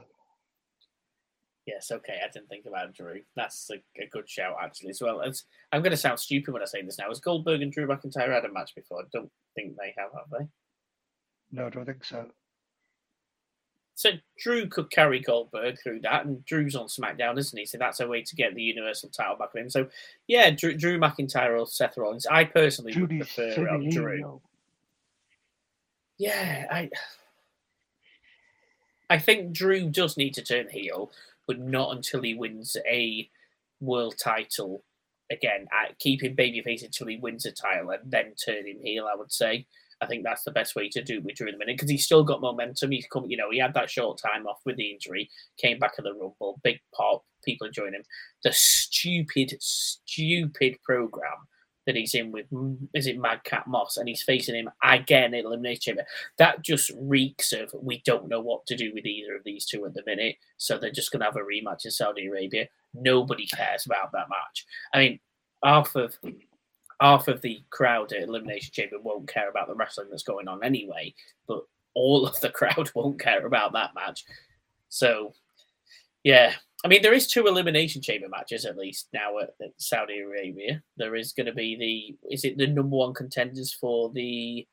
Yes, 1.66 1.92
okay. 1.92 2.20
I 2.22 2.30
didn't 2.30 2.50
think 2.50 2.66
about 2.66 2.94
Drew. 2.94 3.22
That's 3.38 3.70
a, 3.72 3.76
a 4.02 4.08
good 4.12 4.30
shout, 4.30 4.58
actually, 4.62 4.90
as 4.90 5.02
well. 5.02 5.22
As 5.22 5.46
I'm 5.72 5.82
going 5.82 5.92
to 5.92 5.98
sound 5.98 6.20
stupid 6.20 6.54
when 6.54 6.62
I 6.62 6.66
say 6.66 6.82
this 6.82 7.00
now. 7.00 7.08
Has 7.08 7.22
Goldberg 7.22 7.62
and 7.62 7.72
Drew 7.72 7.88
McIntyre 7.88 8.34
had 8.34 8.44
a 8.44 8.52
match 8.52 8.76
before? 8.76 9.00
I 9.00 9.06
don't 9.14 9.32
think 9.56 9.76
they 9.78 9.94
have, 9.98 10.12
have 10.14 10.30
they? 10.40 10.48
No, 11.52 11.68
I 11.68 11.70
don't 11.70 11.86
think 11.86 12.04
so. 12.04 12.26
So 13.96 14.10
Drew 14.40 14.68
could 14.68 14.90
carry 14.90 15.20
Goldberg 15.20 15.78
through 15.80 16.02
that, 16.02 16.26
and 16.26 16.44
Drew's 16.46 16.76
on 16.76 16.88
SmackDown, 16.88 17.38
isn't 17.38 17.58
he? 17.58 17.66
So 17.66 17.78
that's 17.78 18.00
a 18.00 18.08
way 18.08 18.24
to 18.24 18.36
get 18.36 18.56
the 18.56 18.64
Universal 18.64 19.10
title 19.10 19.36
back 19.36 19.50
on 19.56 19.62
him. 19.62 19.70
So 19.70 19.88
yeah, 20.28 20.50
Drew, 20.50 20.76
Drew 20.76 21.00
McIntyre 21.00 21.60
or 21.60 21.68
Seth 21.68 21.96
Rollins. 21.96 22.26
I 22.26 22.44
personally 22.44 23.00
would 23.00 23.10
prefer 23.10 23.54
Drew. 23.92 24.42
Yeah, 26.18 26.66
I 26.72 26.90
I 29.10 29.20
think 29.20 29.54
Drew 29.54 29.90
does 29.90 30.18
need 30.18 30.34
to 30.36 30.42
turn 30.42 30.70
heel, 30.70 31.12
but 31.46 31.60
not 31.60 31.96
until 31.96 32.22
he 32.24 32.34
wins 32.34 32.76
a 32.90 33.30
world 33.80 34.16
title 34.18 34.84
again. 35.32 35.68
Keep 36.00 36.24
him 36.24 36.36
babyface 36.36 36.84
until 36.84 37.08
he 37.08 37.18
wins 37.18 37.46
a 37.46 37.52
title 37.52 37.92
and 37.92 38.10
then 38.12 38.34
turn 38.44 38.66
him 38.66 38.80
heel. 38.82 39.08
I 39.12 39.16
would 39.16 39.32
say. 39.32 39.68
I 40.02 40.06
think 40.06 40.24
that's 40.24 40.44
the 40.44 40.52
best 40.52 40.76
way 40.76 40.90
to 40.90 41.04
do 41.04 41.18
it 41.18 41.24
with 41.24 41.36
Drew 41.36 41.48
in 41.48 41.54
the 41.54 41.60
minute 41.60 41.78
because 41.78 41.90
he's 41.90 42.06
still 42.06 42.24
got 42.24 42.42
momentum. 42.42 42.92
He's 42.92 43.08
come, 43.12 43.26
you 43.30 43.38
know, 43.38 43.52
he 43.52 43.60
had 43.60 43.74
that 43.74 43.90
short 43.90 44.20
time 44.20 44.48
off 44.48 44.60
with 44.66 44.78
the 44.78 44.92
injury, 44.92 45.30
came 45.58 45.80
back 45.80 45.94
at 45.98 46.04
the 46.04 46.14
Rumble, 46.14 46.60
big 46.64 46.80
pop, 46.96 47.24
people 47.44 47.68
enjoying 47.68 47.94
him. 47.94 48.04
The 48.44 48.52
stupid, 48.54 49.56
stupid 49.60 50.78
program 50.84 51.48
that 51.86 51.96
he's 51.96 52.14
in 52.14 52.32
with 52.32 52.50
mm, 52.50 52.78
is 52.94 53.08
it 53.08 53.20
Madcap 53.20 53.68
Moss 53.68 53.98
and 53.98 54.08
he's 54.08 54.24
facing 54.24 54.56
him 54.56 54.70
again 54.84 55.34
in 55.34 55.46
Elimination 55.46 55.82
Chamber. 55.82 56.06
That 56.38 56.62
just 56.62 56.92
reeks 56.98 57.52
of 57.52 57.72
we 57.74 58.02
don't 58.06 58.30
know 58.30 58.40
what 58.40 58.66
to 58.68 58.76
do 58.76 58.92
with 58.94 59.06
either 59.06 59.36
of 59.36 59.44
these 59.44 59.66
two 59.66 59.86
at 59.86 59.94
the 59.94 60.04
minute, 60.06 60.38
so 60.58 60.78
they're 60.78 60.92
just 60.92 61.12
gonna 61.12 61.26
have 61.26 61.36
a 61.36 61.40
rematch 61.40 61.86
in 61.86 61.92
Saudi 61.92 62.28
Arabia. 62.28 62.68
Nobody 62.94 63.46
cares 63.48 63.86
about 63.86 64.12
that 64.14 64.30
match. 64.30 64.66
I 64.94 65.00
mean, 65.00 65.20
half 65.64 65.96
of 65.96 66.16
half 67.04 67.28
of 67.28 67.42
the 67.42 67.62
crowd 67.70 68.14
at 68.14 68.24
Elimination 68.24 68.72
Chamber 68.72 68.96
won't 69.04 69.28
care 69.28 69.50
about 69.50 69.68
the 69.68 69.76
wrestling 69.76 70.08
that's 70.10 70.24
going 70.24 70.48
on 70.48 70.64
anyway, 70.64 71.14
but 71.48 71.60
all 71.94 72.26
of 72.26 72.40
the 72.40 72.50
crowd 72.60 72.90
won't 72.96 73.20
care 73.20 73.46
about 73.46 73.74
that 73.74 73.94
match. 73.94 74.24
So, 74.88 75.34
yeah, 76.24 76.54
I 76.86 76.88
mean, 76.88 77.02
there 77.02 77.14
is 77.14 77.28
two 77.28 77.46
Elimination 77.46 78.02
Chamber 78.02 78.30
matches 78.30 78.66
at 78.66 78.78
least 78.78 79.10
now 79.14 79.40
at, 79.40 79.50
at 79.62 79.72
Saudi 79.78 80.20
Arabia. 80.20 80.82
There 80.96 81.16
is 81.16 81.34
going 81.34 81.48
to 81.48 81.54
be 81.54 81.76
the 81.76 82.34
is 82.34 82.46
it 82.46 82.58
the 82.58 82.68
number 82.68 82.96
one 82.96 83.14
contenders 83.14 83.74
for 83.74 84.10
the 84.14 84.66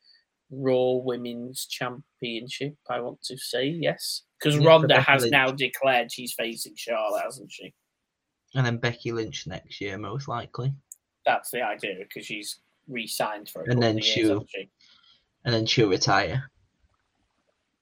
Raw 0.52 1.02
Women's 1.02 1.66
Championship? 1.66 2.76
I 2.88 3.00
want 3.00 3.22
to 3.24 3.36
say 3.38 3.66
yes, 3.66 4.22
because 4.38 4.56
Ronda 4.64 5.00
has 5.00 5.22
Lynch. 5.22 5.32
now 5.32 5.50
declared 5.50 6.12
she's 6.12 6.34
facing 6.34 6.74
Charlotte, 6.76 7.24
hasn't 7.24 7.50
she? 7.50 7.74
And 8.54 8.64
then 8.64 8.76
Becky 8.76 9.10
Lynch 9.10 9.48
next 9.48 9.80
year, 9.80 9.98
most 9.98 10.28
likely. 10.28 10.72
That's 11.26 11.50
the 11.50 11.62
idea 11.62 11.96
because 11.98 12.26
she's 12.26 12.58
re-signed 12.88 13.48
for 13.48 13.62
a 13.62 13.70
And 13.70 13.82
then 13.82 14.00
she'll- 14.00 14.46
she? 14.48 14.68
And 15.44 15.54
then 15.54 15.66
she'll 15.66 15.88
retire. 15.88 16.50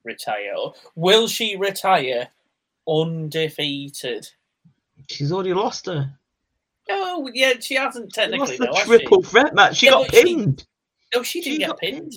retire. 0.05 0.55
Will 0.95 1.27
she 1.29 1.57
retire 1.57 2.29
undefeated? 2.87 4.27
She's 5.09 5.33
already 5.33 5.53
lost 5.55 5.87
her. 5.87 6.19
No, 6.89 7.29
yeah, 7.35 7.55
she 7.61 7.75
hasn't 7.75 8.15
She 8.15 8.21
technically. 8.21 8.57
lost 8.57 8.59
the 8.59 8.67
Though, 8.67 8.97
triple 8.99 9.23
threat 9.23 9.55
match. 9.55 9.77
She 9.77 9.87
Yeah, 9.87 9.93
got 9.93 10.09
pinned. 10.09 10.61
she? 11.13 11.17
No, 11.19 11.23
she 11.23 11.41
didn't 11.41 11.53
She 11.55 11.59
get 11.59 11.69
got 11.69 11.79
pinned. 11.79 12.15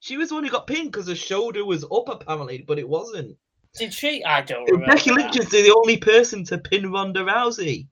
She 0.00 0.16
was 0.16 0.28
the 0.30 0.34
one 0.36 0.44
who 0.44 0.50
got 0.50 0.66
pinned 0.66 0.92
because 0.92 1.08
her 1.08 1.14
shoulder 1.14 1.64
was 1.64 1.84
up 1.84 2.08
apparently, 2.08 2.58
but 2.66 2.78
it 2.78 2.88
wasn't. 2.88 3.36
Did 3.76 3.92
she? 3.92 4.24
I 4.24 4.40
don't 4.40 4.64
remember. 4.70 4.94
Becky 4.94 5.10
that. 5.10 5.16
Lynch 5.16 5.38
is 5.38 5.50
the 5.50 5.74
only 5.76 5.98
person 5.98 6.44
to 6.44 6.58
pin 6.58 6.90
Ronda 6.90 7.20
Rousey. 7.24 7.88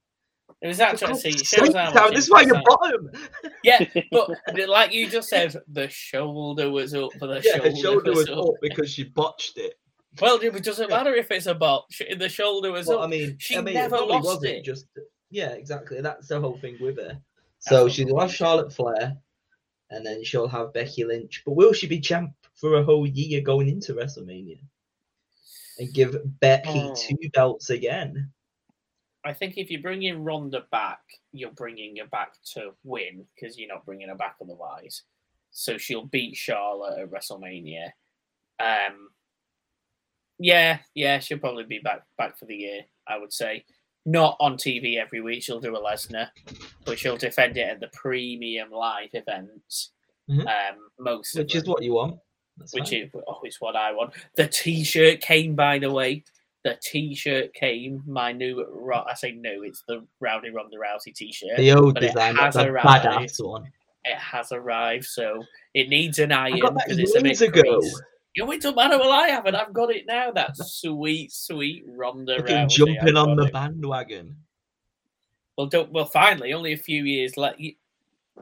It 0.64 0.68
was 0.68 0.80
actually 0.80 1.18
see, 1.20 1.32
shows 1.44 1.74
how 1.74 1.92
much 1.92 2.14
this 2.14 2.24
is 2.24 2.30
why 2.30 2.40
you're 2.40 2.62
bottom. 2.64 3.10
Yeah, 3.62 3.84
but 4.10 4.30
like 4.66 4.94
you 4.94 5.10
just 5.10 5.28
said, 5.28 5.54
the 5.68 5.90
shoulder 5.90 6.70
was 6.70 6.94
up 6.94 7.12
for 7.18 7.26
the 7.26 7.42
Yeah, 7.44 7.56
shoulder. 7.56 7.70
her 7.70 7.76
shoulder 7.76 8.12
was 8.12 8.30
up. 8.30 8.38
up 8.38 8.54
because 8.62 8.90
she 8.90 9.04
botched 9.04 9.58
it. 9.58 9.74
Well, 10.22 10.38
it 10.40 10.64
doesn't 10.64 10.88
matter 10.88 11.14
if 11.14 11.30
it's 11.30 11.44
a 11.44 11.54
bot. 11.54 11.84
The 12.16 12.30
shoulder 12.30 12.72
was 12.72 12.86
Well, 12.86 13.00
up. 13.00 13.04
I 13.04 13.08
mean, 13.08 13.36
She 13.38 13.58
I 13.58 13.60
mean, 13.60 13.74
never 13.74 13.96
it 13.96 14.06
lost 14.08 14.24
wasn't 14.24 14.54
it. 14.54 14.64
just 14.64 14.86
yeah, 15.30 15.50
exactly. 15.50 16.00
That's 16.00 16.28
the 16.28 16.40
whole 16.40 16.56
thing 16.56 16.78
with 16.80 16.96
her. 16.96 17.20
So 17.58 17.86
she'll 17.90 18.18
have 18.18 18.32
Charlotte 18.32 18.72
Flair, 18.72 19.18
and 19.90 20.06
then 20.06 20.24
she'll 20.24 20.48
have 20.48 20.72
Becky 20.72 21.04
Lynch. 21.04 21.42
But 21.44 21.56
will 21.56 21.74
she 21.74 21.86
be 21.86 22.00
champ 22.00 22.32
for 22.54 22.76
a 22.78 22.82
whole 22.84 23.06
year 23.06 23.42
going 23.42 23.68
into 23.68 23.92
WrestleMania? 23.92 24.60
And 25.78 25.92
give 25.92 26.16
Becky 26.40 26.80
Oh. 26.80 26.94
two 26.94 27.16
belts 27.34 27.68
again? 27.68 28.30
I 29.24 29.32
think 29.32 29.54
if 29.56 29.70
you 29.70 29.80
bring 29.80 30.02
in 30.02 30.22
Ronda 30.22 30.64
back, 30.70 31.00
you're 31.32 31.50
bringing 31.50 31.96
her 31.96 32.06
back 32.06 32.34
to 32.54 32.72
win 32.84 33.24
because 33.34 33.58
you're 33.58 33.68
not 33.68 33.86
bringing 33.86 34.08
her 34.08 34.14
back 34.14 34.36
otherwise. 34.42 35.02
So 35.50 35.78
she'll 35.78 36.06
beat 36.06 36.36
Charlotte 36.36 36.98
at 36.98 37.10
WrestleMania. 37.10 37.86
Um, 38.60 39.08
yeah, 40.38 40.78
yeah, 40.94 41.18
she'll 41.20 41.38
probably 41.38 41.64
be 41.64 41.78
back 41.78 42.02
back 42.18 42.38
for 42.38 42.44
the 42.46 42.56
year. 42.56 42.82
I 43.08 43.18
would 43.18 43.32
say 43.32 43.64
not 44.04 44.36
on 44.40 44.56
TV 44.56 44.98
every 44.98 45.20
week. 45.20 45.42
She'll 45.42 45.60
do 45.60 45.76
a 45.76 45.80
Lesnar, 45.80 46.28
but 46.84 46.98
she'll 46.98 47.16
defend 47.16 47.56
it 47.56 47.68
at 47.68 47.80
the 47.80 47.90
premium 47.92 48.70
live 48.70 49.10
events. 49.12 49.92
Mhm. 50.28 50.46
Um, 50.46 50.90
most 50.98 51.36
Which 51.36 51.54
is 51.54 51.66
what 51.66 51.82
you 51.82 51.94
want. 51.94 52.18
That's 52.56 52.74
which 52.74 52.90
fine. 52.90 53.02
is 53.04 53.10
oh, 53.26 53.40
it's 53.42 53.60
what 53.60 53.76
I 53.76 53.92
want. 53.92 54.14
The 54.36 54.46
T-shirt 54.46 55.20
came, 55.20 55.54
by 55.54 55.78
the 55.78 55.90
way. 55.90 56.24
The 56.64 56.78
T-shirt 56.82 57.52
came. 57.52 58.02
My 58.06 58.32
new, 58.32 58.64
I 59.06 59.14
say 59.14 59.32
no, 59.32 59.62
it's 59.62 59.84
the 59.86 60.06
Rowdy 60.20 60.48
Ronda 60.50 60.76
Rousey 60.78 61.14
T-shirt. 61.14 61.58
the 61.58 61.72
old 61.72 61.96
design, 62.00 62.36
has 62.36 62.54
the 62.54 62.66
arrived. 62.68 63.04
badass 63.04 63.46
one. 63.46 63.70
It 64.04 64.16
has 64.16 64.50
arrived, 64.50 65.04
so 65.04 65.42
it 65.74 65.88
needs 65.90 66.18
an 66.18 66.32
iron 66.32 66.54
I 66.54 66.70
because 66.70 66.98
it's 66.98 67.14
a 67.16 67.20
bit 67.22 67.40
ago. 67.42 67.62
creased. 67.80 68.02
You 68.34 68.50
it 68.50 68.62
don't 68.62 68.74
matter. 68.76 68.98
Well, 68.98 69.12
I 69.12 69.28
haven't. 69.28 69.54
I've 69.54 69.72
got 69.72 69.90
it 69.94 70.06
now. 70.06 70.30
That 70.32 70.56
sweet, 70.56 71.32
sweet 71.32 71.84
Ronda 71.86 72.42
Rousey. 72.42 72.68
jumping 72.68 73.16
on 73.16 73.36
the 73.36 73.44
it. 73.44 73.52
bandwagon. 73.52 74.36
Well, 75.56 75.68
don't. 75.68 75.92
Well, 75.92 76.06
finally, 76.06 76.52
only 76.52 76.72
a 76.72 76.76
few 76.78 77.04
years 77.04 77.36
left. 77.36 77.60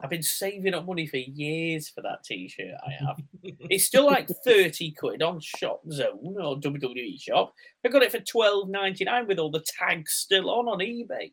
I've 0.01 0.09
been 0.09 0.23
saving 0.23 0.73
up 0.73 0.85
money 0.85 1.05
for 1.05 1.17
years 1.17 1.89
for 1.89 2.01
that 2.01 2.23
T-shirt. 2.23 2.73
I 2.85 3.05
have. 3.05 3.17
it's 3.69 3.85
still 3.85 4.05
like 4.05 4.27
thirty 4.43 4.91
quid 4.91 5.21
on 5.21 5.39
Shop 5.39 5.81
Zone 5.91 6.35
or 6.39 6.57
WWE 6.57 7.21
Shop. 7.21 7.53
I 7.85 7.89
got 7.89 8.01
it 8.01 8.11
for 8.11 8.19
twelve 8.19 8.69
ninety 8.69 9.05
nine 9.05 9.27
with 9.27 9.39
all 9.39 9.51
the 9.51 9.63
tags 9.79 10.13
still 10.13 10.49
on 10.49 10.67
on 10.67 10.79
eBay. 10.79 11.31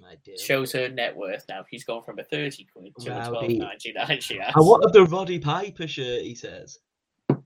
My 0.00 0.16
dear. 0.24 0.36
Shows 0.36 0.72
her 0.72 0.88
net 0.88 1.16
worth 1.16 1.44
now. 1.48 1.64
She's 1.68 1.84
gone 1.84 2.02
from 2.02 2.18
a 2.18 2.24
thirty 2.24 2.66
quid 2.72 2.92
to 3.00 3.10
a 3.10 3.26
twelve 3.28 3.32
Rowdy. 3.32 4.20
She 4.20 4.36
has. 4.36 4.52
I 4.54 4.60
wanted 4.60 4.92
the 4.92 5.04
Roddy 5.06 5.38
Piper 5.38 5.88
shirt, 5.88 6.22
he 6.22 6.34
says. 6.34 6.78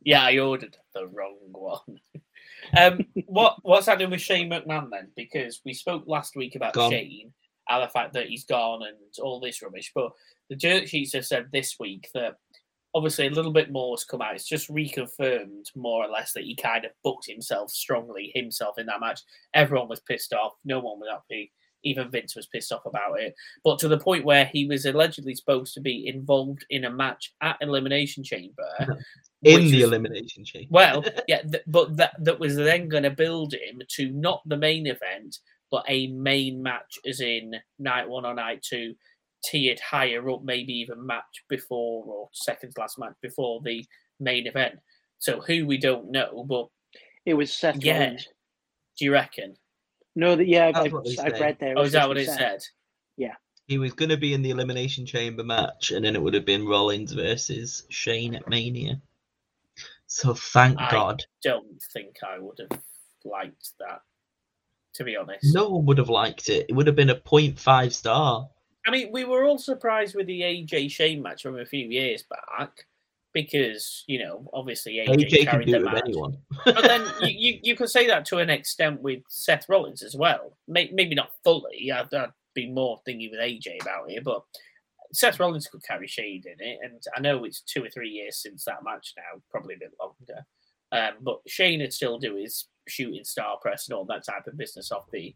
Yeah, 0.04 0.22
I 0.24 0.38
ordered 0.38 0.76
the 0.94 1.06
wrong 1.06 1.36
one. 1.50 1.98
um, 2.78 3.00
what 3.26 3.56
what's 3.62 3.86
happening 3.86 4.10
with 4.10 4.20
Shane 4.20 4.50
McMahon 4.50 4.90
then? 4.90 5.08
Because 5.16 5.60
we 5.64 5.72
spoke 5.72 6.04
last 6.06 6.36
week 6.36 6.56
about 6.56 6.74
Gone. 6.74 6.90
Shane 6.90 7.32
and 7.68 7.82
the 7.82 7.88
fact 7.88 8.12
that 8.14 8.26
he's 8.28 8.44
gone 8.44 8.82
and 8.82 8.96
all 9.22 9.40
this 9.40 9.62
rubbish, 9.62 9.92
but 9.94 10.10
the 10.50 10.56
dirt 10.56 10.88
sheets 10.88 11.12
have 11.14 11.26
said 11.26 11.46
this 11.52 11.76
week 11.78 12.08
that 12.14 12.36
obviously 12.94 13.26
a 13.26 13.30
little 13.30 13.52
bit 13.52 13.70
more 13.70 13.92
has 13.96 14.04
come 14.04 14.22
out. 14.22 14.34
It's 14.34 14.48
just 14.48 14.70
reconfirmed 14.70 15.66
more 15.76 16.04
or 16.04 16.08
less 16.08 16.32
that 16.32 16.44
he 16.44 16.56
kind 16.56 16.84
of 16.84 16.92
booked 17.04 17.26
himself 17.26 17.70
strongly 17.70 18.32
himself 18.34 18.78
in 18.78 18.86
that 18.86 19.00
match. 19.00 19.20
Everyone 19.54 19.88
was 19.88 20.00
pissed 20.00 20.32
off. 20.32 20.54
No 20.64 20.80
one 20.80 20.98
was 20.98 21.08
happy. 21.10 21.52
Even 21.84 22.10
Vince 22.10 22.34
was 22.34 22.46
pissed 22.48 22.72
off 22.72 22.86
about 22.86 23.20
it. 23.20 23.34
But 23.62 23.78
to 23.80 23.88
the 23.88 23.98
point 24.00 24.24
where 24.24 24.46
he 24.46 24.66
was 24.66 24.84
allegedly 24.84 25.34
supposed 25.34 25.74
to 25.74 25.80
be 25.80 26.08
involved 26.08 26.64
in 26.70 26.86
a 26.86 26.90
match 26.90 27.34
at 27.40 27.58
Elimination 27.60 28.24
Chamber. 28.24 28.66
In 29.44 29.66
the 29.70 29.74
was- 29.74 29.82
elimination 29.84 30.44
chamber. 30.44 30.66
well, 30.68 31.04
yeah, 31.28 31.42
th- 31.42 31.62
but 31.68 31.96
that 31.96 32.16
that 32.24 32.40
was 32.40 32.56
then 32.56 32.88
going 32.88 33.04
to 33.04 33.10
build 33.10 33.54
him 33.54 33.80
to 33.90 34.10
not 34.10 34.42
the 34.46 34.56
main 34.56 34.88
event, 34.88 35.38
but 35.70 35.84
a 35.88 36.08
main 36.08 36.62
match, 36.62 36.98
as 37.06 37.20
in 37.20 37.52
night 37.78 38.08
one 38.08 38.24
or 38.26 38.34
night 38.34 38.62
two, 38.62 38.94
tiered 39.44 39.80
higher 39.80 40.28
up, 40.30 40.42
maybe 40.44 40.72
even 40.72 41.06
match 41.06 41.44
before 41.48 42.04
or 42.06 42.28
second 42.32 42.72
last 42.78 42.98
match 42.98 43.14
before 43.22 43.60
the 43.64 43.84
main 44.20 44.46
event. 44.46 44.76
So 45.18 45.40
who 45.40 45.66
we 45.66 45.78
don't 45.78 46.10
know, 46.10 46.44
but 46.48 46.66
It 47.26 47.34
was 47.34 47.52
Seth 47.52 47.82
Yeah. 47.84 48.04
Rollins. 48.04 48.28
do 48.98 49.04
you 49.04 49.12
reckon? 49.12 49.56
No, 50.16 50.34
that 50.36 50.48
yeah, 50.48 50.72
I've, 50.74 50.92
what 50.92 51.04
they 51.04 51.16
I've 51.18 51.38
read 51.40 51.58
there. 51.60 51.74
Oh, 51.76 51.80
was 51.82 51.88
is 51.88 51.92
that 51.92 52.08
what 52.08 52.18
it 52.18 52.26
Seth. 52.26 52.38
said? 52.38 52.60
Yeah. 53.16 53.34
He 53.66 53.76
was 53.78 53.92
going 53.92 54.08
to 54.08 54.16
be 54.16 54.32
in 54.32 54.40
the 54.42 54.50
Elimination 54.50 55.04
Chamber 55.06 55.44
match, 55.44 55.90
and 55.92 56.04
then 56.04 56.16
it 56.16 56.22
would 56.22 56.32
have 56.34 56.46
been 56.46 56.66
Rollins 56.66 57.12
versus 57.12 57.84
Shane 57.90 58.34
at 58.34 58.48
Mania. 58.48 59.00
So 60.06 60.32
thank 60.34 60.80
I- 60.80 60.90
God. 60.90 61.22
Don't 61.42 61.80
think 61.92 62.16
I 62.26 62.38
would 62.38 62.58
have 62.58 62.80
liked 63.24 63.72
that, 63.78 64.00
to 64.94 65.04
be 65.04 65.16
honest. 65.16 65.54
No 65.54 65.68
one 65.68 65.86
would 65.86 65.98
have 65.98 66.08
liked 66.08 66.48
it. 66.48 66.66
It 66.68 66.72
would 66.74 66.86
have 66.86 66.96
been 66.96 67.10
a 67.10 67.16
0.5 67.16 67.92
star. 67.92 68.48
I 68.86 68.90
mean, 68.90 69.10
we 69.12 69.24
were 69.24 69.44
all 69.44 69.58
surprised 69.58 70.14
with 70.14 70.26
the 70.26 70.40
AJ 70.40 70.90
Shane 70.90 71.22
match 71.22 71.42
from 71.42 71.58
a 71.58 71.66
few 71.66 71.86
years 71.86 72.24
back 72.24 72.70
because, 73.34 74.04
you 74.06 74.18
know, 74.18 74.48
obviously 74.54 74.94
AJ, 74.94 75.28
AJ 75.30 75.44
carried 75.44 75.66
do 75.66 75.72
the 75.72 75.78
it 75.78 75.84
with 75.84 75.92
match. 75.92 76.02
anyone. 76.06 76.38
but 76.64 76.82
then 76.82 77.02
you, 77.22 77.28
you, 77.28 77.60
you 77.62 77.76
could 77.76 77.90
say 77.90 78.06
that 78.06 78.24
to 78.26 78.38
an 78.38 78.50
extent 78.50 79.02
with 79.02 79.20
Seth 79.28 79.66
Rollins 79.68 80.02
as 80.02 80.16
well. 80.16 80.56
Maybe 80.66 81.14
not 81.14 81.30
fully. 81.44 81.92
I'd, 81.92 82.12
I'd 82.14 82.30
be 82.54 82.70
more 82.70 83.00
thinking 83.04 83.30
with 83.30 83.40
AJ 83.40 83.82
about 83.82 84.10
it, 84.10 84.24
but 84.24 84.42
Seth 85.12 85.38
Rollins 85.38 85.66
could 85.66 85.82
carry 85.82 86.06
Shane 86.06 86.42
in 86.46 86.66
it. 86.66 86.78
And 86.82 87.02
I 87.16 87.20
know 87.20 87.44
it's 87.44 87.60
two 87.60 87.84
or 87.84 87.90
three 87.90 88.10
years 88.10 88.42
since 88.42 88.64
that 88.64 88.84
match 88.84 89.14
now, 89.16 89.40
probably 89.50 89.74
a 89.74 89.78
bit 89.78 89.92
longer. 90.00 90.44
Um, 90.90 91.22
but 91.22 91.40
Shane 91.46 91.80
would 91.80 91.92
still 91.92 92.18
do 92.18 92.36
his 92.36 92.66
shooting 92.88 93.24
star 93.24 93.56
press 93.60 93.88
and 93.88 93.96
all 93.96 94.04
that 94.06 94.24
type 94.24 94.46
of 94.46 94.56
business 94.56 94.90
off 94.92 95.04
the, 95.12 95.34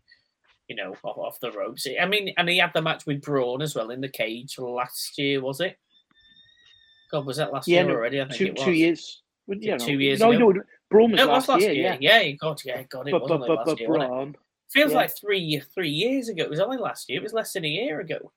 you 0.68 0.76
know, 0.76 0.94
off, 1.05 1.18
off 1.18 1.40
the 1.40 1.53
ropes. 1.53 1.86
I 2.00 2.07
mean, 2.07 2.32
and 2.36 2.48
he 2.48 2.59
had 2.59 2.72
the 2.74 2.82
match 2.82 3.07
with 3.07 3.22
Braun 3.22 3.62
as 3.62 3.74
well 3.74 3.90
in 3.90 4.00
the 4.00 4.09
cage 4.09 4.59
last 4.59 5.16
year, 5.18 5.40
was 5.42 5.61
it? 5.61 5.76
God, 7.11 7.26
was 7.26 7.36
that 7.36 7.53
last 7.53 7.68
Yeah, 7.68 7.80
year 7.80 7.88
no, 7.88 7.94
already? 7.94 8.20
I 8.20 8.24
think 8.24 8.38
Two 8.38 8.46
it 8.46 8.55
was. 8.57 8.64
two 8.64 8.72
years. 8.72 9.22
Well, 9.46 9.59
Yeah, 9.61 9.76
two 9.76 9.98
years 9.98 10.20
No, 10.20 10.30
ago. 10.32 10.50
no, 10.53 10.62
Braun 10.90 11.12
was 11.12 11.18
No, 11.18 11.26
last, 11.26 11.48
last 11.48 11.61
year. 11.61 11.72
year. 11.72 11.98
Yeah, 12.00 12.20
Yeah, 12.20 12.30
God, 12.32 12.61
yeah, 12.64 12.82
God, 12.84 13.09
it 13.09 13.11
but 13.11 13.22
was 13.22 13.28
but 13.30 13.46
but 13.46 13.66
last 13.68 13.80
year. 13.80 13.88
Braun 13.88 14.36
Feels 14.70 14.92
yeah. 14.92 14.96
like 14.96 15.16
three 15.18 15.62
three 15.74 15.90
years 15.90 16.30
ago. 16.30 16.44
It 16.44 16.48
was 16.48 16.61
only 16.61 16.78
last 16.78 17.11
year. 17.11 17.20
It 17.20 17.22
was 17.22 17.34
less 17.34 17.53
than 17.53 17.66
a 17.66 17.68
year 17.68 18.00
ago. 18.00 18.32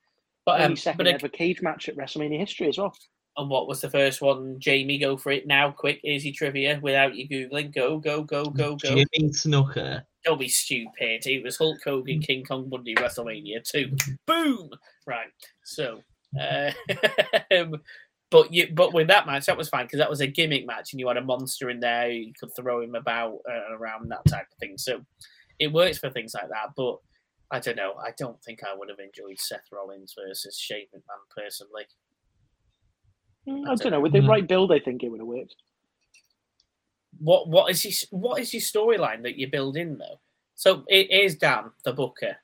But 0.45 0.59
um, 0.61 0.75
second 0.75 0.97
but 0.97 1.07
ag- 1.07 1.15
ever 1.15 1.29
cage 1.29 1.61
match 1.61 1.87
at 1.87 1.95
WrestleMania 1.95 2.37
history 2.39 2.67
as 2.67 2.77
well. 2.77 2.93
And 3.37 3.49
what 3.49 3.67
was 3.67 3.81
the 3.81 3.89
first 3.89 4.21
one? 4.21 4.59
Jamie, 4.59 4.97
go 4.97 5.17
for 5.17 5.31
it 5.31 5.45
now, 5.45 5.69
quick, 5.69 5.99
easy 6.05 6.31
trivia 6.31 6.79
without 6.81 7.15
you 7.15 7.27
googling. 7.27 7.73
Go, 7.73 7.97
go, 7.97 8.21
go, 8.21 8.45
go, 8.45 8.75
go. 8.75 8.77
Jimmy 8.77 9.29
Snuka. 9.29 10.03
Don't 10.23 10.39
be 10.39 10.47
stupid. 10.47 11.25
It 11.25 11.43
was 11.43 11.57
Hulk 11.57 11.79
Hogan, 11.83 12.21
King 12.21 12.45
Kong 12.45 12.69
Bundy, 12.69 12.95
WrestleMania 12.95 13.61
two. 13.63 13.95
Boom. 14.25 14.69
Right. 15.05 15.27
So, 15.65 16.01
uh, 16.39 16.71
but 18.31 18.53
you, 18.53 18.67
but 18.73 18.93
with 18.93 19.07
that 19.07 19.27
match, 19.27 19.45
that 19.47 19.57
was 19.57 19.69
fine 19.69 19.85
because 19.85 19.99
that 19.99 20.09
was 20.09 20.21
a 20.21 20.27
gimmick 20.27 20.65
match, 20.65 20.93
and 20.93 20.99
you 20.99 21.07
had 21.07 21.17
a 21.17 21.21
monster 21.21 21.69
in 21.69 21.81
there. 21.81 22.09
You 22.09 22.31
could 22.39 22.55
throw 22.55 22.81
him 22.81 22.95
about 22.95 23.39
uh, 23.49 23.75
around 23.75 24.09
that 24.11 24.25
type 24.25 24.47
of 24.51 24.57
thing. 24.59 24.77
So, 24.77 25.01
it 25.59 25.71
works 25.71 25.97
for 25.97 26.09
things 26.09 26.33
like 26.33 26.49
that. 26.49 26.69
But 26.75 26.97
I 27.51 27.59
don't 27.59 27.77
know. 27.77 27.95
I 27.95 28.11
don't 28.17 28.41
think 28.43 28.61
I 28.63 28.75
would 28.75 28.89
have 28.89 28.99
enjoyed 28.99 29.39
Seth 29.39 29.67
Rollins 29.71 30.15
versus 30.17 30.57
Shane 30.57 30.87
McMahon 30.95 31.35
personally. 31.35 31.85
Mm, 33.47 33.67
I 33.67 33.73
I 33.73 33.75
don't 33.75 33.77
don't 33.83 33.91
know. 33.91 33.99
With 33.99 34.13
the 34.13 34.21
know. 34.21 34.29
right 34.29 34.47
build, 34.47 34.71
I 34.71 34.79
think 34.79 35.03
it 35.03 35.09
would 35.09 35.19
have 35.19 35.27
worked. 35.27 35.55
What 37.19 37.47
what 37.47 37.71
is 37.71 37.81
his 37.83 38.05
what 38.11 38.41
is 38.41 38.53
your 38.53 38.61
storyline 38.61 39.23
that 39.23 39.37
you 39.37 39.49
build 39.49 39.77
in 39.77 39.97
though? 39.97 40.19
So 40.55 40.83
it 40.87 41.11
is 41.11 41.35
Dan, 41.35 41.71
the 41.83 41.93
booker. 41.93 42.35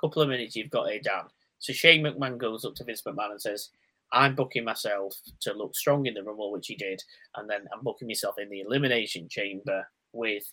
Couple 0.00 0.22
of 0.22 0.28
minutes 0.28 0.54
you've 0.54 0.70
got 0.70 0.90
here, 0.90 1.00
Dan. 1.02 1.24
So 1.58 1.72
Shane 1.72 2.02
McMahon 2.02 2.36
goes 2.36 2.64
up 2.64 2.74
to 2.76 2.84
Vince 2.84 3.02
McMahon 3.02 3.30
and 3.30 3.40
says, 3.40 3.70
I'm 4.12 4.34
booking 4.34 4.64
myself 4.64 5.14
to 5.40 5.54
look 5.54 5.74
strong 5.74 6.06
in 6.06 6.14
the 6.14 6.22
Rumble, 6.22 6.52
which 6.52 6.66
he 6.66 6.74
did, 6.74 7.02
and 7.36 7.48
then 7.48 7.66
I'm 7.72 7.82
booking 7.82 8.08
myself 8.08 8.36
in 8.38 8.50
the 8.50 8.60
Elimination 8.60 9.28
Chamber 9.28 9.86
with 10.12 10.44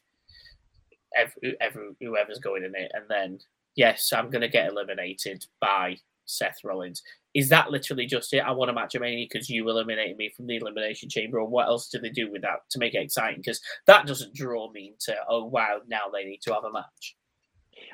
every, 1.15 1.57
every 1.59 1.89
whoever's 1.99 2.39
going 2.39 2.63
in 2.63 2.75
it, 2.75 2.91
and 2.93 3.05
then 3.09 3.39
yes, 3.75 4.13
I'm 4.13 4.29
going 4.29 4.41
to 4.41 4.47
get 4.47 4.69
eliminated 4.69 5.45
by 5.59 5.97
Seth 6.31 6.57
Rollins. 6.63 7.01
Is 7.33 7.49
that 7.49 7.71
literally 7.71 8.05
just 8.05 8.33
it? 8.33 8.39
I 8.39 8.51
want 8.51 8.71
a 8.71 8.73
match 8.73 8.95
of 8.95 9.01
Mania 9.01 9.27
because 9.29 9.49
you 9.49 9.69
eliminated 9.69 10.17
me 10.17 10.31
from 10.35 10.47
the 10.47 10.57
Elimination 10.57 11.09
Chamber, 11.09 11.39
or 11.39 11.47
what 11.47 11.67
else 11.67 11.89
do 11.89 11.99
they 11.99 12.09
do 12.09 12.31
with 12.31 12.41
that 12.41 12.59
to 12.71 12.79
make 12.79 12.93
it 12.93 13.03
exciting? 13.03 13.41
Because 13.41 13.61
that 13.87 14.05
doesn't 14.05 14.35
draw 14.35 14.71
me 14.71 14.93
into 14.93 15.17
oh 15.29 15.45
wow, 15.45 15.79
now 15.87 16.09
they 16.11 16.25
need 16.25 16.41
to 16.43 16.53
have 16.53 16.63
a 16.63 16.71
match. 16.71 17.15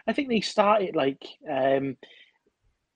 I 0.08 0.14
think 0.14 0.30
they 0.30 0.42
started 0.42 0.96
like 0.96 1.24
um, 1.50 1.98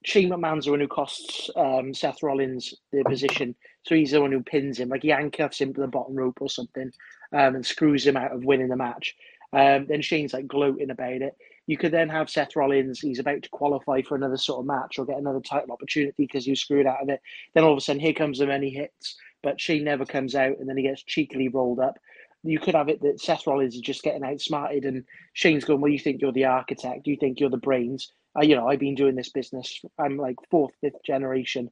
Shane 0.03 0.29
McMahon's 0.29 0.65
the 0.65 0.71
one 0.71 0.79
who 0.79 0.87
costs 0.87 1.49
um, 1.55 1.93
Seth 1.93 2.23
Rollins 2.23 2.73
the 2.91 3.03
position, 3.03 3.55
so 3.83 3.95
he's 3.95 4.11
the 4.11 4.21
one 4.21 4.31
who 4.31 4.41
pins 4.41 4.79
him, 4.79 4.89
like 4.89 5.03
he 5.03 5.09
handcuffs 5.09 5.61
him 5.61 5.73
to 5.73 5.81
the 5.81 5.87
bottom 5.87 6.15
rope 6.15 6.39
or 6.41 6.49
something, 6.49 6.91
um, 7.33 7.55
and 7.55 7.65
screws 7.65 8.05
him 8.05 8.17
out 8.17 8.33
of 8.33 8.43
winning 8.43 8.69
the 8.69 8.75
match. 8.75 9.15
Um, 9.53 9.85
then 9.87 10.01
Shane's 10.01 10.33
like 10.33 10.47
gloating 10.47 10.89
about 10.91 11.21
it. 11.21 11.35
You 11.67 11.77
could 11.77 11.91
then 11.91 12.09
have 12.09 12.29
Seth 12.29 12.55
Rollins, 12.55 12.99
he's 12.99 13.19
about 13.19 13.43
to 13.43 13.49
qualify 13.49 14.01
for 14.01 14.15
another 14.15 14.37
sort 14.37 14.59
of 14.59 14.65
match 14.65 14.97
or 14.97 15.05
get 15.05 15.17
another 15.17 15.41
title 15.41 15.71
opportunity 15.71 16.13
because 16.17 16.45
he 16.45 16.51
was 16.51 16.61
screwed 16.61 16.87
out 16.87 17.01
of 17.03 17.09
it. 17.09 17.21
Then 17.53 17.63
all 17.63 17.71
of 17.71 17.77
a 17.77 17.81
sudden, 17.81 18.01
here 18.01 18.13
comes 18.13 18.39
the 18.39 18.47
many 18.47 18.69
hits, 18.69 19.17
but 19.43 19.59
Shane 19.61 19.83
never 19.83 20.05
comes 20.05 20.35
out 20.35 20.57
and 20.59 20.67
then 20.67 20.77
he 20.77 20.83
gets 20.83 21.03
cheekily 21.03 21.47
rolled 21.49 21.79
up. 21.79 21.97
You 22.43 22.59
could 22.59 22.75
have 22.75 22.89
it 22.89 23.01
that 23.01 23.21
Seth 23.21 23.45
Rollins 23.45 23.75
is 23.75 23.81
just 23.81 24.03
getting 24.03 24.23
outsmarted 24.23 24.85
and 24.85 25.03
Shane's 25.33 25.65
going, 25.65 25.81
Well, 25.81 25.91
you 25.91 25.99
think 25.99 26.21
you're 26.21 26.31
the 26.31 26.45
architect, 26.45 27.07
you 27.07 27.17
think 27.17 27.39
you're 27.39 27.49
the 27.49 27.57
brains. 27.57 28.11
Uh, 28.37 28.43
you 28.43 28.55
know, 28.55 28.67
I've 28.67 28.79
been 28.79 28.95
doing 28.95 29.15
this 29.15 29.29
business, 29.29 29.81
I'm 29.99 30.17
like 30.17 30.37
fourth, 30.49 30.73
fifth 30.81 31.03
generation. 31.05 31.69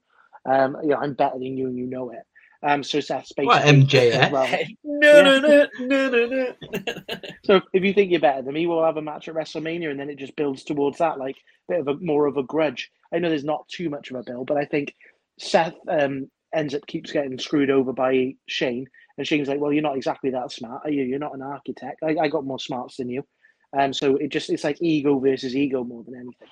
Um, 0.49 0.77
you 0.83 0.89
know, 0.89 0.97
I'm 0.97 1.13
better 1.13 1.39
than 1.39 1.57
you 1.57 1.67
and 1.67 1.77
you 1.77 1.87
know 1.87 2.11
it. 2.11 2.19
Um, 2.61 2.83
so 2.83 2.99
Seth's 2.99 3.31
basically 3.31 3.45
What, 3.45 3.63
MJF? 3.63 4.31
well, 4.31 4.59
no, 4.83 5.21
no, 5.21 5.39
no, 5.39 5.67
no, 5.79 6.09
no, 6.09 6.25
no. 6.27 6.55
so 7.43 7.61
if 7.73 7.83
you 7.83 7.93
think 7.93 8.11
you're 8.11 8.19
better 8.19 8.41
than 8.41 8.53
me, 8.53 8.67
we'll 8.67 8.83
have 8.83 8.97
a 8.97 9.01
match 9.01 9.27
at 9.27 9.35
WrestleMania, 9.35 9.91
and 9.91 9.99
then 9.99 10.09
it 10.09 10.17
just 10.17 10.35
builds 10.35 10.63
towards 10.63 10.97
that, 10.97 11.17
like 11.17 11.37
a 11.69 11.73
bit 11.73 11.79
of 11.79 11.87
a 11.87 11.95
more 12.01 12.27
of 12.27 12.37
a 12.37 12.43
grudge. 12.43 12.91
I 13.13 13.19
know 13.19 13.29
there's 13.29 13.43
not 13.43 13.67
too 13.69 13.89
much 13.89 14.11
of 14.11 14.17
a 14.17 14.23
build, 14.23 14.47
but 14.47 14.57
I 14.57 14.65
think 14.65 14.93
Seth 15.39 15.75
um, 15.87 16.29
ends 16.53 16.75
up 16.75 16.85
keeps 16.87 17.11
getting 17.11 17.39
screwed 17.39 17.69
over 17.69 17.93
by 17.93 18.33
Shane, 18.47 18.87
and 19.17 19.25
Shane's 19.25 19.47
like, 19.47 19.59
"Well, 19.59 19.71
you're 19.71 19.81
not 19.81 19.97
exactly 19.97 20.31
that 20.31 20.51
smart, 20.51 20.81
are 20.83 20.91
you? 20.91 21.03
You're 21.03 21.19
not 21.19 21.35
an 21.35 21.41
architect. 21.41 22.01
I, 22.03 22.17
I 22.17 22.27
got 22.27 22.45
more 22.45 22.59
smarts 22.59 22.97
than 22.97 23.09
you." 23.09 23.23
Um, 23.77 23.93
so 23.93 24.15
it 24.15 24.29
just 24.29 24.49
it's 24.49 24.63
like 24.63 24.81
ego 24.81 25.19
versus 25.19 25.55
ego 25.55 25.83
more 25.83 26.03
than 26.03 26.15
anything. 26.15 26.47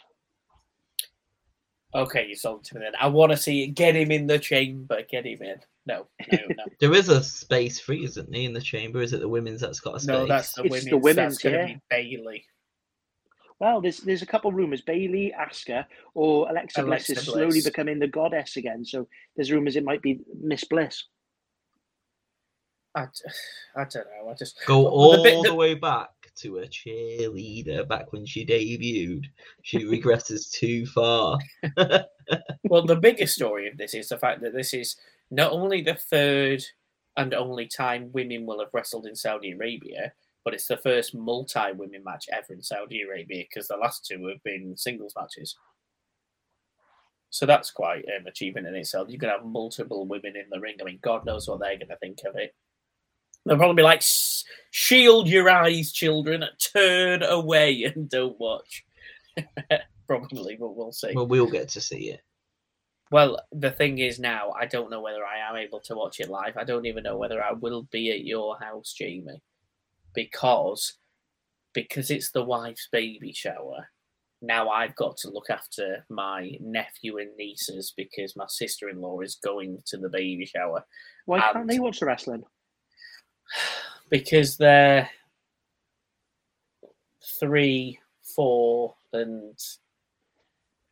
Okay, 1.96 2.26
you 2.28 2.36
sold 2.36 2.64
to 2.66 2.76
me 2.76 2.82
then. 2.82 2.94
I 3.00 3.08
want 3.08 3.32
to 3.32 3.38
see 3.38 3.64
it. 3.64 3.68
Get 3.70 3.96
him 3.96 4.12
in 4.12 4.28
the 4.28 4.38
chamber. 4.40 5.02
Get 5.10 5.26
him 5.26 5.42
in. 5.42 5.56
No, 5.86 6.08
no, 6.32 6.40
no. 6.50 6.64
There 6.82 6.94
is 6.94 7.08
a 7.10 7.24
space 7.24 7.80
free, 7.80 8.04
isn't 8.04 8.30
there, 8.30 8.42
in 8.42 8.54
the 8.54 8.62
chamber? 8.62 9.02
Is 9.02 9.14
it 9.14 9.22
the 9.22 9.28
women's 9.30 9.62
that's 9.62 9.80
got 9.80 9.96
a 9.96 10.00
space? 10.00 10.08
no, 10.08 10.26
that's 10.28 10.52
the 10.54 10.64
It's 10.64 10.72
women's. 10.72 10.90
the 10.90 10.98
women's, 10.98 11.34
That's 11.38 11.44
going 11.44 11.54
to 11.56 11.60
yeah. 11.74 11.76
be 11.76 11.82
Bayley. 11.90 12.46
Well, 13.60 13.82
there's 13.82 14.00
there's 14.02 14.22
a 14.22 14.26
couple 14.28 14.50
of 14.50 14.56
rumors: 14.56 14.82
Bayley, 14.82 15.34
Asuka, 15.40 15.86
or 16.14 16.48
Alexa, 16.50 16.84
Alexa 16.84 17.14
Bliss 17.14 17.20
is 17.20 17.26
slowly 17.26 17.48
Bliss. 17.52 17.64
becoming 17.66 18.00
the 18.00 18.08
goddess 18.08 18.58
again. 18.58 18.84
So 18.86 19.08
there's 19.36 19.52
rumors 19.52 19.76
it 19.78 19.84
might 19.86 20.02
be 20.02 20.20
Miss 20.40 20.64
Bliss. 20.66 21.06
I, 22.94 23.04
I 23.76 23.86
don't 23.86 23.96
know. 23.96 24.30
I 24.30 24.34
just 24.38 24.60
Go 24.66 24.88
all 24.88 25.18
the 25.18 25.24
bit 25.24 25.42
the 25.44 25.50
that- 25.50 25.56
way 25.56 25.74
back 25.74 26.10
to 26.38 26.60
a 26.60 26.68
cheerleader 26.68 27.88
back 27.88 28.12
when 28.12 28.26
she 28.26 28.46
debuted. 28.46 29.26
She 29.64 29.80
regresses 29.80 30.52
too 30.52 30.86
far. 30.86 31.40
well, 32.64 32.86
the 32.86 32.96
biggest 32.96 33.36
story 33.36 33.68
of 33.68 33.78
this 33.78 33.94
is 33.94 34.10
the 34.10 34.18
fact 34.18 34.42
that 34.42 34.54
this 34.54 34.74
is 34.74 34.96
not 35.32 35.52
only 35.52 35.82
the 35.82 35.96
third 35.96 36.64
and 37.16 37.34
only 37.34 37.68
time 37.68 38.12
women 38.14 38.46
will 38.46 38.60
have 38.60 38.74
wrestled 38.74 39.08
in 39.08 39.16
Saudi 39.16 39.52
Arabia, 39.52 40.14
but 40.46 40.54
it's 40.54 40.68
the 40.68 40.78
first 40.78 41.14
multi-women 41.14 42.04
match 42.04 42.26
ever 42.32 42.54
in 42.54 42.62
Saudi 42.62 43.02
Arabia 43.02 43.44
because 43.50 43.68
the 43.68 43.76
last 43.76 44.06
two 44.06 44.28
have 44.28 44.42
been 44.44 44.78
singles 44.78 45.14
matches. 45.18 45.58
So 47.30 47.46
that's 47.46 47.72
quite 47.72 48.06
an 48.06 48.28
achievement 48.28 48.68
in 48.68 48.76
itself. 48.76 49.10
You 49.10 49.20
can 49.20 49.30
have 49.30 49.44
multiple 49.44 50.08
women 50.08 50.36
in 50.38 50.46
the 50.50 50.60
ring. 50.60 50.78
I 50.80 50.86
mean, 50.86 51.00
God 51.02 51.26
knows 51.26 51.48
what 51.48 51.60
they're 51.60 51.78
going 51.78 51.90
to 51.90 51.98
think 51.98 52.20
of 52.26 52.36
it. 52.36 52.56
They'll 53.48 53.58
probably 53.58 53.76
be 53.76 53.84
like, 53.84 54.04
"Shield 54.72 55.28
your 55.28 55.50
eyes, 55.50 55.92
children. 55.92 56.44
Turn 56.74 57.24
away 57.24 57.84
and 57.84 58.10
don't 58.10 58.40
watch." 58.40 58.86
probably, 60.08 60.58
but 60.60 60.76
we'll 60.76 60.92
see. 60.92 61.14
Well, 61.14 61.28
we'll 61.28 61.50
get 61.50 61.70
to 61.70 61.82
see 61.82 62.10
it. 62.12 62.22
Well, 63.10 63.40
the 63.54 63.72
thing 63.72 64.00
is 64.00 64.20
now, 64.20 64.52
I 64.52 64.66
don't 64.66 64.90
know 64.92 65.02
whether 65.02 65.24
I 65.26 65.38
am 65.50 65.56
able 65.56 65.80
to 65.82 65.96
watch 65.96 66.20
it 66.20 66.30
live. 66.30 66.58
I 66.58 66.66
don't 66.66 66.86
even 66.86 67.04
know 67.04 67.18
whether 67.18 67.42
I 67.42 67.54
will 67.54 67.84
be 67.92 68.12
at 68.12 68.26
your 68.26 68.58
house, 68.60 68.94
Jamie, 68.94 69.42
because 70.14 70.98
because 71.74 72.10
it's 72.10 72.32
the 72.32 72.44
wife's 72.44 72.90
baby 72.92 73.32
shower. 73.32 73.88
Now 74.42 74.70
I've 74.70 74.96
got 74.96 75.18
to 75.18 75.30
look 75.30 75.50
after 75.50 76.06
my 76.10 76.52
nephew 76.60 77.18
and 77.20 77.36
nieces 77.38 77.94
because 77.96 78.36
my 78.36 78.46
sister-in-law 78.48 79.22
is 79.22 79.36
going 79.44 79.80
to 79.88 79.98
the 79.98 80.10
baby 80.10 80.46
shower 80.46 80.86
Why 81.26 81.40
can't 81.40 81.58
And- 81.58 81.70
they 81.70 81.80
watch 81.80 82.00
the 82.00 82.06
wrestling? 82.08 82.44
Because 84.10 84.58
they're 84.58 85.10
three, 87.40 88.00
four, 88.36 88.96
and 89.14 89.58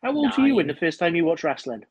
How 0.04 0.16
old 0.16 0.38
were 0.38 0.48
you 0.48 0.56
when 0.56 0.68
the 0.68 0.76
first 0.76 1.00
time 1.00 1.16
you 1.16 1.26
watched 1.26 1.44
wrestling? 1.44 1.84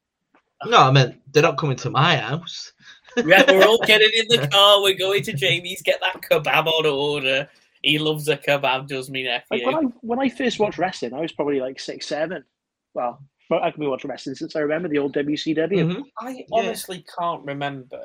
No, 0.66 0.78
I 0.78 0.90
meant 0.90 1.20
they're 1.32 1.42
not 1.42 1.58
coming 1.58 1.76
to 1.78 1.90
my 1.90 2.16
house. 2.16 2.72
yeah, 3.16 3.44
we're 3.48 3.66
all 3.66 3.78
getting 3.84 4.10
in 4.14 4.28
the 4.28 4.48
car. 4.52 4.82
We're 4.82 4.96
going 4.96 5.22
to 5.24 5.32
Jamie's. 5.32 5.82
Get 5.82 6.00
that 6.00 6.22
kebab 6.22 6.66
on 6.66 6.86
order. 6.86 7.48
He 7.82 7.98
loves 7.98 8.28
a 8.28 8.36
kebab, 8.36 8.88
does 8.88 9.10
me 9.10 9.28
Like 9.28 9.44
nephew. 9.50 9.66
when 9.66 9.74
I 9.76 9.80
when 10.00 10.18
I 10.20 10.28
first 10.30 10.58
watched 10.58 10.78
wrestling, 10.78 11.12
I 11.12 11.20
was 11.20 11.32
probably 11.32 11.60
like 11.60 11.78
six, 11.78 12.06
seven. 12.06 12.44
Well, 12.94 13.20
I 13.50 13.70
can 13.70 13.80
be 13.80 13.86
watching 13.86 14.08
wrestling 14.10 14.36
since 14.36 14.56
I 14.56 14.60
remember 14.60 14.88
the 14.88 14.98
old 14.98 15.14
WCW. 15.14 15.56
Mhm. 15.96 16.02
I 16.18 16.46
honestly 16.50 17.04
can't 17.18 17.44
remember. 17.44 18.00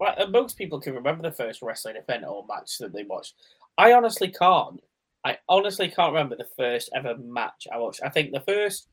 Well, 0.00 0.14
uh, 0.16 0.26
most 0.26 0.56
people 0.56 0.80
can 0.80 0.94
remember 0.94 1.22
the 1.22 1.36
first 1.36 1.60
wrestling 1.62 1.96
event 1.96 2.24
or 2.26 2.44
match 2.48 2.78
that 2.78 2.92
they 2.92 3.04
watched. 3.04 3.34
I 3.76 3.92
honestly 3.92 4.28
can't. 4.28 4.80
I 5.24 5.36
honestly 5.48 5.88
can't 5.88 6.14
remember 6.14 6.36
the 6.36 6.48
first 6.56 6.88
ever 6.94 7.16
match 7.18 7.66
I 7.72 7.76
watched. 7.76 8.00
I 8.02 8.08
think 8.08 8.32
the 8.32 8.40
first 8.40 8.88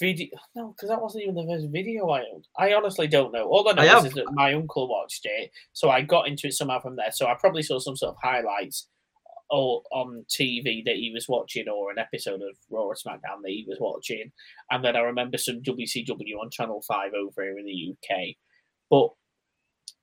video. 0.00 0.28
No, 0.56 0.68
because 0.68 0.88
that 0.88 1.00
wasn't 1.00 1.22
even 1.22 1.36
the 1.36 1.46
first 1.46 1.68
video 1.70 2.08
I 2.10 2.24
owned. 2.32 2.48
I 2.58 2.74
honestly 2.74 3.06
don't 3.06 3.32
know. 3.32 3.44
All 3.44 3.68
I 3.68 3.72
know 3.72 3.82
I 3.82 3.98
is, 3.98 4.06
is 4.06 4.12
that 4.14 4.32
my 4.32 4.54
uncle 4.54 4.88
watched 4.88 5.24
it, 5.24 5.52
so 5.72 5.88
I 5.90 6.02
got 6.02 6.26
into 6.26 6.48
it 6.48 6.54
somehow 6.54 6.80
from 6.80 6.96
there. 6.96 7.12
So 7.12 7.26
I 7.26 7.34
probably 7.34 7.62
saw 7.62 7.78
some 7.78 7.96
sort 7.96 8.14
of 8.14 8.22
highlights 8.22 8.88
or 9.50 9.82
on 9.92 10.26
TV 10.28 10.84
that 10.84 10.96
he 10.96 11.10
was 11.14 11.28
watching, 11.28 11.68
or 11.68 11.92
an 11.92 11.98
episode 11.98 12.42
of 12.42 12.56
Raw 12.70 12.82
or 12.82 12.94
SmackDown 12.94 13.42
that 13.42 13.50
he 13.50 13.64
was 13.68 13.78
watching, 13.80 14.32
and 14.70 14.84
then 14.84 14.96
I 14.96 15.00
remember 15.00 15.38
some 15.38 15.62
WCW 15.62 16.40
on 16.40 16.50
Channel 16.50 16.82
Five 16.86 17.12
over 17.14 17.42
here 17.42 17.58
in 17.58 17.64
the 17.64 17.94
UK. 17.94 18.34
But 18.90 19.10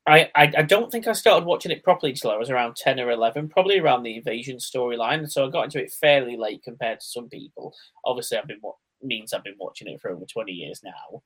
I, 0.07 0.29
I, 0.35 0.51
I 0.57 0.61
don't 0.61 0.91
think 0.91 1.07
I 1.07 1.13
started 1.13 1.45
watching 1.47 1.71
it 1.71 1.83
properly 1.83 2.11
until 2.11 2.31
I 2.31 2.37
was 2.37 2.49
around 2.51 2.75
10 2.75 2.99
or 2.99 3.09
11, 3.09 3.49
probably 3.49 3.79
around 3.79 4.03
the 4.03 4.17
invasion 4.17 4.57
storyline. 4.57 5.29
So 5.29 5.45
I 5.45 5.49
got 5.49 5.65
into 5.65 5.81
it 5.81 5.91
fairly 5.91 6.37
late 6.37 6.63
compared 6.63 6.99
to 6.99 7.05
some 7.05 7.27
people. 7.29 7.73
Obviously, 8.05 8.37
I've 8.37 8.47
been 8.47 8.59
wa- 8.61 8.73
means 9.01 9.33
I've 9.33 9.43
been 9.43 9.55
watching 9.59 9.87
it 9.87 9.99
for 10.01 10.11
over 10.11 10.25
20 10.25 10.51
years 10.51 10.81
now. 10.83 11.23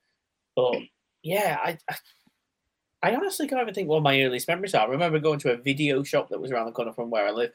But 0.56 0.78
yeah, 1.24 1.58
I, 1.64 1.78
I, 1.90 1.96
I 3.02 3.16
honestly 3.16 3.48
can't 3.48 3.62
even 3.62 3.74
think 3.74 3.88
what 3.90 4.04
my 4.04 4.22
earliest 4.22 4.48
memories 4.48 4.74
are. 4.76 4.88
I 4.88 4.92
remember 4.92 5.20
going 5.20 5.40
to 5.40 5.54
a 5.54 5.58
video 5.58 6.04
shop 6.04 6.30
that 6.30 6.40
was 6.42 6.52
around 6.52 6.66
the 6.66 6.72
corner 6.74 6.94
from 6.94 7.10
where 7.10 7.28
I 7.28 7.32
live, 7.32 7.52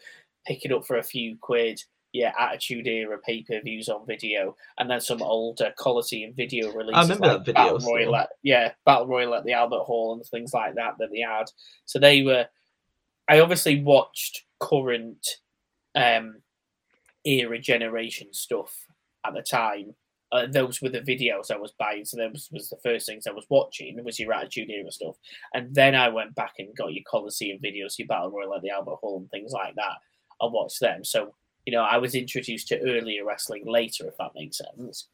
picking 0.46 0.72
up 0.72 0.86
for 0.86 0.96
a 0.96 1.02
few 1.02 1.36
quid. 1.40 1.80
Yeah, 2.14 2.32
Attitude 2.38 2.86
Era 2.86 3.18
pay 3.18 3.42
per 3.42 3.60
views 3.60 3.88
on 3.88 4.06
video, 4.06 4.56
and 4.78 4.88
then 4.88 5.00
some 5.00 5.20
older 5.20 5.74
Coliseum 5.76 6.32
video 6.32 6.72
releases. 6.72 6.94
I 6.94 7.02
remember 7.02 7.26
like 7.26 7.38
that 7.38 7.44
video 7.46 7.74
Battle 7.74 7.92
Royal 7.92 8.16
at, 8.16 8.28
yeah, 8.44 8.72
Battle 8.86 9.08
Royal 9.08 9.34
at 9.34 9.42
the 9.42 9.52
Albert 9.52 9.82
Hall 9.82 10.12
and 10.14 10.24
things 10.24 10.54
like 10.54 10.76
that 10.76 10.94
that 11.00 11.10
they 11.10 11.20
had. 11.20 11.50
So 11.86 11.98
they 11.98 12.22
were. 12.22 12.46
I 13.28 13.40
obviously 13.40 13.82
watched 13.82 14.44
current 14.60 15.26
um, 15.96 16.36
era 17.24 17.58
generation 17.58 18.28
stuff 18.32 18.86
at 19.26 19.34
the 19.34 19.42
time. 19.42 19.96
Uh, 20.30 20.46
those 20.46 20.80
were 20.80 20.90
the 20.90 21.00
videos 21.00 21.50
I 21.50 21.56
was 21.56 21.72
buying. 21.78 22.04
So 22.04 22.16
those 22.16 22.48
was 22.52 22.68
the 22.68 22.76
first 22.76 23.06
things 23.06 23.26
I 23.26 23.32
was 23.32 23.46
watching 23.50 24.02
was 24.04 24.20
your 24.20 24.32
Attitude 24.32 24.70
Era 24.70 24.92
stuff, 24.92 25.16
and 25.52 25.74
then 25.74 25.96
I 25.96 26.10
went 26.10 26.36
back 26.36 26.52
and 26.60 26.76
got 26.76 26.94
your 26.94 27.02
Coliseum 27.10 27.58
videos, 27.58 27.98
your 27.98 28.06
Battle 28.06 28.30
Royal 28.30 28.54
at 28.54 28.62
the 28.62 28.70
Albert 28.70 28.98
Hall 29.00 29.18
and 29.18 29.30
things 29.32 29.50
like 29.50 29.74
that. 29.74 29.96
I 30.40 30.46
watched 30.46 30.78
them. 30.78 31.02
So 31.02 31.34
you 31.66 31.72
know, 31.72 31.82
I 31.82 31.98
was 31.98 32.14
introduced 32.14 32.68
to 32.68 32.80
earlier 32.80 33.24
wrestling 33.24 33.66
later, 33.66 34.06
if 34.06 34.16
that 34.18 34.34
makes 34.34 34.58
sense. 34.58 35.08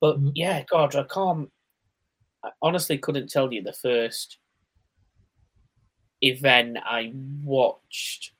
But 0.00 0.18
Mhm. 0.18 0.32
yeah, 0.34 0.62
God, 0.64 0.96
I 0.96 1.02
can't. 1.04 1.50
I 2.42 2.50
honestly 2.62 2.96
couldn't 2.98 3.28
tell 3.28 3.52
you 3.52 3.62
the 3.62 3.72
first 3.74 4.38
event 6.22 6.78
I 6.82 7.12
watched 7.42 8.32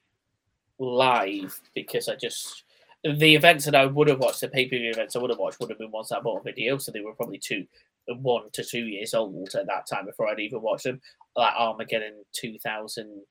live 0.78 1.61
because 1.74 2.08
I 2.08 2.16
just 2.16 2.64
the 3.02 3.34
events 3.34 3.64
that 3.64 3.74
I 3.74 3.86
would 3.86 4.08
have 4.08 4.20
watched, 4.20 4.40
the 4.40 4.48
pay 4.48 4.66
per 4.66 4.76
view 4.76 4.90
events 4.90 5.16
I 5.16 5.20
would 5.20 5.30
have 5.30 5.38
watched, 5.38 5.58
would 5.61 5.70
have 5.70 5.78
been 5.78 5.90
ones 5.90 6.12
I 6.12 6.20
bought 6.20 6.40
a 6.40 6.44
video, 6.44 6.76
so 6.78 6.92
they 6.92 7.00
were 7.00 7.14
probably 7.14 7.38
two, 7.38 7.66
one 8.08 8.50
to 8.52 8.62
two 8.64 8.86
years 8.86 9.14
old 9.14 9.54
at 9.54 9.66
that 9.66 9.86
time 9.86 10.06
before 10.06 10.28
I'd 10.28 10.40
even 10.40 10.61
watched 10.61 10.84
them. 10.84 11.00
Like 11.36 11.54
Armageddon 11.56 12.24
two 12.32 12.58
thousand 12.58 13.24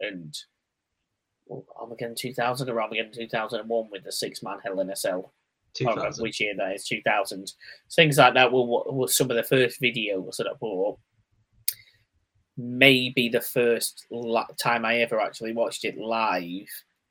and 0.00 0.36
Armageddon 1.78 2.14
two 2.16 2.32
thousand 2.32 2.68
or 2.68 2.80
Armageddon 2.80 3.12
two 3.12 3.28
thousand 3.28 3.60
and 3.60 3.68
one 3.68 3.88
with 3.90 4.04
the 4.04 4.12
six 4.12 4.42
man 4.42 4.58
Hell 4.64 4.80
in 4.80 4.90
a 4.90 4.96
Cell. 4.96 5.32
I 5.80 5.84
can't 5.84 5.96
remember 5.96 6.08
2000. 6.08 6.22
which 6.22 6.40
year 6.40 6.54
that 6.56 6.74
is, 6.74 6.86
2000. 6.86 7.52
Things 7.92 8.16
like 8.16 8.32
that 8.32 8.50
were, 8.50 8.82
were 8.90 9.08
some 9.08 9.30
of 9.30 9.36
the 9.36 9.42
first 9.42 9.80
videos 9.80 10.36
that 10.38 10.48
I 10.48 10.54
bought. 10.58 10.98
Maybe 12.56 13.28
the 13.28 13.42
first 13.42 14.06
la- 14.10 14.46
time 14.58 14.86
I 14.86 15.00
ever 15.00 15.20
actually 15.20 15.52
watched 15.52 15.84
it 15.84 15.98
live 15.98 16.66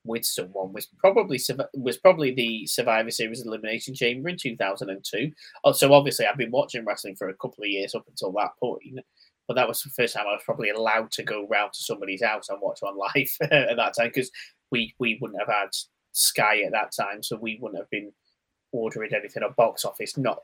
with 0.05 0.25
someone 0.25 0.71
was 0.71 0.87
probably 0.97 1.39
was 1.73 1.97
probably 1.97 2.33
the 2.33 2.65
Survivor 2.67 3.11
Series 3.11 3.45
Elimination 3.45 3.93
Chamber 3.93 4.29
in 4.29 4.37
2002. 4.37 5.31
Oh, 5.63 5.71
so 5.71 5.93
obviously 5.93 6.25
I've 6.25 6.37
been 6.37 6.51
watching 6.51 6.85
wrestling 6.85 7.15
for 7.15 7.29
a 7.29 7.35
couple 7.35 7.63
of 7.63 7.69
years 7.69 7.95
up 7.95 8.05
until 8.07 8.31
that 8.33 8.51
point. 8.59 8.99
But 9.47 9.55
that 9.55 9.67
was 9.67 9.81
the 9.81 9.89
first 9.89 10.15
time 10.15 10.25
I 10.27 10.33
was 10.33 10.43
probably 10.43 10.69
allowed 10.69 11.11
to 11.11 11.23
go 11.23 11.47
round 11.47 11.73
to 11.73 11.83
somebody's 11.83 12.23
house 12.23 12.49
and 12.49 12.61
watch 12.61 12.79
on 12.83 12.97
live 13.15 13.29
at 13.51 13.77
that 13.77 13.93
time 13.97 14.07
because 14.13 14.31
we, 14.71 14.95
we 14.99 15.17
wouldn't 15.21 15.39
have 15.39 15.53
had 15.53 15.69
Sky 16.11 16.61
at 16.61 16.71
that 16.71 16.91
time, 16.91 17.21
so 17.21 17.35
we 17.35 17.59
wouldn't 17.61 17.81
have 17.81 17.89
been 17.89 18.11
ordering 18.71 19.13
anything 19.13 19.43
at 19.43 19.55
box 19.55 19.85
office. 19.85 20.17
Not 20.17 20.39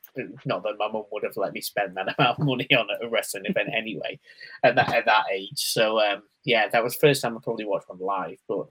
not 0.46 0.64
that 0.64 0.78
my 0.78 0.90
mum 0.90 1.04
would 1.12 1.24
have 1.24 1.38
let 1.38 1.54
me 1.54 1.62
spend 1.62 1.96
that 1.98 2.16
amount 2.20 2.40
of 2.40 2.46
money 2.46 2.68
on 2.76 2.88
a 3.02 3.10
wrestling 3.10 3.46
event 3.46 3.70
anyway 3.76 4.20
at 4.64 4.76
that 4.76 4.94
at 4.94 5.06
that 5.06 5.26
age. 5.32 5.50
So 5.56 6.00
um, 6.00 6.24
yeah, 6.44 6.68
that 6.70 6.84
was 6.84 6.94
the 6.94 7.08
first 7.08 7.22
time 7.22 7.38
I 7.38 7.42
probably 7.42 7.66
watched 7.66 7.90
one 7.90 8.00
live. 8.00 8.40
But 8.48 8.68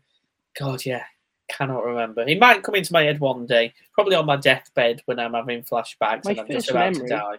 God, 0.58 0.84
yeah, 0.84 1.04
cannot 1.48 1.84
remember. 1.84 2.22
It 2.22 2.38
might 2.38 2.62
come 2.62 2.74
into 2.74 2.92
my 2.92 3.04
head 3.04 3.20
one 3.20 3.46
day, 3.46 3.72
probably 3.92 4.16
on 4.16 4.26
my 4.26 4.36
deathbed 4.36 5.02
when 5.04 5.18
I'm 5.18 5.34
having 5.34 5.62
flashbacks 5.62 6.24
My 6.24 6.32
and 6.32 6.40
I'm 6.40 6.48
just 6.48 6.70
about 6.70 6.92
memory- 6.92 7.08
to 7.08 7.14
die. 7.14 7.38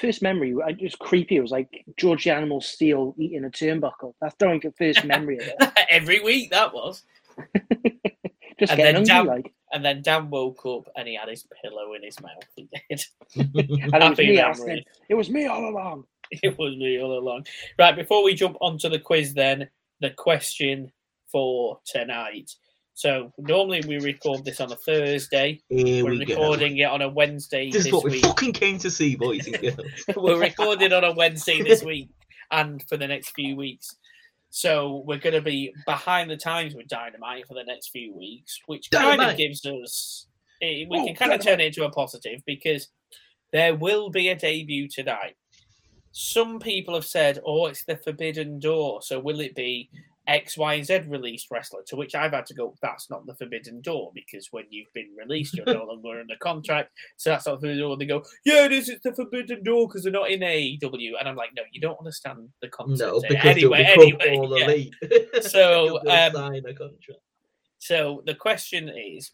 First 0.00 0.20
memory, 0.22 0.54
I 0.64 0.72
just 0.72 0.98
creepy. 0.98 1.36
It 1.36 1.40
was 1.40 1.50
like 1.50 1.84
George 1.96 2.24
the 2.24 2.30
Animal 2.30 2.60
Steel 2.60 3.14
eating 3.18 3.44
a 3.44 3.48
turnbuckle. 3.50 4.14
That's 4.20 4.34
the 4.38 4.46
only 4.46 4.60
first 4.78 5.04
memory 5.04 5.38
of 5.38 5.46
it. 5.48 5.72
Every 5.90 6.20
week 6.22 6.50
that 6.50 6.74
was. 6.74 7.02
Just 8.58 8.72
And 8.72 8.78
getting 8.78 8.78
then 8.78 8.94
hungry, 8.94 9.06
down- 9.06 9.26
like. 9.26 9.52
And 9.72 9.84
then 9.84 10.00
Dan 10.00 10.30
woke 10.30 10.64
up 10.64 10.88
and 10.96 11.06
he 11.08 11.16
had 11.16 11.28
his 11.28 11.46
pillow 11.62 11.92
in 11.94 12.02
his 12.02 12.18
mouth. 12.20 12.30
He 12.54 12.68
did. 12.88 13.04
And 13.92 14.02
it 14.02 14.08
was 14.10 14.18
me, 14.18 14.40
I 14.40 14.42
memories. 14.52 14.58
said, 14.64 14.84
it 15.10 15.14
was 15.14 15.28
me 15.28 15.46
all 15.46 15.68
along. 15.68 16.04
It 16.30 16.56
was 16.56 16.76
me 16.76 17.00
all 17.00 17.18
along. 17.18 17.46
Right, 17.78 17.94
before 17.96 18.22
we 18.24 18.34
jump 18.34 18.56
onto 18.60 18.88
the 18.88 18.98
quiz, 19.00 19.34
then 19.34 19.68
the 20.00 20.10
question 20.10 20.92
for 21.30 21.80
tonight. 21.84 22.50
So 22.96 23.30
normally 23.36 23.82
we 23.86 23.98
record 23.98 24.46
this 24.46 24.58
on 24.58 24.72
a 24.72 24.76
Thursday. 24.76 25.60
Here 25.68 26.02
We're 26.02 26.12
we 26.12 26.24
go. 26.24 26.32
recording 26.34 26.78
it 26.78 26.84
on 26.84 27.02
a 27.02 27.08
Wednesday 27.10 27.66
This 27.70 27.80
this, 27.84 27.86
is 27.88 27.92
what 27.92 28.04
we 28.04 28.10
week. 28.12 28.22
fucking 28.24 28.54
came 28.54 28.78
to 28.78 28.90
see, 28.90 29.16
boys 29.16 29.46
and 29.46 29.60
girls. 29.76 29.76
We're 30.16 30.40
recording 30.40 30.94
on 30.94 31.04
a 31.04 31.12
Wednesday 31.12 31.60
this 31.62 31.82
week 31.82 32.08
and 32.50 32.82
for 32.88 32.96
the 32.96 33.06
next 33.06 33.32
few 33.34 33.54
weeks. 33.54 33.96
So 34.48 35.02
we're 35.06 35.18
going 35.18 35.34
to 35.34 35.42
be 35.42 35.74
behind 35.84 36.30
the 36.30 36.38
times 36.38 36.74
with 36.74 36.88
Dynamite 36.88 37.46
for 37.46 37.52
the 37.52 37.64
next 37.64 37.88
few 37.90 38.14
weeks, 38.16 38.58
which 38.64 38.90
kind 38.90 39.20
of 39.20 39.36
gives 39.36 39.66
us. 39.66 40.26
eh, 40.62 40.86
We 40.88 40.98
Oh, 40.98 41.04
can 41.04 41.16
kind 41.16 41.32
of 41.34 41.42
turn 41.42 41.60
it 41.60 41.66
into 41.66 41.84
a 41.84 41.90
positive 41.90 42.40
because 42.46 42.88
there 43.52 43.74
will 43.74 44.08
be 44.08 44.28
a 44.28 44.34
debut 44.34 44.88
tonight. 44.88 45.36
Some 46.12 46.60
people 46.60 46.94
have 46.94 47.04
said, 47.04 47.40
"Oh, 47.44 47.66
it's 47.66 47.84
the 47.84 47.98
Forbidden 47.98 48.58
Door." 48.58 49.02
So 49.02 49.20
will 49.20 49.40
it 49.40 49.54
be 49.54 49.90
X, 50.26 50.56
Y, 50.56 50.74
and 50.74 50.86
Z 50.86 51.00
released 51.08 51.48
wrestler? 51.50 51.80
To 51.86 51.96
which 51.96 52.14
I've 52.14 52.32
had 52.32 52.46
to 52.46 52.54
go, 52.54 52.74
"That's 52.82 53.10
not 53.10 53.26
the 53.26 53.34
Forbidden 53.34 53.80
Door 53.80 54.12
because 54.14 54.48
when 54.50 54.64
you've 54.70 54.92
been 54.92 55.14
released, 55.16 55.54
you're 55.54 55.66
no 55.66 55.84
longer 55.88 56.20
under 56.20 56.36
contract. 56.40 56.92
So 57.16 57.30
that's 57.30 57.46
not 57.46 57.60
the 57.60 57.68
Forbidden 57.68 57.82
Door." 57.82 57.96
They 57.98 58.06
go, 58.06 58.24
"Yeah, 58.44 58.64
it 58.64 58.72
is. 58.72 58.88
It's 58.88 59.04
the 59.04 59.14
Forbidden 59.14 59.62
Door 59.64 59.88
because 59.88 60.02
they're 60.02 60.12
not 60.12 60.30
in 60.30 60.40
AEW." 60.40 61.12
And 61.18 61.28
I'm 61.28 61.36
like, 61.36 61.50
"No, 61.56 61.62
you 61.72 61.80
don't 61.80 61.98
understand 61.98 62.48
the 62.60 62.68
concept." 62.68 63.12
No, 63.12 63.20
because 63.20 63.44
anyway, 63.44 63.84
become 63.84 64.20
anyway, 64.20 64.36
all 64.36 64.58
yeah. 64.58 64.64
elite. 64.64 64.94
So, 65.42 65.98
um, 66.00 66.32
sign 66.32 66.64
a 66.66 66.74
contract. 66.74 67.20
So 67.78 68.22
the 68.26 68.34
question 68.34 68.88
is, 68.88 69.30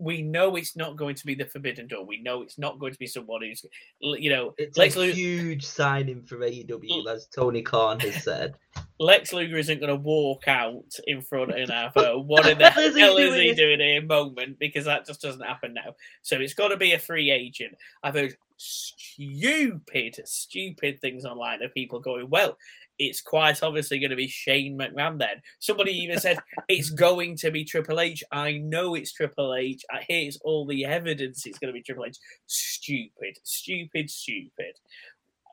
we 0.00 0.22
know 0.22 0.56
it's 0.56 0.76
not 0.76 0.96
going 0.96 1.14
to 1.14 1.26
be 1.26 1.34
the 1.34 1.44
Forbidden 1.44 1.86
Door. 1.86 2.06
We 2.06 2.22
know 2.22 2.42
it's 2.42 2.58
not 2.58 2.78
going 2.78 2.92
to 2.92 2.98
be 2.98 3.06
someone 3.06 3.42
who's, 3.42 3.64
you 4.00 4.30
know, 4.30 4.54
It's 4.56 4.96
a 4.96 5.12
huge 5.12 5.64
signing 5.64 6.22
for 6.22 6.38
AEW, 6.38 7.06
as 7.06 7.26
Tony 7.26 7.60
Khan 7.60 8.00
has 8.00 8.24
said. 8.24 8.54
Lex 9.00 9.32
Luger 9.32 9.56
isn't 9.56 9.80
going 9.80 9.88
to 9.88 9.96
walk 9.96 10.46
out 10.46 10.84
in 11.06 11.22
front 11.22 11.52
of 11.52 11.96
a 11.96 12.18
what 12.20 12.46
in 12.46 12.58
the 12.58 12.64
What 12.64 12.76
is 12.78 12.94
he 12.94 13.00
hell 13.00 13.16
is 13.16 13.34
he 13.34 13.54
doing? 13.54 13.56
doing 13.56 13.80
here 13.80 14.02
moment 14.02 14.58
because 14.58 14.84
that 14.84 15.06
just 15.06 15.22
doesn't 15.22 15.40
happen 15.40 15.72
now. 15.72 15.94
So 16.20 16.36
it's 16.38 16.52
got 16.52 16.68
to 16.68 16.76
be 16.76 16.92
a 16.92 16.98
free 16.98 17.30
agent. 17.30 17.74
I've 18.02 18.12
heard 18.14 18.36
stupid, 18.58 20.20
stupid 20.26 21.00
things 21.00 21.24
online 21.24 21.62
of 21.62 21.72
people 21.72 21.98
going, 21.98 22.28
well, 22.28 22.58
it's 22.98 23.22
quite 23.22 23.62
obviously 23.62 23.98
going 23.98 24.10
to 24.10 24.16
be 24.16 24.28
Shane 24.28 24.78
McMahon 24.78 25.18
then. 25.18 25.40
Somebody 25.60 25.92
even 25.92 26.20
said 26.20 26.38
it's 26.68 26.90
going 26.90 27.36
to 27.36 27.50
be 27.50 27.64
Triple 27.64 28.00
H. 28.00 28.22
I 28.30 28.58
know 28.58 28.94
it's 28.94 29.12
Triple 29.12 29.54
H. 29.54 29.82
I- 29.90 30.04
Here's 30.06 30.36
all 30.44 30.66
the 30.66 30.84
evidence 30.84 31.46
it's 31.46 31.58
going 31.58 31.72
to 31.72 31.78
be 31.78 31.82
Triple 31.82 32.04
H. 32.04 32.18
Stupid, 32.46 33.38
stupid, 33.44 34.10
stupid. 34.10 34.74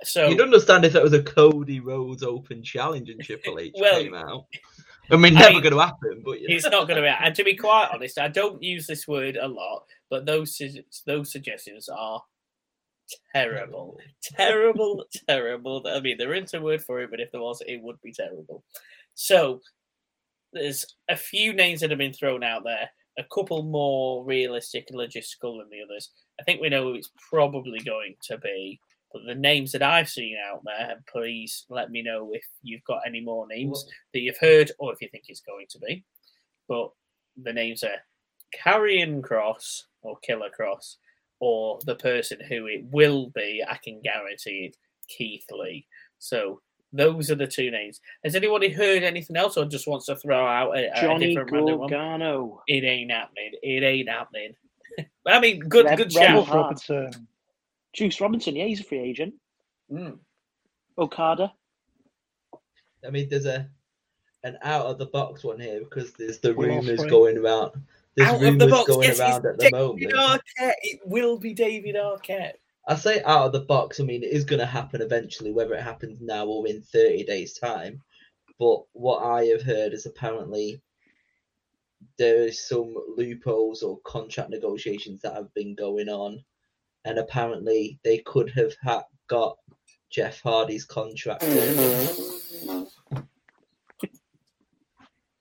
So 0.03 0.27
You'd 0.27 0.41
understand 0.41 0.85
if 0.85 0.93
that 0.93 1.03
was 1.03 1.13
a 1.13 1.23
Cody 1.23 1.79
Rhodes 1.79 2.23
Open 2.23 2.63
Challenge 2.63 3.09
and 3.09 3.21
Triple 3.21 3.59
H 3.59 3.73
Well, 3.79 4.01
came 4.01 4.13
out. 4.13 4.45
I 5.09 5.15
mean, 5.15 5.37
I 5.37 5.39
never 5.39 5.53
mean, 5.53 5.63
going 5.63 5.73
to 5.73 5.79
happen, 5.79 6.21
but. 6.23 6.37
It's 6.41 6.65
not 6.65 6.87
going 6.87 6.97
to 6.97 7.01
be. 7.01 7.07
And 7.07 7.33
to 7.35 7.43
be 7.43 7.55
quite 7.55 7.89
honest, 7.93 8.19
I 8.19 8.27
don't 8.27 8.61
use 8.61 8.87
this 8.87 9.07
word 9.07 9.37
a 9.37 9.47
lot, 9.47 9.85
but 10.09 10.25
those 10.25 10.61
those 11.05 11.31
suggestions 11.31 11.87
are 11.89 12.21
terrible, 13.33 13.97
terrible, 14.21 15.05
terrible. 15.27 15.85
I 15.87 15.99
mean, 16.01 16.17
there 16.17 16.33
isn't 16.33 16.59
a 16.59 16.61
word 16.61 16.83
for 16.83 16.99
it, 16.99 17.09
but 17.09 17.21
if 17.21 17.31
there 17.31 17.41
was, 17.41 17.61
it 17.65 17.81
would 17.81 18.01
be 18.01 18.11
terrible. 18.11 18.63
So 19.15 19.61
there's 20.53 20.85
a 21.09 21.15
few 21.15 21.53
names 21.53 21.81
that 21.81 21.89
have 21.89 21.99
been 21.99 22.13
thrown 22.13 22.43
out 22.43 22.63
there. 22.63 22.89
A 23.19 23.23
couple 23.33 23.63
more 23.63 24.23
realistic 24.25 24.87
and 24.89 24.99
logistical 24.99 25.57
than 25.57 25.69
the 25.71 25.81
others. 25.83 26.11
I 26.39 26.43
think 26.43 26.61
we 26.61 26.69
know 26.69 26.83
who 26.83 26.93
it's 26.93 27.09
probably 27.29 27.79
going 27.79 28.15
to 28.23 28.37
be. 28.37 28.79
But 29.17 29.25
the 29.25 29.39
names 29.39 29.71
that 29.71 29.81
I've 29.81 30.09
seen 30.09 30.37
out 30.51 30.61
there, 30.63 30.91
and 30.91 31.05
please 31.07 31.65
let 31.69 31.89
me 31.89 32.03
know 32.03 32.29
if 32.33 32.45
you've 32.61 32.83
got 32.83 33.01
any 33.07 33.19
more 33.19 33.47
names 33.47 33.83
that 34.13 34.19
you've 34.19 34.37
heard 34.37 34.71
or 34.77 34.93
if 34.93 35.01
you 35.01 35.09
think 35.09 35.25
it's 35.27 35.41
going 35.41 35.65
to 35.69 35.79
be. 35.79 36.03
But 36.67 36.91
the 37.41 37.53
names 37.53 37.83
are 37.83 37.97
Karrion 38.55 39.21
Kross 39.21 39.83
or 40.01 40.17
Killer 40.19 40.49
Kross, 40.57 40.97
or 41.39 41.79
the 41.85 41.95
person 41.95 42.39
who 42.47 42.67
it 42.67 42.83
will 42.91 43.31
be, 43.33 43.63
I 43.67 43.77
can 43.83 44.01
guarantee 44.01 44.69
it, 44.71 44.77
Keith 45.07 45.45
Lee. 45.51 45.87
So 46.19 46.61
those 46.93 47.31
are 47.31 47.35
the 47.35 47.47
two 47.47 47.71
names. 47.71 47.99
Has 48.23 48.35
anybody 48.35 48.69
heard 48.69 49.03
anything 49.03 49.35
else 49.35 49.57
or 49.57 49.65
just 49.65 49.87
wants 49.87 50.05
to 50.07 50.15
throw 50.15 50.45
out 50.45 50.77
a, 50.77 50.91
a 50.95 51.01
Johnny 51.01 51.29
different 51.29 51.51
random 51.51 51.79
one? 51.79 51.89
It 52.67 52.83
ain't 52.83 53.11
happening. 53.11 53.51
It 53.63 53.83
ain't 53.83 54.09
happening. 54.09 54.53
I 55.27 55.39
mean, 55.39 55.59
good 55.59 55.85
Red- 55.85 55.97
good 55.97 56.13
shout. 56.13 56.47
Robinson. 56.49 57.27
Juice 57.97 58.21
Robinson, 58.21 58.55
yeah, 58.55 58.65
he's 58.65 58.79
a 58.79 58.83
free 58.83 58.99
agent. 58.99 59.33
Mm. 59.91 60.19
Okada. 60.99 61.51
I 63.05 63.09
mean, 63.09 63.27
there's 63.27 63.47
a 63.47 63.67
an 64.43 64.57
out 64.61 64.85
of 64.85 64.99
the 64.99 65.07
box 65.07 65.43
one 65.43 65.59
here 65.59 65.79
because 65.79 66.13
there's 66.13 66.37
the 66.39 66.53
Will 66.53 66.67
rumors 66.67 66.99
Ospreay. 66.99 67.09
going 67.09 67.37
around. 67.39 67.71
There's 68.15 68.29
Out 68.29 68.35
of 68.35 68.41
rumors 68.41 68.59
the 68.59 68.67
box, 68.67 68.87
going 68.87 69.07
yes, 69.07 69.19
around 69.19 69.29
it's 69.37 69.45
at 69.45 69.57
the 69.57 69.63
David 69.63 69.71
moment. 69.73 70.13
Arquette. 70.13 70.73
It 70.83 70.99
will 71.05 71.39
be 71.39 71.53
David 71.53 71.95
Arquette. 71.95 72.53
I 72.87 72.95
say 72.95 73.21
out 73.23 73.47
of 73.47 73.51
the 73.51 73.61
box. 73.61 73.99
I 73.99 74.03
mean, 74.03 74.23
it 74.23 74.31
is 74.31 74.45
going 74.45 74.59
to 74.59 74.65
happen 74.65 75.01
eventually, 75.01 75.51
whether 75.51 75.73
it 75.73 75.81
happens 75.83 76.21
now 76.21 76.45
or 76.45 76.67
in 76.67 76.81
30 76.81 77.25
days' 77.25 77.53
time. 77.53 78.01
But 78.59 78.83
what 78.93 79.23
I 79.23 79.45
have 79.45 79.63
heard 79.63 79.93
is 79.93 80.05
apparently 80.05 80.81
there 82.17 82.43
is 82.43 82.67
some 82.67 82.95
loopholes 83.17 83.81
or 83.81 83.99
contract 84.01 84.51
negotiations 84.51 85.21
that 85.21 85.33
have 85.33 85.53
been 85.55 85.75
going 85.75 86.09
on, 86.09 86.43
and 87.05 87.19
apparently 87.19 87.99
they 88.03 88.19
could 88.19 88.49
have 88.51 88.73
ha- 88.83 89.03
got 89.27 89.57
Jeff 90.09 90.41
Hardy's 90.41 90.85
contract. 90.85 91.43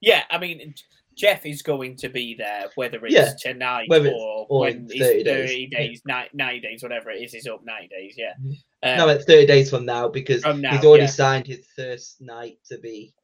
Yeah, 0.00 0.22
I 0.30 0.38
mean, 0.38 0.74
Jeff 1.16 1.46
is 1.46 1.62
going 1.62 1.96
to 1.96 2.08
be 2.08 2.34
there, 2.34 2.66
whether 2.74 3.04
it's 3.06 3.14
Yeah, 3.14 3.32
tonight 3.40 3.88
whether 3.88 4.06
it's- 4.08 4.20
or, 4.20 4.46
or 4.48 4.60
when 4.60 4.76
in 4.76 4.84
it's 4.90 4.98
30 5.00 5.24
30 5.24 5.24
days, 5.24 5.70
days, 5.70 6.02
yeah. 6.06 6.14
90, 6.14 6.30
90 6.36 6.60
days, 6.60 6.82
whatever 6.82 7.10
it 7.10 7.22
is, 7.22 7.34
is 7.34 7.46
up 7.46 7.64
90 7.64 7.88
days, 7.88 8.14
yeah. 8.16 8.34
Um, 8.82 8.98
no, 8.98 9.08
it's 9.08 9.24
30 9.24 9.46
days 9.46 9.70
from 9.70 9.84
now 9.86 10.08
because 10.08 10.42
From 10.42 10.60
now, 10.60 10.72
he's 10.76 10.84
already 10.84 11.04
yeah. 11.04 11.10
signed 11.10 11.46
his 11.46 11.66
first 11.74 12.20
night 12.20 12.58
to 12.70 12.78
be 12.78 13.14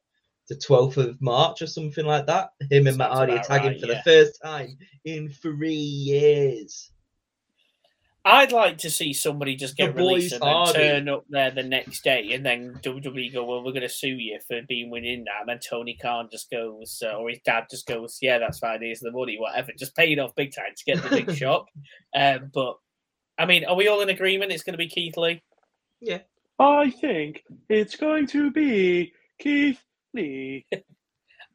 the 0.49 0.55
12th 0.55 0.97
of 0.97 1.21
March 1.21 1.61
or 1.61 1.67
something 1.67 2.05
like 2.05 2.25
that. 2.25 2.49
Him 2.69 2.87
and 2.87 2.97
Matt 2.97 3.11
Hardy 3.11 3.33
are 3.33 3.43
tagging 3.43 3.71
right, 3.73 3.79
for 3.79 3.87
the 3.87 4.01
first 4.03 4.41
time 4.43 4.75
in 5.05 5.29
three 5.29 5.71
years. 5.73 6.91
I'd 8.25 8.53
like 8.53 8.77
to 8.79 8.89
see 8.89 9.11
somebody 9.13 9.55
just 9.55 9.75
The 9.77 9.87
get 9.87 9.95
released 9.95 10.31
and 10.33 10.41
then 10.41 10.49
Hardy. 10.49 10.73
turn 10.79 11.09
up 11.09 11.25
there 11.29 11.51
the 11.51 11.63
next 11.63 12.03
day, 12.03 12.31
and 12.33 12.45
then 12.45 12.79
WWE 12.81 13.33
go, 13.33 13.43
"Well, 13.43 13.63
we're 13.63 13.73
going 13.73 13.81
to 13.81 13.89
sue 13.89 14.07
you 14.15 14.39
for 14.47 14.61
being 14.67 14.89
winning 14.89 15.25
that." 15.25 15.41
And 15.41 15.49
then 15.49 15.59
Tony 15.59 15.97
Khan 16.01 16.29
just 16.31 16.49
goes, 16.49 17.03
uh, 17.05 17.13
or 17.17 17.29
his 17.29 17.39
dad 17.43 17.65
just 17.69 17.85
goes, 17.85 18.19
"Yeah, 18.21 18.37
that's 18.39 18.59
fine. 18.59 18.81
Here's 18.81 19.01
the 19.01 19.11
money, 19.11 19.37
whatever." 19.37 19.71
Just 19.77 19.95
pay 19.95 20.11
it 20.13 20.19
off 20.19 20.35
big 20.35 20.53
time 20.55 20.73
to 20.75 20.85
get 20.85 21.03
the 21.03 21.09
big 21.09 21.35
shot. 21.37 21.67
Um, 22.15 22.49
but 22.53 22.77
I 23.37 23.45
mean, 23.45 23.65
are 23.65 23.75
we 23.75 23.89
all 23.89 24.01
in 24.01 24.09
agreement? 24.09 24.51
It's 24.53 24.63
going 24.63 24.73
to 24.73 24.77
be 24.77 24.87
Keith 24.89 25.17
Lee. 25.17 25.43
Yeah, 25.99 26.19
I 26.59 26.91
think 26.91 27.43
it's 27.67 27.97
going 27.97 28.27
to 28.27 28.51
be 28.51 29.11
Keith 29.39 29.81
Lee. 30.13 30.65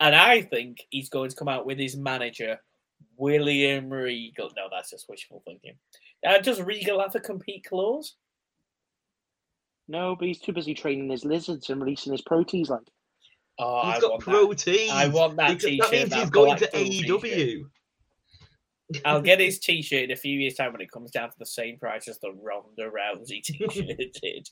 And 0.00 0.14
I 0.14 0.42
think 0.42 0.78
he's 0.90 1.08
going 1.08 1.28
to 1.30 1.34
come 1.34 1.48
out 1.48 1.66
with 1.66 1.76
his 1.76 1.96
manager, 1.96 2.60
William 3.16 3.90
Regal. 3.90 4.48
No, 4.56 4.68
that's 4.70 4.90
just 4.90 5.08
wishful 5.08 5.42
thinking. 5.44 5.74
Uh, 6.26 6.38
does 6.38 6.60
Regal 6.60 7.00
have 7.00 7.14
a 7.14 7.20
compete 7.20 7.64
clause? 7.68 8.14
No, 9.88 10.16
but 10.16 10.28
he's 10.28 10.40
too 10.40 10.52
busy 10.52 10.74
training 10.74 11.08
his 11.10 11.24
lizards 11.24 11.70
and 11.70 11.80
releasing 11.80 12.12
his 12.12 12.22
proteins. 12.22 12.68
Like, 12.70 12.80
Oh, 13.60 13.80
He's 13.86 13.96
I 13.96 14.00
got 14.00 14.10
want 14.10 14.24
that. 14.24 14.30
protein. 14.30 14.90
I 14.92 15.08
want 15.08 15.36
that 15.36 15.48
because 15.48 15.64
t-shirt, 15.64 15.90
That 15.90 15.92
means 15.92 16.10
that 16.10 16.18
he's 16.20 16.30
going 16.30 16.56
to 16.58 16.68
Blackpool. 16.70 17.18
AEW. 17.20 17.62
I'll 19.04 19.20
get 19.20 19.40
his 19.40 19.58
t-shirt 19.58 20.04
in 20.04 20.10
a 20.12 20.16
few 20.16 20.38
years' 20.38 20.54
time 20.54 20.72
when 20.72 20.80
it 20.80 20.90
comes 20.92 21.10
down 21.10 21.28
to 21.30 21.36
the 21.38 21.46
same 21.46 21.76
price 21.78 22.06
as 22.08 22.18
the 22.20 22.30
Ronda 22.32 22.88
Rousey 22.90 23.42
t-shirt 23.42 24.12
did. 24.22 24.48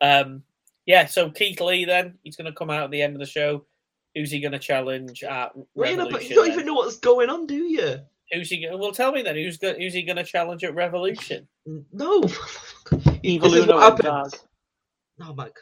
Um, 0.00 0.42
yeah, 0.86 1.06
so 1.06 1.30
Keith 1.30 1.60
Lee 1.60 1.84
then 1.84 2.18
he's 2.22 2.36
going 2.36 2.50
to 2.50 2.56
come 2.56 2.68
out 2.70 2.82
at 2.84 2.90
the 2.90 3.00
end 3.02 3.14
of 3.14 3.20
the 3.20 3.26
show. 3.26 3.64
Who's 4.14 4.30
he 4.30 4.40
going 4.40 4.52
to 4.52 4.58
challenge 4.58 5.22
at 5.22 5.52
Well, 5.74 5.90
you, 5.90 5.96
know, 5.96 6.08
but 6.10 6.28
you 6.28 6.34
don't 6.34 6.46
then? 6.46 6.52
even 6.54 6.66
know 6.66 6.74
what's 6.74 6.96
going 6.98 7.28
on, 7.30 7.46
do 7.46 7.54
you? 7.54 7.98
Who's 8.32 8.48
he? 8.50 8.66
Go- 8.66 8.76
well, 8.76 8.92
tell 8.92 9.12
me 9.12 9.22
then. 9.22 9.36
Who's 9.36 9.56
go- 9.58 9.74
who's 9.74 9.94
he 9.94 10.02
going 10.02 10.16
to 10.16 10.24
challenge 10.24 10.64
at 10.64 10.74
Revolution? 10.74 11.46
No. 11.92 12.22
Evil 13.22 13.50
this 13.50 13.60
is 13.60 13.64
Uno 13.64 13.76
what 13.76 13.98
and 14.00 14.04
happens. 14.06 14.32
Dark. 14.32 14.32
Oh 15.22 15.34
my 15.34 15.44
god. 15.44 15.52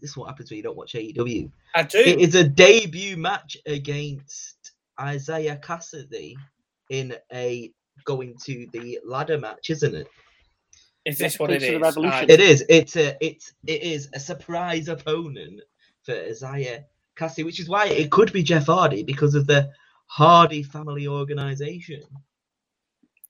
This 0.00 0.10
is 0.10 0.16
what 0.16 0.28
happens 0.28 0.50
when 0.50 0.56
you 0.58 0.62
don't 0.62 0.76
watch 0.76 0.94
AEW. 0.94 1.50
I 1.74 1.82
do. 1.84 1.98
It 1.98 2.20
is 2.20 2.34
a 2.34 2.44
debut 2.44 3.16
match 3.16 3.56
against 3.66 4.72
Isiah 5.00 5.58
Kassidy 5.62 6.34
in 6.90 7.14
a 7.32 7.72
going 8.04 8.36
to 8.44 8.66
the 8.72 8.98
ladder 9.06 9.38
match, 9.38 9.70
isn't 9.70 9.94
it? 9.94 10.08
Is 11.04 11.18
this 11.18 11.38
what 11.38 11.50
it 11.50 11.60
Face 11.60 11.74
of 11.74 11.80
the 11.80 11.86
is? 11.88 11.94
Revolution. 11.96 12.30
I- 12.30 12.32
It 12.32 12.40
is. 12.40 12.64
It's 12.68 12.96
a 12.96 13.16
it's 13.20 13.52
it 13.66 13.82
is 13.82 14.08
a 14.14 14.20
surprise 14.20 14.88
opponent 14.88 15.60
for 16.02 16.14
Isiah 16.14 16.84
Kassidy, 17.16 17.44
which 17.44 17.60
is 17.60 17.68
why 17.68 17.86
it 17.86 18.10
could 18.10 18.32
be 18.32 18.42
Jeff 18.42 18.66
Hardy 18.66 19.02
because 19.04 19.34
of 19.34 19.46
the 19.46 19.70
Hardy 20.06 20.62
family 20.62 21.06
organization. 21.08 22.02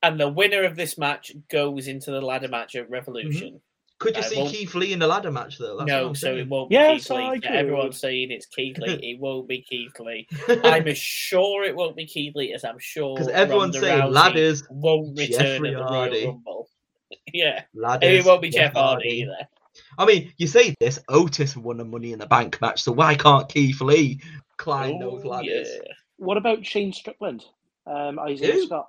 and 0.02 0.20
the 0.20 0.28
winner 0.28 0.64
of 0.64 0.76
this 0.76 0.98
match 0.98 1.32
goes 1.50 1.88
into 1.88 2.10
the 2.10 2.20
ladder 2.20 2.48
match 2.48 2.74
at 2.76 2.90
Revolution. 2.90 3.48
Mm-hmm. 3.48 3.56
Could 4.00 4.16
you 4.16 4.22
I 4.22 4.26
see 4.26 4.36
won't- 4.36 4.50
Keith 4.52 4.74
Lee 4.74 4.92
in 4.92 4.98
the 4.98 5.06
ladder 5.06 5.30
match 5.30 5.56
though? 5.56 5.78
That's 5.78 5.88
no, 5.88 6.12
so 6.12 6.36
it 6.36 6.48
won't 6.48 6.68
be 6.68 6.74
Yes, 6.74 7.02
Keith 7.06 7.16
Lee. 7.16 7.22
I 7.22 7.34
Yeah, 7.42 7.52
Everyone's 7.52 7.98
saying 8.00 8.30
it's 8.32 8.46
Keith 8.46 8.76
Lee. 8.78 8.94
It 9.02 9.20
won't 9.20 9.48
be 9.48 9.62
Keith 9.62 9.98
Lee. 10.00 10.26
I'm 10.64 10.86
as 10.88 10.98
sure 10.98 11.64
it 11.64 11.74
won't 11.74 11.96
be 11.96 12.04
Keith 12.06 12.34
Lee 12.34 12.52
as 12.52 12.64
I'm 12.64 12.78
sure 12.78 13.14
because 13.14 13.28
everyone's 13.32 13.76
Ronda 13.76 13.88
saying 13.88 14.02
Rousey 14.02 14.12
ladders, 14.12 14.62
won't 14.68 15.16
return 15.18 15.38
Jeffrey 15.40 15.74
at 15.74 15.78
the 15.78 15.84
Hardy. 15.84 16.16
Royal 16.24 16.32
Rumble. 16.32 16.68
yeah, 17.32 17.62
ladders. 17.72 18.24
it 18.24 18.26
won't 18.26 18.42
be 18.42 18.50
Jeff 18.50 18.74
Hardy 18.74 19.08
either. 19.08 19.48
I 19.96 20.04
mean, 20.04 20.32
you 20.36 20.48
say 20.48 20.74
this, 20.80 20.98
Otis 21.08 21.56
won 21.56 21.80
a 21.80 21.84
Money 21.84 22.12
in 22.12 22.18
the 22.18 22.26
Bank 22.26 22.60
match, 22.60 22.82
so 22.82 22.92
why 22.92 23.14
can't 23.14 23.48
Keith 23.48 23.80
Lee 23.80 24.20
climb 24.58 24.96
oh, 24.96 25.10
those 25.12 25.22
Oh, 25.24 25.28
ladders? 25.28 25.68
yeah. 25.72 25.92
What 26.24 26.36
about 26.36 26.64
Shane 26.64 26.92
Strickland? 26.92 27.44
Um, 27.86 28.18
Isaiah 28.18 28.52
Who? 28.52 28.66
Scott. 28.66 28.88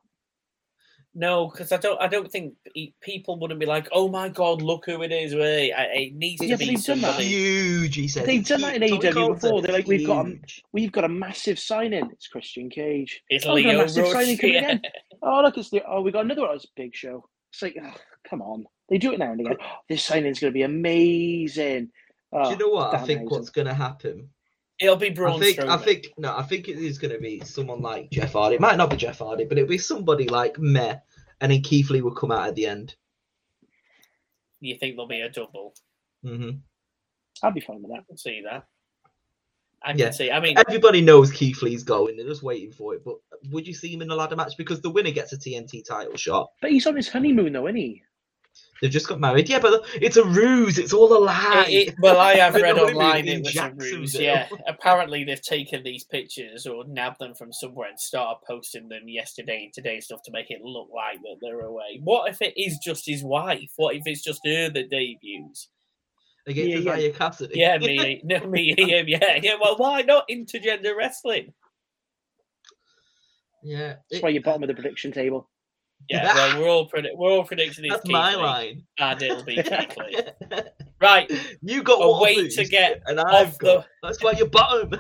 No, 1.18 1.48
because 1.50 1.72
I 1.72 1.78
don't. 1.78 2.02
I 2.02 2.08
don't 2.08 2.30
think 2.30 2.56
he- 2.74 2.94
people 3.00 3.40
wouldn't 3.40 3.60
be 3.60 3.66
like, 3.66 3.88
"Oh 3.94 4.10
my 4.10 4.28
God, 4.28 4.62
look 4.62 4.86
who 4.86 5.02
it 5.02 5.14
is!" 5.14 5.34
Wait, 5.34 5.72
I- 5.72 5.84
it 5.86 6.14
needs 6.14 6.42
Yeah, 6.44 6.50
to 6.50 6.54
but 6.56 6.60
be 6.60 6.66
they've 6.76 6.84
done 6.84 7.00
that. 7.02 7.08
somebody. 7.14 7.28
Huge, 7.28 7.96
he 7.96 8.08
said. 8.10 8.26
They've 8.26 8.46
done 8.46 8.60
that 8.62 8.76
in 8.76 8.82
AEW 8.84 9.00
before. 9.36 9.38
said 9.40 9.52
They're 9.64 9.72
like, 9.72 9.80
it's 9.82 9.88
we've 9.88 10.06
got 10.08 10.26
a- 10.26 10.30
huge. 10.30 10.64
We've 10.74 10.92
got 10.92 11.04
a 11.06 11.10
massive 11.10 11.58
signing. 11.58 12.10
It's 12.12 12.28
Christian 12.28 12.70
Cage. 12.70 13.22
It's 13.30 13.46
Oh, 13.46 13.54
we've 13.54 13.64
got 13.64 13.70
a 13.70 13.78
Lio 13.78 13.82
massive 13.84 14.04
Rush. 14.04 14.12
signing 14.14 14.38
coming 14.38 14.54
yeah. 14.56 14.62
again. 14.72 14.82
Oh, 15.22 15.42
look, 15.42 15.58
it's 15.58 15.70
the. 15.70 15.82
Oh, 15.88 16.02
we 16.02 16.12
got 16.12 16.26
another 16.26 16.42
one. 16.42 16.56
It's 16.56 16.66
a 16.66 16.68
big 16.76 16.94
show. 16.94 17.24
It's 17.54 17.62
like, 17.62 17.78
oh, 17.82 17.96
come 18.30 18.42
on. 18.42 18.66
They 18.90 18.98
do 18.98 19.14
it 19.14 19.20
now 19.20 19.32
and 19.32 19.40
again. 19.40 19.56
Oh, 19.62 19.66
this 19.88 20.04
signing's 20.04 20.40
going 20.42 20.52
to 20.52 20.54
be 20.54 20.64
amazing. 20.64 21.92
Oh, 22.34 22.44
Do 22.44 22.50
you 22.52 22.58
know 22.58 22.76
what? 22.76 22.94
I 22.94 22.98
think 23.06 23.22
amazing. 23.22 23.30
what's 23.30 23.50
going 23.52 23.68
to 23.68 23.74
happen. 23.74 24.30
It'll 24.80 24.96
be 24.98 25.08
I 25.10 25.14
Braun 25.14 25.40
think. 25.40 25.60
I 25.60 25.78
think. 25.78 26.08
No, 26.18 26.36
I 26.36 26.44
think 26.44 26.68
it 26.68 26.78
is 26.78 26.98
going 26.98 27.14
to 27.14 27.20
be 27.20 27.40
someone 27.42 27.82
like 27.82 28.10
Jeff 28.12 28.34
Hardy. 28.34 28.56
It 28.56 28.62
might 28.62 28.78
not 28.78 28.90
be 28.90 28.98
Jeff 28.98 29.20
Hardy, 29.20 29.46
but 29.46 29.58
it'll 29.58 29.70
be 29.70 29.78
somebody 29.78 30.28
like 30.28 30.60
Meh, 30.60 30.98
and 31.42 31.52
then 31.52 31.62
Keith 31.62 31.90
Lee 31.90 32.02
will 32.02 32.14
come 32.14 32.32
out 32.32 32.50
at 32.50 32.56
the 32.56 32.66
end. 32.66 32.96
You 34.60 34.78
think 34.78 34.96
there'll 34.96 35.08
be 35.08 35.22
a 35.22 35.30
double? 35.30 35.74
hmm 36.24 36.50
I'd 37.44 37.54
be 37.54 37.62
fine 37.62 37.82
with 37.82 37.92
that. 37.92 38.00
I 38.00 38.04
can 38.08 38.18
see 38.18 38.42
that. 38.50 38.66
I 39.84 39.92
can 39.92 40.00
Yeah. 40.00 40.12
see. 40.12 40.32
I 40.32 40.40
mean, 40.40 40.58
Everybody 40.58 41.02
knows 41.02 41.32
Keith 41.32 41.62
Lee's 41.62 41.84
going. 41.84 42.18
They're 42.18 42.26
just 42.28 42.44
waiting 42.44 42.72
for 42.72 42.96
it. 42.96 43.04
But 43.06 43.16
would 43.52 43.68
you 43.68 43.74
see 43.74 43.94
him 43.94 44.02
in 44.02 44.10
a 44.10 44.16
ladder 44.16 44.36
match? 44.36 44.54
Because 44.58 44.82
the 44.82 44.90
winner 44.90 45.12
gets 45.12 45.34
a 45.34 45.38
TNT 45.38 45.84
title 45.86 46.16
shot. 46.16 46.50
But 46.62 46.72
he's 46.72 46.88
on 46.88 46.96
his 46.96 47.10
honeymoon, 47.10 47.54
though, 47.54 47.68
isn't 47.68 47.76
he? 47.76 48.02
They've 48.82 48.92
just 48.92 49.08
got 49.08 49.22
married. 49.22 49.48
Yeah, 49.48 49.60
but 49.60 49.86
it's 49.96 50.18
a 50.18 50.26
ruse. 50.26 50.78
It's 50.78 50.92
all 50.92 51.12
a 51.16 51.18
lie. 51.18 51.66
It- 51.70 51.88
it- 51.90 51.96
well, 52.00 52.20
I 52.20 52.34
have 52.36 52.54
read 52.62 52.76
know 52.76 52.84
I 52.84 52.88
mean? 52.88 52.96
online 52.98 53.28
it 53.28 53.44
was 53.44 53.56
a 53.56 53.72
ruse. 53.72 54.16
Yeah, 54.20 54.50
apparently 54.68 55.24
they've 55.24 55.42
taken 55.42 55.82
these 55.84 56.04
pictures 56.04 56.68
or 56.68 56.84
nabbed 56.86 57.20
them 57.20 57.34
from 57.36 57.54
somewhere 57.54 57.88
and 57.90 58.00
started 58.00 58.42
posting 58.46 58.90
them 58.90 59.08
yesterday 59.08 59.64
and 59.64 59.74
today 59.74 60.02
stuff 60.02 60.22
to 60.26 60.32
make 60.32 60.52
it 60.52 60.62
look 60.62 60.90
like 60.94 61.22
that 61.22 61.38
they're 61.42 61.62
away. 61.62 62.02
What 62.04 62.30
if 62.30 62.42
it 62.42 62.54
is 62.58 62.78
just 62.84 63.06
his 63.06 63.24
wife? 63.24 63.72
What 63.78 63.96
if 63.96 64.04
it's 64.06 64.22
just 64.24 64.42
her 64.46 64.70
that 64.70 64.90
debuts? 64.90 65.70
against 66.48 66.70
Yeah, 66.70 66.78
yeah. 66.78 66.98
Isiah 66.98 67.14
Kassidy. 67.14 67.52
Yeah, 67.56 67.78
me, 67.80 68.22
no, 68.24 68.40
me, 68.46 68.76
him, 68.78 69.08
yeah, 69.08 69.40
yeah. 69.42 69.56
Well, 69.60 69.78
why 69.78 70.02
not 70.02 70.28
intergender 70.30 70.96
wrestling? 70.96 71.54
yeah. 73.64 73.96
That's 74.10 74.20
it- 74.20 74.24
why 74.24 74.30
you're 74.30 74.44
bottom 74.44 74.64
of 74.64 74.68
the 74.68 74.76
prediction 74.76 75.12
table. 75.12 75.50
Yeah, 76.10 76.34
well, 76.36 76.60
we're 76.62 76.70
all 76.70 76.90
predi- 76.90 77.16
we're 77.16 77.32
all 77.32 77.44
predicting 77.44 77.86
it's 77.86 77.96
That's 77.96 78.08
my 78.08 78.36
Lee, 78.36 78.42
line. 78.42 78.84
and 79.00 79.22
it'll 79.22 79.44
be 79.44 79.56
Keith 79.64 79.98
Right, 81.02 81.32
you 81.62 81.84
got 81.84 81.96
a 82.02 82.08
what 82.08 82.22
way 82.22 82.48
to 82.48 82.64
get 82.66 83.02
and 83.08 83.20
I've 83.20 83.58
the- 83.58 83.66
got. 83.66 83.88
That's 84.04 84.24
why 84.24 84.34
you're 84.38 84.48
bottom. 84.50 85.00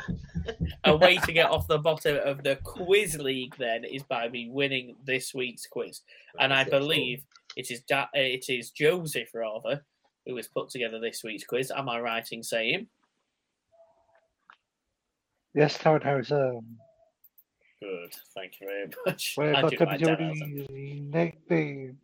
a 0.84 0.96
way 0.98 1.18
to 1.18 1.32
get 1.32 1.50
off 1.52 1.68
the 1.68 1.78
bottom 1.78 2.18
of 2.24 2.44
the 2.44 2.58
quiz 2.64 3.18
league 3.20 3.56
then 3.58 3.84
is 3.84 4.04
by 4.04 4.30
me 4.30 4.50
winning 4.50 4.96
this 5.06 5.34
week's 5.34 5.68
quiz, 5.68 6.02
and 6.40 6.52
I 6.54 6.64
That's 6.64 6.68
it, 6.76 6.80
believe 6.80 7.24
it 7.56 7.70
is 7.72 7.82
da- 7.82 8.04
uh, 8.04 8.08
it 8.16 8.46
is 8.50 8.72
Joseph 8.72 9.30
rather 9.34 9.84
who 10.26 10.36
has 10.38 10.48
put 10.48 10.70
together 10.70 11.00
this 11.00 11.24
week's 11.24 11.44
quiz. 11.44 11.72
Am 11.72 11.88
I 11.88 12.00
right 12.00 12.28
in 12.32 12.42
saying? 12.42 12.88
Yes, 15.54 15.78
Taryn 15.78 16.04
House. 16.04 16.32
Um, 16.32 16.66
Good, 17.86 18.14
thank 18.36 18.54
you 18.60 18.68
very 18.68 18.90
much. 19.06 19.34
where 19.36 19.56
I 19.56 19.62
got 19.62 19.72
do 19.72 19.78
like 19.86 20.00
that, 20.00 20.68
nicknames? 20.70 21.98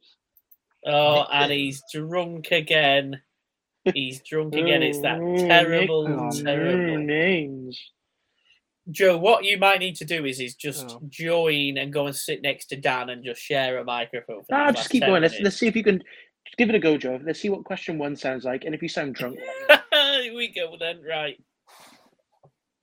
Oh, 0.85 1.21
and 1.31 1.51
he's 1.51 1.81
drunk 1.93 2.51
again. 2.51 3.21
He's 3.93 4.21
drunk 4.21 4.55
again. 4.55 4.83
It's 4.83 5.01
that 5.01 5.17
terrible, 5.47 6.31
terrible. 6.33 6.97
Names. 6.99 7.79
Joe, 8.89 9.17
what 9.17 9.43
you 9.43 9.57
might 9.57 9.79
need 9.79 9.95
to 9.97 10.05
do 10.05 10.25
is 10.25 10.39
is 10.39 10.55
just 10.55 10.85
Oh. 10.91 11.01
join 11.07 11.77
and 11.77 11.93
go 11.93 12.07
and 12.07 12.15
sit 12.15 12.41
next 12.41 12.65
to 12.67 12.75
Dan 12.75 13.09
and 13.09 13.23
just 13.23 13.41
share 13.41 13.77
a 13.77 13.83
microphone. 13.83 14.41
For 14.41 14.45
the 14.49 14.55
Ah, 14.55 14.71
just 14.71 14.89
keep 14.89 15.01
10 15.01 15.09
going. 15.09 15.21
Let's, 15.21 15.39
let's 15.39 15.55
see 15.57 15.67
if 15.67 15.75
you 15.75 15.83
can 15.83 15.99
just 16.45 16.57
give 16.57 16.69
it 16.69 16.75
a 16.75 16.79
go, 16.79 16.97
Joe. 16.97 17.19
Let's 17.23 17.39
see 17.39 17.49
what 17.49 17.63
question 17.63 17.97
one 17.97 18.15
sounds 18.15 18.43
like, 18.43 18.65
and 18.65 18.73
if 18.75 18.81
you 18.81 18.89
sound 18.89 19.15
drunk, 19.15 19.37
Here 19.93 20.35
we 20.35 20.51
go 20.53 20.75
then. 20.79 21.01
Right. 21.07 21.39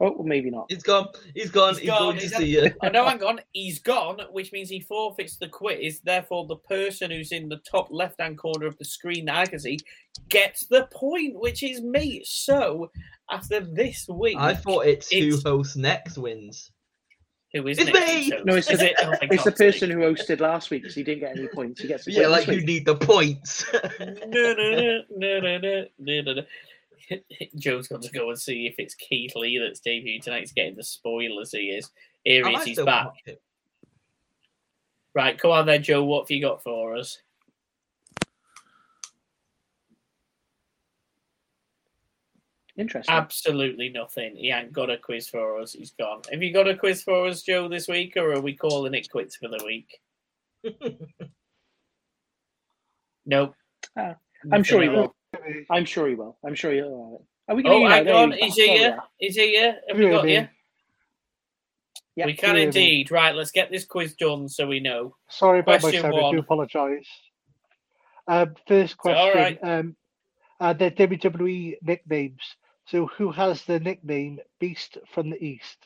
Oh, 0.01 0.12
well, 0.12 0.24
maybe 0.24 0.49
not. 0.51 0.66
He's 0.68 0.82
gone. 0.82 1.09
He's 1.34 1.51
gone. 1.51 1.74
He's, 1.74 2.36
he's 2.36 2.57
gone. 2.57 2.62
gone. 2.62 2.72
I 2.82 2.88
know 2.90 3.05
I'm 3.05 3.18
gone. 3.18 3.40
He's 3.53 3.80
gone, 3.80 4.20
which 4.30 4.53
means 4.53 4.68
he 4.68 4.80
forfeits 4.80 5.36
the 5.36 5.49
quiz. 5.49 6.01
Therefore, 6.05 6.46
the 6.46 6.57
person 6.57 7.11
who's 7.11 7.32
in 7.32 7.49
the 7.49 7.61
top 7.68 7.88
left-hand 7.90 8.38
corner 8.38 8.66
of 8.66 8.78
the 8.78 8.84
screen 8.84 9.24
that 9.24 9.36
I 9.36 9.46
can 9.46 9.59
see 9.59 9.78
gets 10.28 10.66
the 10.66 10.88
point, 10.92 11.40
which 11.40 11.64
is 11.64 11.82
me. 11.82 12.22
So, 12.24 12.92
after 13.28 13.61
this 13.61 14.07
week, 14.09 14.36
I 14.38 14.55
thought 14.55 14.86
it's, 14.86 15.09
it's... 15.11 15.42
who 15.42 15.51
hosts 15.51 15.76
next 15.76 16.16
wins. 16.16 16.70
Who 17.55 17.66
is 17.66 17.78
it's 17.78 17.90
next? 17.90 18.28
me? 18.28 18.42
No, 18.44 18.55
it's, 18.55 18.70
it? 18.70 18.94
Oh, 19.03 19.14
it's 19.22 19.44
the 19.44 19.53
person 19.53 19.90
who 19.90 19.99
hosted 19.99 20.40
last 20.40 20.70
week 20.70 20.82
because 20.82 20.94
he 20.94 21.03
didn't 21.03 21.20
get 21.20 21.36
any 21.36 21.49
points. 21.49 21.80
He 21.80 21.88
gets 21.88 22.07
yeah, 22.07 22.26
like 22.26 22.46
you 22.46 22.61
need 22.61 22.84
the 22.84 22.94
points. 22.94 23.64
no, 23.72 24.07
no, 24.28 25.03
no, 25.11 25.40
no, 25.40 25.59
no, 25.59 25.86
no, 25.99 26.34
no. 26.34 26.42
Joe's 27.57 27.88
got 27.88 28.03
to 28.03 28.11
go 28.11 28.30
and 28.30 28.38
see 28.38 28.66
if 28.66 28.76
it's 28.78 28.94
Keith 28.94 29.34
Lee 29.34 29.59
that's 29.59 29.80
debuting 29.80 30.22
tonight. 30.22 30.40
He's 30.40 30.53
getting 30.53 30.76
the 30.76 30.84
spoilers. 30.84 31.53
He 31.53 31.70
is. 31.70 31.90
Here 32.24 32.46
he 32.46 32.55
is. 32.55 32.64
He's 32.64 32.82
back. 32.82 33.12
Right, 35.14 35.38
come 35.38 35.51
on 35.51 35.66
then, 35.66 35.82
Joe. 35.82 36.05
What 36.05 36.24
have 36.24 36.30
you 36.30 36.40
got 36.40 36.62
for 36.62 36.96
us? 36.96 37.18
Interesting. 42.76 43.12
Absolutely 43.12 43.88
nothing. 43.88 44.36
He 44.36 44.53
ain't 44.53 44.72
got 44.72 44.90
a 44.90 44.96
quiz 44.96 45.28
for 45.28 45.59
us. 45.59 45.72
He's 45.72 45.90
gone. 45.90 46.22
Have 46.30 46.42
you 46.42 46.53
got 46.53 46.68
a 46.68 46.76
quiz 46.76 47.03
for 47.03 47.26
us, 47.26 47.42
Joe, 47.42 47.68
this 47.68 47.88
week, 47.88 48.14
or 48.16 48.32
are 48.32 48.40
we 48.40 48.55
calling 48.55 48.94
it 48.94 49.11
quits 49.11 49.34
for 49.36 49.49
the 49.49 49.61
week? 49.64 49.99
Nope. 53.28 53.55
Ah, 53.96 54.16
I'm 54.51 54.62
sure 54.64 54.80
he 54.80 54.88
Nothing 54.88 55.03
at 55.03 55.07
will. 55.09 55.14
Maybe. 55.33 55.66
I'm 55.70 55.85
sure 55.85 56.09
he 56.09 56.14
will. 56.14 56.37
I'm 56.45 56.55
sure 56.55 56.72
he'll 56.72 56.85
have 57.11 57.20
it. 57.20 57.26
Are 57.49 57.57
we 57.57 57.62
all. 57.64 57.81
going 57.81 57.85
Oh, 57.87 57.89
to 57.89 57.95
hang 57.95 58.09
on. 58.09 58.33
Is 58.33 58.55
he 58.55 58.76
here? 58.76 58.99
Is 59.20 59.37
he 59.37 59.51
here? 59.51 59.76
Have 59.89 59.99
we 59.99 60.09
got 60.09 60.24
me. 60.24 60.35
you? 60.35 60.49
Yeah. 62.16 62.26
We 62.26 62.35
can 62.35 62.49
Yeah, 62.51 62.55
me. 62.57 62.62
indeed. 62.64 63.11
Right, 63.11 63.35
let's 63.35 63.51
get 63.53 63.70
this 63.70 63.85
quiz 63.85 64.14
done 64.14 64.49
so 64.49 64.66
we 64.66 64.81
know. 64.81 65.14
Sorry 65.29 65.61
about 65.61 65.72
my 65.74 65.79
Question 65.79 66.03
sound. 66.03 66.14
I 66.16 66.31
do 66.33 66.39
apologise. 66.41 67.09
Um, 68.26 68.55
first 68.66 68.97
all 69.05 69.12
question. 69.12 69.39
right. 69.41 69.59
Um, 69.62 69.97
uh, 70.61 70.72
the 70.72 70.91
WWE 70.91 71.76
nicknames. 71.83 72.43
So, 72.87 73.07
who 73.07 73.31
has 73.31 73.62
the 73.64 73.79
nickname 73.81 74.41
Beast 74.59 74.99
from 75.12 75.31
the 75.31 75.43
East? 75.43 75.76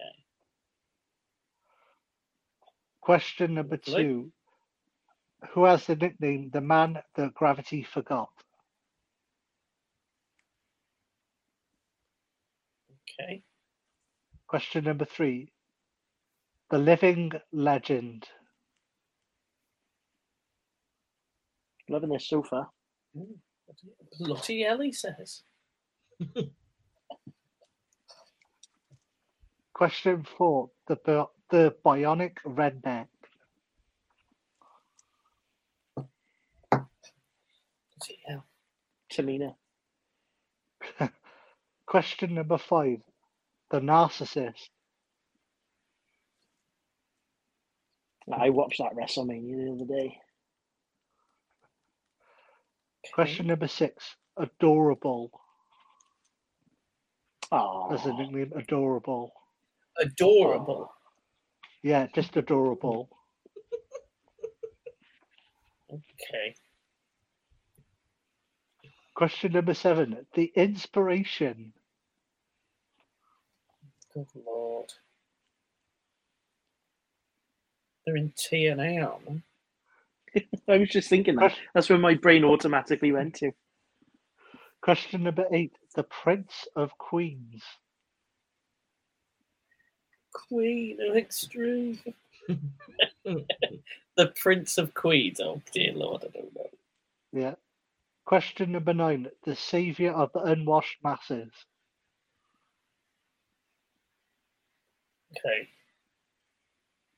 Okay. 0.00 0.10
Question 3.00 3.54
number 3.54 3.76
two. 3.76 4.30
Who 5.52 5.64
has 5.64 5.86
the 5.86 5.96
nickname 5.96 6.50
The 6.52 6.60
Man 6.60 6.98
That 7.16 7.34
Gravity 7.34 7.82
Forgot? 7.82 8.30
Okay. 13.20 13.42
Question 14.48 14.84
number 14.84 15.04
three. 15.06 15.52
The 16.70 16.78
Living 16.78 17.32
Legend. 17.52 18.28
Loving 21.88 22.10
this 22.10 22.28
so 22.28 22.42
far. 22.42 22.70
Bloody 24.20 24.62
hell, 24.64 24.80
he 24.80 24.92
says. 24.92 25.42
Question 29.74 30.24
four. 30.38 30.70
The 30.88 30.96
Bi- 30.96 31.26
the 31.50 31.74
Bionic 31.84 32.36
Redneck. 32.46 33.08
Bloody 38.06 38.20
hell. 38.26 38.44
Tamina. 39.12 39.54
Question 41.86 42.34
number 42.34 42.58
five. 42.58 42.98
The 43.70 43.80
Narcissist. 43.80 44.68
I 48.32 48.50
watched 48.50 48.78
that 48.78 48.94
WrestleMania 48.96 49.66
the 49.66 49.72
other 49.72 50.02
day. 50.02 50.18
Question 53.12 53.46
number 53.48 53.68
six. 53.68 54.16
Adorable. 54.36 55.30
Oh, 57.52 57.92
As 57.92 58.04
a 58.06 58.12
nickname, 58.12 58.52
adorable. 58.56 59.32
Adorable. 60.00 60.90
Yeah, 61.82 62.06
just 62.14 62.36
adorable. 62.36 63.08
Okay. 65.92 66.54
Question 69.14 69.52
number 69.52 69.74
seven. 69.74 70.26
The 70.34 70.52
inspiration. 70.56 71.74
Good 74.14 74.28
lord. 74.46 74.92
They're 78.06 78.16
in 78.16 78.32
TNA, 78.32 79.06
aren't 79.06 79.26
they? 79.26 79.42
I 80.68 80.78
was 80.78 80.90
just 80.90 81.10
thinking 81.10 81.36
that. 81.36 81.52
Question, 81.52 81.64
That's 81.74 81.90
where 81.90 81.98
my 81.98 82.14
brain 82.14 82.44
automatically 82.44 83.12
went 83.12 83.34
to. 83.36 83.52
question 84.82 85.24
number 85.24 85.46
eight. 85.52 85.72
The 85.96 86.04
Prince 86.04 86.68
of 86.76 86.98
Queens. 86.98 87.62
Queen 90.34 90.98
of 91.08 91.16
Extreme. 91.16 92.00
the 93.24 94.32
Prince 94.36 94.78
of 94.78 94.94
Queens. 94.94 95.40
Oh 95.40 95.62
dear 95.72 95.92
lord, 95.94 96.24
I 96.24 96.28
don't 96.38 96.54
know. 96.54 96.70
Yeah. 97.32 97.54
Question 98.24 98.72
number 98.72 98.94
nine. 98.94 99.28
The 99.44 99.54
savior 99.54 100.12
of 100.12 100.32
the 100.32 100.40
unwashed 100.40 100.96
masses. 101.02 101.52
Okay. 105.32 105.68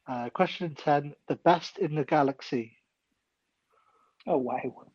Uh, 0.08 0.30
question 0.30 0.74
10. 0.74 1.14
The 1.28 1.36
best 1.36 1.78
in 1.78 1.94
the 1.94 2.04
galaxy. 2.04 2.76
Oh 4.26 4.38
wow. 4.38 4.86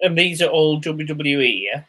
And 0.00 0.18
these 0.18 0.42
are 0.42 0.48
all 0.48 0.80
WWE, 0.80 1.62
yeah? 1.62 1.84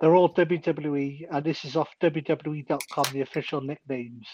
They're 0.00 0.14
all 0.14 0.32
WWE, 0.32 1.26
and 1.30 1.44
this 1.44 1.66
is 1.66 1.76
off 1.76 1.90
WWE.com, 2.02 3.04
the 3.12 3.20
official 3.20 3.60
nicknames. 3.60 4.26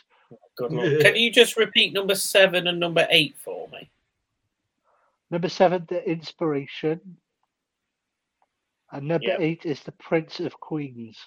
Good 0.57 0.70
lord. 0.70 1.00
Can 1.00 1.16
you 1.16 1.32
just 1.32 1.57
repeat 1.57 1.92
number 1.92 2.14
seven 2.14 2.68
and 2.68 2.78
number 2.78 3.07
eight 3.11 3.36
for 3.36 3.68
me? 3.72 3.90
Number 5.30 5.48
seven, 5.48 5.86
The 5.88 6.08
Inspiration. 6.08 7.18
And 8.92 9.08
number 9.08 9.26
Yep. 9.28 9.40
eight 9.40 9.66
is 9.66 9.82
The 9.82 9.92
Prince 9.92 10.38
of 10.40 10.58
Queens. 10.60 11.18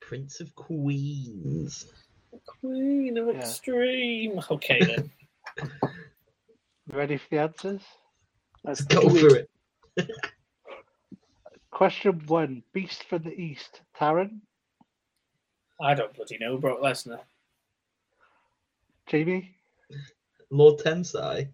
Prince 0.00 0.40
of 0.40 0.54
Queens. 0.54 1.92
Queen 2.46 3.16
of 3.16 3.28
Yeah. 3.28 3.40
Extreme. 3.40 4.40
Okay 4.50 4.80
then. 4.84 5.10
Ready 6.88 7.16
for 7.16 7.28
the 7.30 7.38
answers? 7.38 7.82
Let's 8.64 8.82
Go 8.82 9.08
through 9.08 9.30
for 9.30 9.36
it. 9.36 9.50
Question 11.70 12.24
one 12.26 12.62
Beast 12.72 13.04
from 13.04 13.22
the 13.22 13.32
East. 13.38 13.82
Taryn, 13.98 14.40
I 15.80 15.94
don't 15.94 16.12
bloody 16.14 16.38
know 16.38 16.58
Brock 16.58 16.80
Lesnar. 16.80 17.20
Jamie, 19.06 19.54
Lord 20.50 20.78
Tensai. 20.80 21.48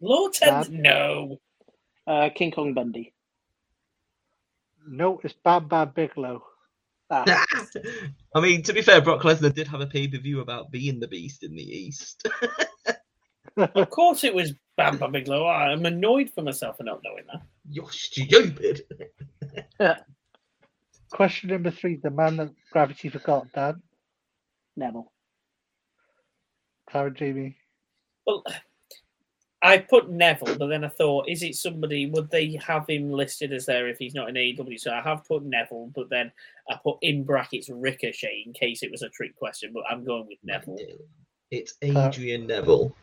Lord 0.00 0.32
Ten. 0.34 0.66
No. 0.70 1.40
Uh, 2.06 2.28
King 2.34 2.50
Kong 2.50 2.74
Bundy. 2.74 3.14
No, 4.86 5.20
it's 5.24 5.34
Bam 5.44 5.68
Bam 5.68 5.92
Bigelow. 5.94 6.42
Ah, 7.10 7.44
I 8.34 8.40
mean, 8.40 8.62
to 8.62 8.72
be 8.72 8.82
fair, 8.82 9.00
Brock 9.00 9.22
Lesnar 9.22 9.54
did 9.54 9.68
have 9.68 9.80
a 9.80 9.86
pay 9.86 10.08
per 10.08 10.18
view 10.18 10.40
about 10.40 10.70
being 10.70 11.00
the 11.00 11.08
beast 11.08 11.42
in 11.42 11.54
the 11.54 11.62
East. 11.62 12.26
Of 13.56 13.90
course 13.90 14.24
it 14.24 14.34
was 14.34 14.52
Bam 14.76 14.98
Bam 14.98 15.12
Bigelow. 15.12 15.46
I'm 15.46 15.86
annoyed 15.86 16.30
for 16.34 16.42
myself 16.42 16.76
for 16.76 16.82
not 16.82 17.00
knowing 17.04 17.24
that. 17.32 17.42
You're 17.70 17.90
stupid. 17.90 18.82
Question 21.10 21.50
number 21.50 21.70
three: 21.70 21.96
The 21.96 22.10
man 22.10 22.36
that 22.36 22.50
gravity 22.72 23.08
forgot. 23.08 23.46
Dan, 23.54 23.82
Neville. 24.76 25.12
Tara, 26.90 27.12
Jamie. 27.12 27.56
Well, 28.26 28.44
I 29.62 29.78
put 29.78 30.10
Neville, 30.10 30.58
but 30.58 30.66
then 30.66 30.84
I 30.84 30.88
thought, 30.88 31.28
is 31.28 31.42
it 31.42 31.54
somebody? 31.54 32.06
Would 32.06 32.30
they 32.30 32.58
have 32.66 32.86
him 32.88 33.10
listed 33.10 33.52
as 33.52 33.64
there 33.66 33.88
if 33.88 33.98
he's 33.98 34.14
not 34.14 34.28
in 34.28 34.34
AEW? 34.34 34.78
So 34.78 34.90
I 34.92 35.00
have 35.00 35.24
put 35.24 35.42
Neville, 35.42 35.90
but 35.94 36.10
then 36.10 36.30
I 36.70 36.76
put 36.82 36.98
in 37.00 37.24
brackets 37.24 37.70
Ricochet 37.70 38.44
in 38.46 38.52
case 38.52 38.82
it 38.82 38.90
was 38.90 39.02
a 39.02 39.08
trick 39.08 39.34
question. 39.36 39.72
But 39.72 39.84
I'm 39.90 40.04
going 40.04 40.26
with 40.26 40.38
Neville. 40.44 40.76
It's 41.50 41.74
Adrian 41.80 42.46
Neville. 42.46 42.94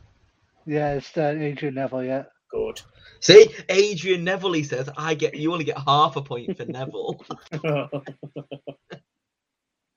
Yeah, 0.66 0.94
it's 0.94 1.18
uh, 1.18 1.36
Adrian 1.38 1.76
Neville. 1.76 2.04
Yeah. 2.04 2.24
Good. 2.52 2.82
See, 3.22 3.48
Adrian 3.70 4.24
Neville. 4.24 4.54
He 4.54 4.64
says, 4.64 4.90
"I 4.98 5.16
get 5.16 5.36
you 5.36 5.52
only 5.54 5.64
get 5.66 5.80
half 5.80 6.16
a 6.16 6.22
point 6.22 6.58
for 6.58 6.66
Neville." 6.66 7.24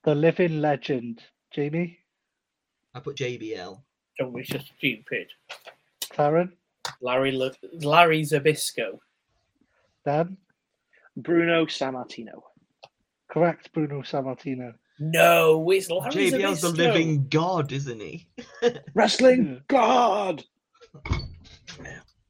The 0.05 0.13
living 0.13 0.61
legend. 0.61 1.23
Jamie, 1.51 1.97
I 2.93 2.99
put 2.99 3.17
JBL. 3.17 3.81
Don't 4.19 4.35
be 4.35 4.43
so 4.45 4.59
stupid. 4.59 5.27
Taryn, 6.13 6.51
Larry 7.01 7.35
L- 7.39 7.51
Larry 7.73 8.21
Zbyszko. 8.21 8.99
Dan. 10.05 10.37
Bruno 11.17 11.65
Sammartino. 11.65 12.41
Correct, 13.29 13.71
Bruno 13.73 14.01
Sammartino. 14.01 14.73
No, 14.99 15.69
it's 15.71 15.89
Larry 15.89 16.31
JBL's 16.31 16.61
the 16.61 16.67
Zbyszko. 16.69 16.77
living 16.77 17.27
god, 17.29 17.71
isn't 17.71 17.99
he? 17.99 18.27
Wrestling 18.93 19.61
God. 19.67 20.43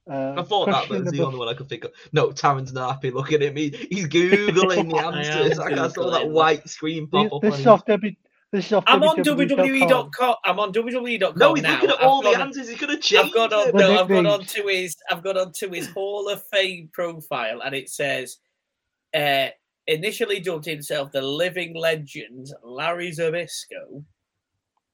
Uh, 0.07 0.35
I 0.37 0.43
thought 0.43 0.67
that 0.67 0.87
was 0.87 1.11
the 1.11 1.23
only 1.23 1.39
one 1.39 1.47
I 1.47 1.55
could 1.55 1.67
think 1.67 1.83
of. 1.83 1.91
No, 2.13 2.29
Taryn's 2.29 2.73
not 2.73 2.91
happy 2.91 3.09
looking 3.09 3.41
at 3.41 3.53
me. 3.55 3.71
He's 3.89 4.07
googling 4.07 4.91
the 4.91 4.97
answers. 5.03 5.57
I, 5.59 5.83
I 5.83 5.87
saw 5.87 6.11
that 6.11 6.29
white 6.29 6.67
screen 6.69 7.07
pop 7.07 7.33
up. 7.33 7.41
This 7.41 7.53
on 7.53 7.53
is 7.53 7.57
his- 7.59 7.67
off 7.67 7.85
W. 7.85 8.15
This 8.55 8.67
is 8.67 8.73
off 8.73 8.83
I'm 8.87 9.03
on 9.03 9.17
WWE.com. 9.17 9.57
WWE.com. 9.67 10.35
I'm 10.45 10.59
on 10.59 10.71
WWE.com 10.73 11.37
No, 11.37 11.53
he's 11.53 11.63
now. 11.63 11.73
looking 11.73 11.89
at 11.89 11.95
I've 11.99 12.07
all 12.07 12.21
the 12.21 12.31
gone- 12.31 12.41
answers. 12.41 12.69
He's 12.69 12.79
gonna 12.79 12.97
change 12.97 13.25
I've 13.27 13.33
got 13.33 13.53
on 13.53 13.67
them. 13.67 13.77
The 13.77 13.83
no, 13.93 14.01
I've 14.01 14.07
got 14.07 14.25
on 14.25 14.45
to 14.45 14.67
his 14.67 14.95
I've 15.11 15.23
got 15.23 15.37
onto 15.37 15.69
his 15.71 15.87
Hall 15.89 16.29
of 16.29 16.41
Fame 16.51 16.89
profile, 16.93 17.61
and 17.63 17.75
it 17.75 17.89
says, 17.89 18.37
uh, 19.13 19.47
initially 19.87 20.39
dubbed 20.39 20.65
himself 20.65 21.11
the 21.11 21.21
living 21.21 21.75
legend 21.75 22.47
Larry 22.63 23.11
Zbyszko. 23.11 24.03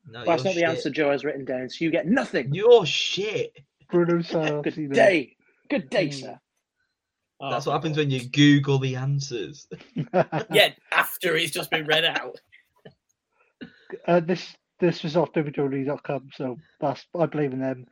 No, 0.07 0.19
Well, 0.19 0.25
that's 0.25 0.43
you're 0.43 0.53
not 0.53 0.55
the 0.59 0.65
answer 0.65 0.89
Joe 0.89 1.11
has 1.11 1.23
written 1.23 1.45
down, 1.45 1.69
so 1.69 1.85
you 1.85 1.91
get 1.91 2.07
nothing. 2.07 2.53
You're 2.53 2.85
shit. 2.85 3.55
Bruno 3.89 4.15
Good 4.17 4.25
Sammartino. 4.25 4.93
day. 4.93 5.35
Good 5.69 5.89
day, 5.89 6.05
Hmm. 6.07 6.11
sir. 6.11 6.39
That's 7.49 7.65
Oh, 7.67 7.71
what 7.71 7.77
happens 7.77 7.97
when 7.97 8.11
you 8.11 8.27
Google 8.29 8.77
the 8.79 8.95
answers. 8.95 9.67
Yeah, 10.51 10.69
after 10.91 11.35
he's 11.35 11.51
just 11.51 11.69
been 11.71 11.85
read 11.85 12.05
out. 12.05 12.39
Uh, 14.07 14.19
this 14.19 14.55
this 14.79 15.03
was 15.03 15.15
off 15.17 15.31
WWE.com, 15.33 16.29
so 16.33 16.57
that's 16.79 17.05
I 17.17 17.25
believe 17.25 17.53
in 17.53 17.59
them. 17.59 17.85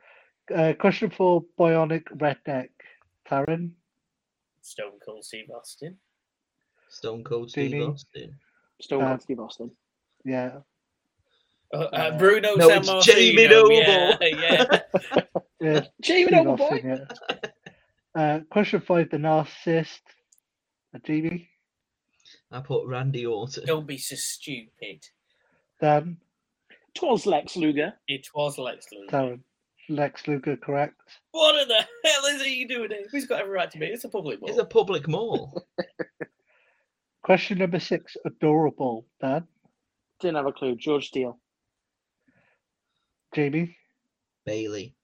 Uh, 0.54 0.72
question 0.78 1.10
for 1.10 1.44
Bionic 1.58 2.04
Redneck. 2.16 2.68
Taryn, 3.28 3.70
Stone 4.62 4.98
Cold 5.04 5.24
Steve 5.24 5.46
Austin. 5.56 5.96
Stone 6.88 7.22
Cold 7.24 7.50
Steve 7.50 7.70
Jamie? 7.70 7.84
Austin. 7.84 8.34
Stone 8.80 9.02
Uh, 9.02 9.08
Cold 9.10 9.22
Steve 9.22 9.40
Austin. 9.40 9.70
yeah. 10.24 10.58
Uh, 11.72 11.76
uh, 11.76 11.88
Uh, 11.92 12.18
Bruno 12.18 12.54
no, 12.56 12.68
it's 12.68 12.88
Sammartino. 12.88 13.02
Jamie 13.04 13.42
yeah, 13.42 13.48
Noble. 13.48 13.72
yeah. 14.40 14.80
yeah 15.60 15.80
Jamie 16.02 16.26
Steve 16.26 16.30
Noble 16.32 16.52
Austin, 16.64 16.80
boy. 16.82 17.04
yeah. 18.16 18.20
Uh, 18.36 18.40
question 18.50 18.80
five, 18.80 19.08
the 19.10 19.18
narcissist. 19.18 20.00
Uh, 20.92 20.98
Jamie, 21.04 21.48
I 22.50 22.58
put 22.60 22.88
Randy 22.88 23.24
Orton. 23.26 23.64
Don't 23.66 23.86
be 23.86 23.98
so 23.98 24.16
stupid. 24.16 25.04
Dan, 25.80 26.16
Twas 26.94 27.26
Lex 27.26 27.56
Luger. 27.56 27.94
It 28.08 28.28
was 28.34 28.58
Lex 28.58 28.86
Luger. 28.92 29.10
Taryn, 29.10 29.40
Lex 29.88 30.26
Luger, 30.28 30.56
correct. 30.56 31.00
What 31.32 31.60
in 31.62 31.68
the 31.68 31.74
hell 32.04 32.24
is 32.34 32.42
he 32.42 32.64
doing 32.64 32.90
here? 32.90 33.06
He's 33.10 33.26
got 33.26 33.40
every 33.40 33.52
right 33.52 33.70
to 33.70 33.78
be. 33.78 33.86
It's 33.86 34.04
a 34.04 34.08
public 34.08 34.40
mall. 34.40 34.50
It's 34.50 34.58
a 34.58 34.64
public 34.64 35.08
mall. 35.08 35.64
Question 37.22 37.58
number 37.58 37.78
six, 37.80 38.16
adorable. 38.24 39.06
Dan, 39.20 39.46
Didn't 40.20 40.36
have 40.36 40.46
a 40.46 40.52
clue. 40.52 40.74
George 40.76 41.08
Steele. 41.08 41.38
Jamie, 43.34 43.76
Bayley. 44.44 44.94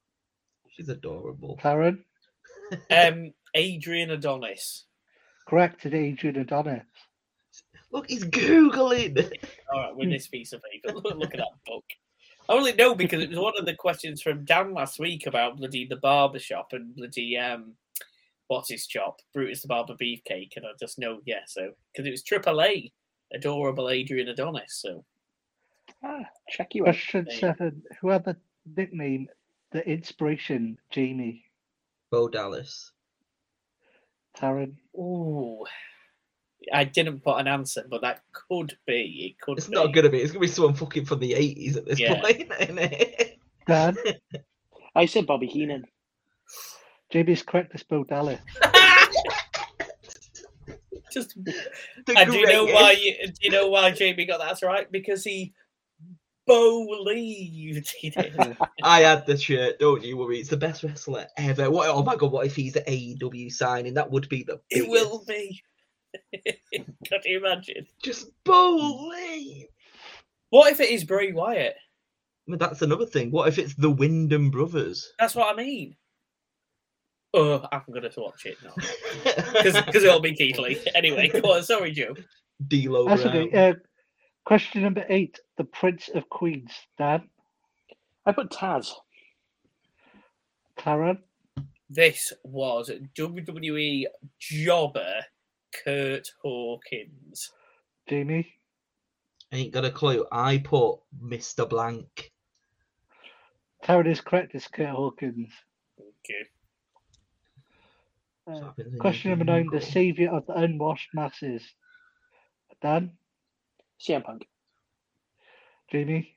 She's 0.71 0.89
adorable. 0.89 1.59
Taryn, 1.63 1.99
Um, 2.91 3.33
Adrian 3.55 4.11
Adonis. 4.11 4.85
correct. 5.49 5.87
It's 5.87 5.95
Adrian 5.95 6.37
Adonis. 6.37 6.83
Look, 7.93 8.09
he's 8.09 8.25
googling. 8.25 9.33
All 9.73 9.81
right, 9.81 9.97
with 9.97 10.11
this 10.11 10.29
piece 10.29 10.53
of 10.53 10.63
paper. 10.63 10.95
Look, 10.95 11.17
look 11.17 11.35
at 11.35 11.39
that 11.39 11.65
book. 11.67 11.85
I 12.49 12.53
only 12.53 12.73
know 12.75 12.95
because 12.95 13.23
it 13.23 13.31
was 13.31 13.39
one 13.39 13.55
of 13.59 13.67
the 13.67 13.75
questions 13.75 14.23
from 14.23 14.45
Dan 14.45 14.73
last 14.73 14.99
week 14.99 15.27
about 15.27 15.57
bloody 15.57 15.87
the 15.87 15.97
barber 15.97 16.39
shop 16.39 16.69
and 16.73 16.95
bloody 16.95 17.37
um, 17.37 17.73
what's 18.47 18.71
his 18.71 18.85
shop, 18.85 19.21
Brutus 19.35 19.63
the 19.63 19.69
Barber 19.69 19.95
Beefcake, 19.95 20.57
and 20.57 20.65
I 20.65 20.71
just 20.79 20.99
know, 20.99 21.21
yeah. 21.25 21.41
So 21.47 21.73
because 21.93 22.07
it 22.07 22.13
was 22.13 22.23
Triple 22.23 22.63
A, 22.63 22.93
adorable 23.33 23.91
Adrian 23.91 24.29
Adonis. 24.29 24.81
So 24.81 25.05
Ah, 26.05 26.25
check 26.51 26.75
you 26.75 26.83
out. 26.83 26.95
Question 26.95 27.25
There 27.25 27.35
you 27.35 27.41
seven, 27.41 27.83
who 28.01 28.11
had 28.11 28.25
the 28.25 28.37
nickname 28.77 29.29
the 29.73 29.87
inspiration? 29.89 30.79
Jamie, 30.91 31.45
Bo 32.11 32.29
Dallas. 32.29 32.93
Taryn, 34.37 34.75
ooh, 34.97 35.65
I 36.73 36.85
didn't 36.85 37.21
put 37.21 37.39
an 37.39 37.47
answer, 37.49 37.85
but 37.89 38.01
that 38.03 38.23
could 38.33 38.77
be. 38.87 39.35
It 39.37 39.41
could. 39.41 39.57
Be. 39.57 39.59
It's 39.59 39.69
be. 39.69 39.75
not 39.75 39.95
gonna 39.95 40.11
be. 40.11 40.19
It's 40.19 40.33
gonna 40.33 40.41
be 40.41 40.47
someone 40.49 40.75
fucking 40.75 41.05
from 41.05 41.21
the 41.21 41.35
eighties 41.35 41.77
at 41.77 41.87
this 41.87 41.99
Yeah. 42.01 42.21
point, 42.21 42.53
isn't 42.61 42.79
it? 42.79 43.39
Dan, 43.67 43.97
I 44.95 45.07
said 45.07 45.27
Bobby 45.27 45.47
Heenan. 45.47 45.87
Jamie's 47.11 47.43
correct. 47.43 47.73
It's 47.75 47.83
Bo 47.83 48.05
Dallas. 48.05 48.41
Just 51.13 51.35
The 51.45 51.55
And 52.17 52.31
do 52.31 52.39
you 52.39 52.47
know 52.47 52.65
why? 52.67 52.93
You, 52.93 53.15
do 53.27 53.33
you 53.43 53.51
know 53.51 53.69
why 53.69 53.91
Jamie 53.93 54.27
got 54.27 54.41
that 54.41 54.67
right? 54.67 54.91
Because 54.91 55.25
he 55.25 55.55
believed 56.47 57.89
he 57.99 58.11
did. 58.11 58.57
I 58.83 59.01
had 59.01 59.27
the 59.27 59.37
shirt, 59.37 59.79
don't 59.79 60.03
you 60.05 60.17
worry. 60.17 60.39
It's 60.41 60.51
the 60.51 60.57
best 60.57 60.83
wrestler 60.83 61.27
ever. 61.37 61.71
What? 61.71 61.89
Oh 61.89 62.03
my 62.03 62.17
god! 62.17 62.33
What 62.33 62.47
if 62.47 62.57
he's 62.57 62.77
at 62.77 62.87
AEW 62.87 63.53
signing? 63.53 63.95
That 63.95 64.11
would 64.11 64.29
be 64.29 64.43
the. 64.43 64.61
it 64.71 64.89
will 64.89 65.25
be. 65.27 65.63
Can 66.73 67.21
you 67.25 67.39
imagine? 67.39 67.87
Just 68.03 68.31
believe. 68.45 69.67
What 70.51 70.73
if 70.73 70.81
it 70.81 70.91
is 70.91 71.05
Bray 71.05 71.33
Wyatt? 71.33 71.75
I 71.77 72.51
mean, 72.51 72.59
that's 72.59 72.83
another 72.83 73.07
thing. 73.07 73.31
What 73.31 73.49
if 73.49 73.59
it's 73.59 73.75
the 73.75 73.91
Wyndham 73.91 74.51
brothers? 74.51 75.13
That's 75.19 75.35
what 75.35 75.53
I 75.53 75.57
mean. 75.57 75.97
Oh, 77.35 77.67
I'm 77.73 77.83
gonna 77.93 78.11
watch 78.17 78.47
it 78.47 78.57
now 78.65 78.73
because 79.85 80.03
it'll 80.05 80.21
be 80.21 80.35
Keith 80.35 80.59
Lee. 80.59 80.79
Anyway, 80.95 81.29
go 81.29 81.55
on. 81.55 81.63
Sorry, 81.65 81.91
Joe. 81.93 82.15
D'Lo 82.69 83.07
That's 83.09 83.23
Brown. 83.23 83.37
okay. 83.37 83.71
Uh, 83.71 83.75
question 84.47 84.83
number 84.83 85.05
eight, 85.09 85.39
the 85.59 85.65
Prince 85.65 86.09
of 86.15 86.29
Queens. 86.31 86.71
Dan, 86.97 87.29
I 88.25 88.33
put 88.33 88.51
Taz. 88.51 88.93
Taryn, 90.79 91.19
This 91.91 92.33
was 92.45 92.91
WWE 93.19 94.05
jobber 94.39 95.15
Curt 95.85 96.29
Hawkins. 96.43 97.51
Jamie, 98.09 98.47
Ain't 99.53 99.73
got 99.73 99.85
a 99.85 99.91
clue. 99.91 100.27
I 100.33 100.59
put 100.59 100.99
Mr. 101.23 101.69
Blank. 101.69 102.33
Taryn 103.85 104.07
is 104.11 104.21
correct. 104.21 104.55
It's 104.55 104.69
Curt 104.69 104.89
Hawkins. 104.89 105.51
Okay. 105.99 106.49
What 108.45 108.57
Uh, 108.57 108.61
happens 108.67 108.87
when 108.87 108.93
you 108.95 109.01
question 109.01 109.31
number 109.31 109.45
nine, 109.45 109.69
the 109.73 109.81
savior 109.81 110.31
of 110.31 110.47
the 110.47 110.55
unwashed 110.55 111.11
masses. 111.15 111.63
Dan, 112.83 113.17
CM 114.01 114.25
Punk. 114.25 114.47
Jamie, 115.91 116.35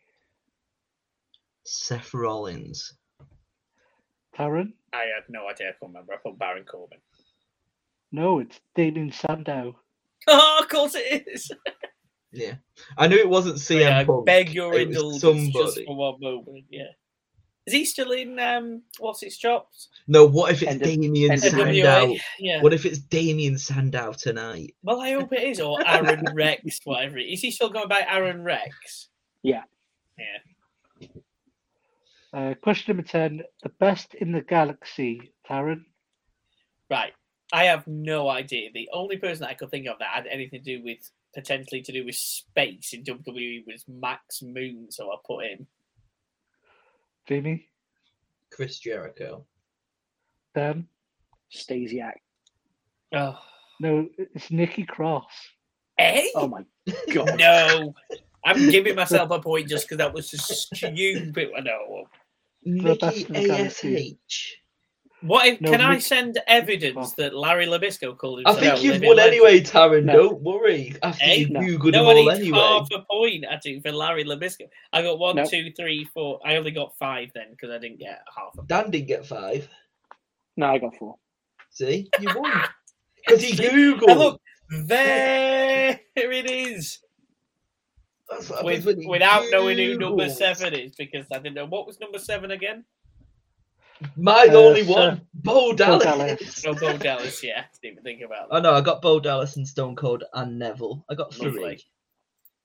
Seth 1.66 2.14
Rollins. 2.14 2.94
Taryn. 4.36 4.74
I 4.94 4.98
had 5.16 5.24
no 5.30 5.48
idea. 5.50 5.68
I 5.68 5.72
can't 5.72 5.76
remember. 5.82 6.14
I 6.14 6.18
put 6.18 6.38
Baron 6.40 6.66
Corbin. 6.66 7.00
No, 8.12 8.40
it's 8.40 8.60
Damien 8.76 9.12
Sandow. 9.12 9.76
Oh, 10.28 10.60
of 10.62 10.68
course 10.70 10.94
it 10.96 11.26
is. 11.28 11.50
Yeah, 12.32 12.56
I 12.96 13.08
knew 13.08 13.18
it 13.18 13.28
wasn't 13.28 13.56
CM 13.56 13.80
Yeah, 13.80 13.98
I 14.00 14.06
beg 14.24 14.54
your 14.54 14.72
it 14.76 14.90
was 14.90 14.98
indulgence 15.24 15.52
just 15.52 15.80
for 15.88 15.96
one 15.96 16.20
moment. 16.22 16.66
Yeah. 16.70 16.84
Is 17.66 17.74
he 17.74 17.86
still 17.86 18.12
in 18.12 18.38
um 18.38 18.84
what's 19.00 19.24
its 19.24 19.36
chops? 19.38 19.88
No, 20.08 20.26
what 20.28 20.52
if 20.52 20.62
it's 20.62 20.74
NW- 20.74 20.84
Damien 20.84 21.32
NWA. 21.32 21.40
Sandow? 21.40 22.16
Yeah. 22.38 22.62
What 22.62 22.74
if 22.74 22.86
it's 22.86 23.00
Damien 23.00 23.58
Sandow 23.58 24.14
tonight? 24.14 24.76
Well, 24.84 25.02
I 25.02 25.14
hope 25.14 25.34
it 25.34 25.42
is, 25.42 25.60
or 25.60 25.80
Aaron 25.88 26.24
Rex, 26.36 26.80
whatever. 26.84 27.18
it- 27.18 27.24
Is 27.34 27.42
he 27.42 27.50
still 27.50 27.70
going 27.70 27.88
by 27.88 28.06
Aron 28.08 28.44
Rex? 28.44 29.08
Yeah. 29.42 29.64
Yeah. 30.20 31.08
Uh, 32.32 32.54
question 32.62 32.96
number 32.96 33.10
10. 33.10 33.42
The 33.64 33.70
best 33.80 34.14
in 34.14 34.32
the 34.32 34.42
galaxy, 34.42 35.34
Taryn? 35.50 35.82
Right. 36.92 37.14
I 37.52 37.66
have 37.66 37.88
no 37.88 38.30
idea. 38.30 38.70
The 38.74 38.90
only 38.94 39.18
person 39.18 39.46
I 39.46 39.54
could 39.54 39.72
think 39.72 39.88
of 39.88 39.98
that 40.00 40.10
had 40.14 40.28
anything 40.28 40.62
to 40.64 40.78
do 40.78 40.84
with 40.84 41.00
potentially 41.34 41.82
to 41.82 41.92
do 41.92 42.06
with 42.06 42.16
space 42.16 42.94
in 42.94 43.04
WWE 43.04 43.64
was 43.66 43.84
Max 43.88 44.42
Moon, 44.42 44.88
so 44.90 45.12
I 45.12 45.16
put 45.26 45.46
him. 45.46 45.68
Jamie? 47.28 47.68
Chris 48.52 48.80
Jericho. 48.80 49.46
Dan? 50.56 50.88
Stasiak. 51.52 52.14
Oh, 53.14 53.38
No, 53.80 54.08
it's 54.18 54.52
Nikki 54.52 54.84
Cross. 54.84 55.32
eh? 55.98 56.28
Oh 56.36 56.48
my 56.48 56.64
god. 57.14 57.38
No. 57.38 57.94
I'm 58.46 58.70
giving 58.70 58.96
myself 58.96 59.32
a 59.32 59.40
point 59.40 59.68
just 59.68 59.86
because 59.86 59.98
that 59.98 60.14
was 60.14 60.30
just 60.30 60.48
stupid. 60.76 61.50
I 61.58 61.62
know. 61.62 62.06
The 62.64 62.72
Nikki 62.72 63.26
in 63.26 63.34
the 63.34 63.48
galaxy. 63.48 64.18
ASH. 64.28 64.56
What 65.22 65.46
if, 65.48 65.60
No, 65.62 65.72
can 65.72 65.82
I 65.82 66.00
send 66.00 66.40
evidence 66.48 67.14
that 67.16 67.36
Larry 67.36 67.68
Zbyszko 67.68 68.18
called 68.18 68.42
I 68.46 68.54
himself? 68.54 68.80
think 68.80 68.84
you've 68.94 69.02
won 69.04 69.18
legend? 69.18 69.34
anyway, 69.34 69.60
Taryn. 69.62 70.04
No. 70.06 70.14
Don't 70.14 70.42
worry. 70.42 70.96
After 71.04 71.24
eh? 71.24 71.28
Hey, 71.28 71.40
you 71.40 71.50
no. 71.50 71.60
googled 71.60 71.92
No, 71.92 72.06
all 72.06 72.30
anyway. 72.32 72.58
half 72.58 72.88
a 72.94 73.00
point. 73.10 73.46
I 73.50 73.58
do 73.62 73.82
for 73.82 73.92
Larry 73.92 74.24
Zbyszko. 74.24 74.70
I 74.94 75.02
got 75.02 75.20
one, 75.20 75.36
Nope. 75.36 75.50
two, 75.50 75.72
three, 75.76 76.06
four. 76.14 76.40
I 76.46 76.56
only 76.56 76.72
got 76.72 76.96
five 76.98 77.32
then 77.36 77.48
because 77.52 77.70
I 77.70 77.80
didn't 77.80 78.00
get 78.00 78.22
half 78.34 78.54
a 78.58 78.66
Dan 78.66 78.92
didn't 78.92 79.08
get 79.08 79.26
five. 79.26 79.68
No, 80.56 80.68
I 80.68 80.78
got 80.78 80.96
four. 80.96 81.16
See, 81.72 82.10
you 82.22 82.30
won 82.36 82.52
because 83.28 83.42
he 83.42 83.56
See? 83.56 83.64
googled. 83.68 84.10
And 84.10 84.20
look, 84.20 84.42
there 84.70 86.00
it 86.16 86.50
is. 86.50 87.00
That's 88.30 88.50
what 88.50 88.64
With, 88.64 88.76
happens 88.80 88.86
when 88.96 89.02
you 89.04 89.10
without 89.10 89.46
knowing 89.52 89.78
who 89.78 89.98
number 89.98 90.30
seven 90.30 90.74
is 90.76 90.94
because 90.96 91.26
I 91.34 91.40
didn't 91.40 91.56
know 91.56 91.66
what 91.66 91.88
was 91.88 92.00
number 92.00 92.20
seven 92.20 92.52
again. 92.52 92.86
Mine's 94.16 94.52
Uh, 94.56 94.60
only 94.64 94.84
so- 94.84 94.94
one. 94.94 95.28
Bo 95.34 95.72
Bo 95.72 95.76
Dallas. 96.00 96.64
No, 96.66 96.74
Bo 96.74 96.98
Dallas. 96.98 97.44
Yeah, 97.44 97.64
didn't 97.82 97.94
even 97.94 98.04
think 98.04 98.22
about 98.22 98.50
that. 98.50 98.56
Oh 98.58 98.62
no, 98.62 98.74
I 98.74 98.82
got 98.82 99.02
Bo 99.02 99.20
Dallas 99.20 99.56
and 99.58 99.68
Stone 99.68 99.96
Cold 99.96 100.24
and 100.34 100.58
Neville. 100.60 101.04
I 101.10 101.16
got 101.16 101.34
three. 101.34 101.48
Lovely. 101.52 101.82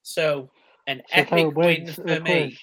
So 0.03 0.49
an 0.87 1.01
So 1.09 1.15
epic 1.17 1.29
Taryn 1.47 1.53
win 1.53 1.87
for 1.93 2.03
me. 2.21 2.21
quiz. 2.21 2.59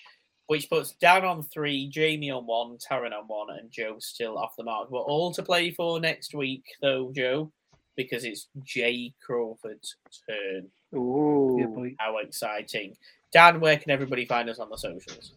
which 0.47 0.69
puts 0.69 0.93
Dan 1.01 1.25
on 1.25 1.43
three, 1.43 1.89
Jamie 1.89 2.31
on 2.31 2.47
one, 2.47 2.77
Taryn 2.79 3.13
on 3.13 3.27
one, 3.27 3.57
and 3.59 3.71
Joe 3.71 3.97
still 4.01 4.37
off 4.37 4.55
the 4.57 4.65
mark. 4.65 4.91
We're 4.91 5.01
all 5.01 5.33
to 5.33 5.43
play 5.43 5.71
for 5.71 5.99
next 5.99 6.35
week, 6.35 6.65
though, 6.83 7.11
Joe, 7.15 7.51
because 7.97 8.25
it's 8.25 8.49
Jay 8.63 9.15
Crawford's 9.25 9.97
turn. 10.29 10.69
Ooh. 10.95 11.95
How 11.99 12.19
exciting. 12.19 12.97
Dan, 13.33 13.61
where 13.61 13.79
can 13.79 13.91
everybody 13.91 14.27
find 14.27 14.51
us 14.51 14.59
on 14.59 14.69
the 14.69 14.77
socials? 14.77 15.33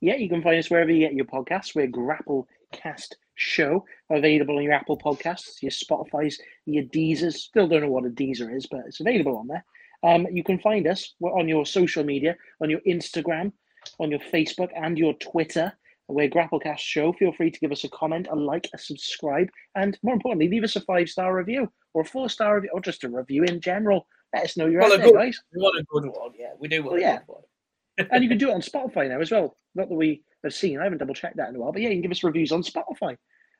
Yeah, 0.00 0.14
you 0.16 0.28
can 0.30 0.42
find 0.42 0.58
us 0.58 0.70
wherever 0.70 0.90
you 0.90 1.00
get 1.00 1.14
your 1.14 1.26
podcasts. 1.26 1.74
We're 1.74 1.86
Grapple 1.86 2.48
Cast 2.74 3.16
Show, 3.36 3.84
available 4.10 4.56
on 4.58 4.62
your 4.62 4.72
Apple 4.74 4.98
Podcasts, 4.98 5.62
your 5.62 5.70
Spotify's, 5.72 6.38
your 6.66 6.84
Deezers. 6.84 7.34
Still 7.34 7.66
don't 7.68 7.82
know 7.82 7.88
what 7.88 8.04
a 8.04 8.10
Deezer 8.10 8.54
is, 8.54 8.66
but 8.66 8.82
it's 8.86 9.00
available 9.00 9.36
on 9.36 9.46
there. 9.48 9.64
Um, 10.02 10.26
you 10.30 10.44
can 10.44 10.58
find 10.58 10.86
us 10.86 11.14
we're 11.20 11.32
on 11.38 11.48
your 11.48 11.64
social 11.66 12.04
media, 12.04 12.36
on 12.62 12.68
your 12.70 12.80
Instagram, 12.86 13.52
on 13.98 14.10
your 14.10 14.20
Facebook, 14.20 14.68
and 14.76 14.98
your 14.98 15.14
Twitter. 15.14 15.72
We're 16.08 16.28
Grapplecast 16.28 16.78
Show. 16.78 17.14
Feel 17.14 17.32
free 17.32 17.50
to 17.50 17.58
give 17.60 17.72
us 17.72 17.84
a 17.84 17.88
comment, 17.88 18.28
a 18.30 18.34
like, 18.36 18.68
a 18.74 18.78
subscribe, 18.78 19.48
and 19.74 19.98
more 20.02 20.14
importantly, 20.14 20.48
leave 20.48 20.64
us 20.64 20.76
a 20.76 20.80
five 20.82 21.08
star 21.08 21.34
review 21.34 21.72
or 21.94 22.02
a 22.02 22.04
four 22.04 22.28
star 22.28 22.56
review, 22.56 22.70
or 22.74 22.80
just 22.80 23.04
a 23.04 23.08
review 23.08 23.44
in 23.44 23.60
general. 23.60 24.06
Let 24.34 24.44
us 24.44 24.56
know 24.56 24.66
you're 24.66 24.80
Well, 24.82 24.92
out 24.92 24.98
a 24.98 25.02
there, 25.02 25.12
good- 25.12 25.16
guys. 25.18 25.40
We 25.54 25.62
want 25.62 25.78
a 25.78 25.84
good 25.84 26.04
one, 26.06 26.32
yeah. 26.38 26.50
We 26.58 26.68
do 26.68 26.82
want 26.82 27.00
Well, 27.00 27.00
yeah. 27.98 28.04
and 28.10 28.22
you 28.22 28.28
can 28.28 28.36
do 28.38 28.50
it 28.50 28.54
on 28.54 28.60
Spotify 28.60 29.08
now 29.08 29.20
as 29.20 29.30
well. 29.30 29.56
Not 29.74 29.88
that 29.88 29.94
we 29.94 30.22
have 30.44 30.54
seen. 30.54 30.78
I 30.78 30.84
haven't 30.84 30.98
double 30.98 31.14
checked 31.14 31.36
that 31.36 31.48
in 31.48 31.56
a 31.56 31.58
while, 31.58 31.72
but 31.72 31.82
yeah, 31.82 31.88
you 31.88 31.96
can 31.96 32.02
give 32.02 32.10
us 32.10 32.22
reviews 32.24 32.52
on 32.52 32.62
Spotify. 32.62 33.16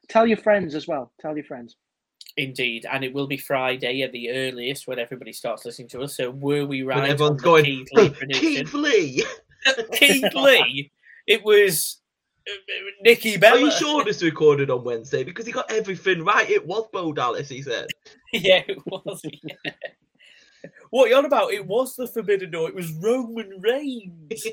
Tell 0.08 0.26
your 0.26 0.36
friends 0.38 0.74
as 0.74 0.86
well. 0.86 1.12
Tell 1.20 1.34
your 1.36 1.44
friends. 1.44 1.76
Indeed, 2.36 2.84
and 2.90 3.04
it 3.04 3.12
will 3.14 3.28
be 3.28 3.36
Friday 3.36 4.02
at 4.02 4.10
the 4.12 4.30
earliest 4.30 4.88
when 4.88 4.98
everybody 4.98 5.32
starts 5.32 5.64
listening 5.64 5.88
to 5.88 6.02
us. 6.02 6.16
So 6.16 6.30
were 6.30 6.66
we 6.66 6.82
When 6.82 6.98
right? 6.98 7.10
everyone's 7.10 7.40
going, 7.42 7.64
Keith 7.64 7.88
Lee 7.92 8.10
prediction? 8.18 8.50
Keith 8.66 8.74
Lee. 8.74 9.24
Keith 9.92 10.34
Lee. 10.34 10.90
It 11.28 11.44
was 11.44 12.00
uh, 12.48 12.52
Nikki 13.02 13.36
Bella. 13.36 13.56
Are 13.56 13.60
you 13.60 13.70
sure 13.70 14.04
this 14.04 14.22
recorded 14.22 14.68
on 14.68 14.82
Wednesday? 14.84 15.22
Because 15.22 15.46
he 15.46 15.52
got 15.52 15.70
everything 15.70 16.24
right. 16.24 16.50
It 16.50 16.66
was 16.66 16.88
Bo 16.92 17.12
Dallas, 17.12 17.48
he 17.48 17.62
said. 17.62 17.86
yeah, 18.32 18.62
it 18.66 18.84
was. 18.86 19.22
yeah. 19.24 19.72
What 20.90 21.06
are 21.06 21.08
you 21.10 21.16
on 21.16 21.24
about? 21.24 21.52
It 21.52 21.66
was 21.66 21.94
the 21.94 22.06
Forbidden 22.06 22.50
Door. 22.50 22.70
It 22.70 22.74
was 22.74 22.90
Roman 22.94 23.60
Reigns. 23.60 24.44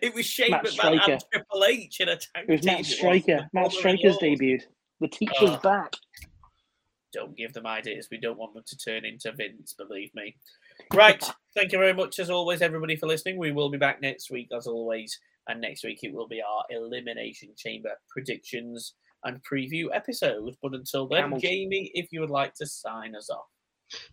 It 0.00 0.14
was 0.14 0.26
Shane 0.26 0.50
Matt 0.50 0.64
McMahon 0.64 1.08
and 1.08 1.24
Triple 1.32 1.64
H 1.64 2.00
in 2.00 2.08
a 2.08 2.16
tag 2.16 2.46
It 2.48 2.52
was. 2.52 2.64
Matt 2.64 2.86
Striker. 2.86 3.48
Matt 3.52 3.72
Striker's 3.72 4.16
debuted. 4.18 4.62
The 5.00 5.08
teacher's 5.08 5.56
back. 5.58 5.92
Don't 7.12 7.36
give 7.36 7.52
them 7.52 7.66
ideas. 7.66 8.08
We 8.10 8.18
don't 8.18 8.38
want 8.38 8.54
them 8.54 8.64
to 8.66 8.76
turn 8.76 9.04
into 9.04 9.30
Vince, 9.32 9.74
believe 9.74 10.10
me. 10.14 10.36
Right. 10.92 11.22
Thank 11.54 11.72
you 11.72 11.78
very 11.78 11.94
much, 11.94 12.18
as 12.18 12.30
always, 12.30 12.60
everybody, 12.62 12.96
for 12.96 13.06
listening. 13.06 13.38
We 13.38 13.52
will 13.52 13.70
be 13.70 13.78
back 13.78 14.00
next 14.00 14.30
week, 14.30 14.48
as 14.56 14.66
always. 14.66 15.18
And 15.46 15.60
next 15.60 15.84
week, 15.84 16.00
it 16.02 16.12
will 16.12 16.26
be 16.26 16.42
our 16.42 16.64
Elimination 16.70 17.50
Chamber 17.56 17.90
predictions 18.08 18.94
and 19.24 19.40
preview 19.44 19.86
episode. 19.92 20.56
But 20.62 20.74
until 20.74 21.06
then, 21.06 21.24
Camels. 21.24 21.42
Jamie, 21.42 21.90
if 21.94 22.08
you 22.10 22.20
would 22.20 22.30
like 22.30 22.54
to 22.54 22.66
sign 22.66 23.14
us 23.14 23.30
off, 23.30 23.46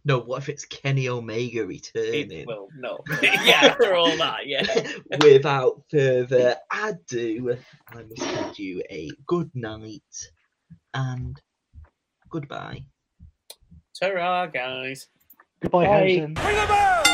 no, 0.06 0.20
what 0.20 0.44
if 0.44 0.50
it's 0.50 0.66
Kenny 0.66 1.08
Omega 1.10 1.66
returning? 1.66 2.14
it 2.14 2.30
returning? 2.30 2.48
will. 2.48 2.68
No. 2.78 3.00
yeah, 3.22 3.60
after 3.64 3.96
all 3.96 4.16
that, 4.18 4.46
yeah. 4.46 4.66
Without 5.22 5.84
further 5.90 6.58
ado, 6.72 7.58
I 7.88 8.04
must 8.04 8.18
bid 8.18 8.60
you 8.60 8.84
a 8.90 9.10
good 9.28 9.52
night 9.54 10.32
and 10.94 11.40
goodbye. 12.30 12.84
Ta 14.00 14.48
guys. 14.48 15.08
Goodbye, 15.62 15.86
Bye. 15.86 16.34
Harrison. 16.36 17.06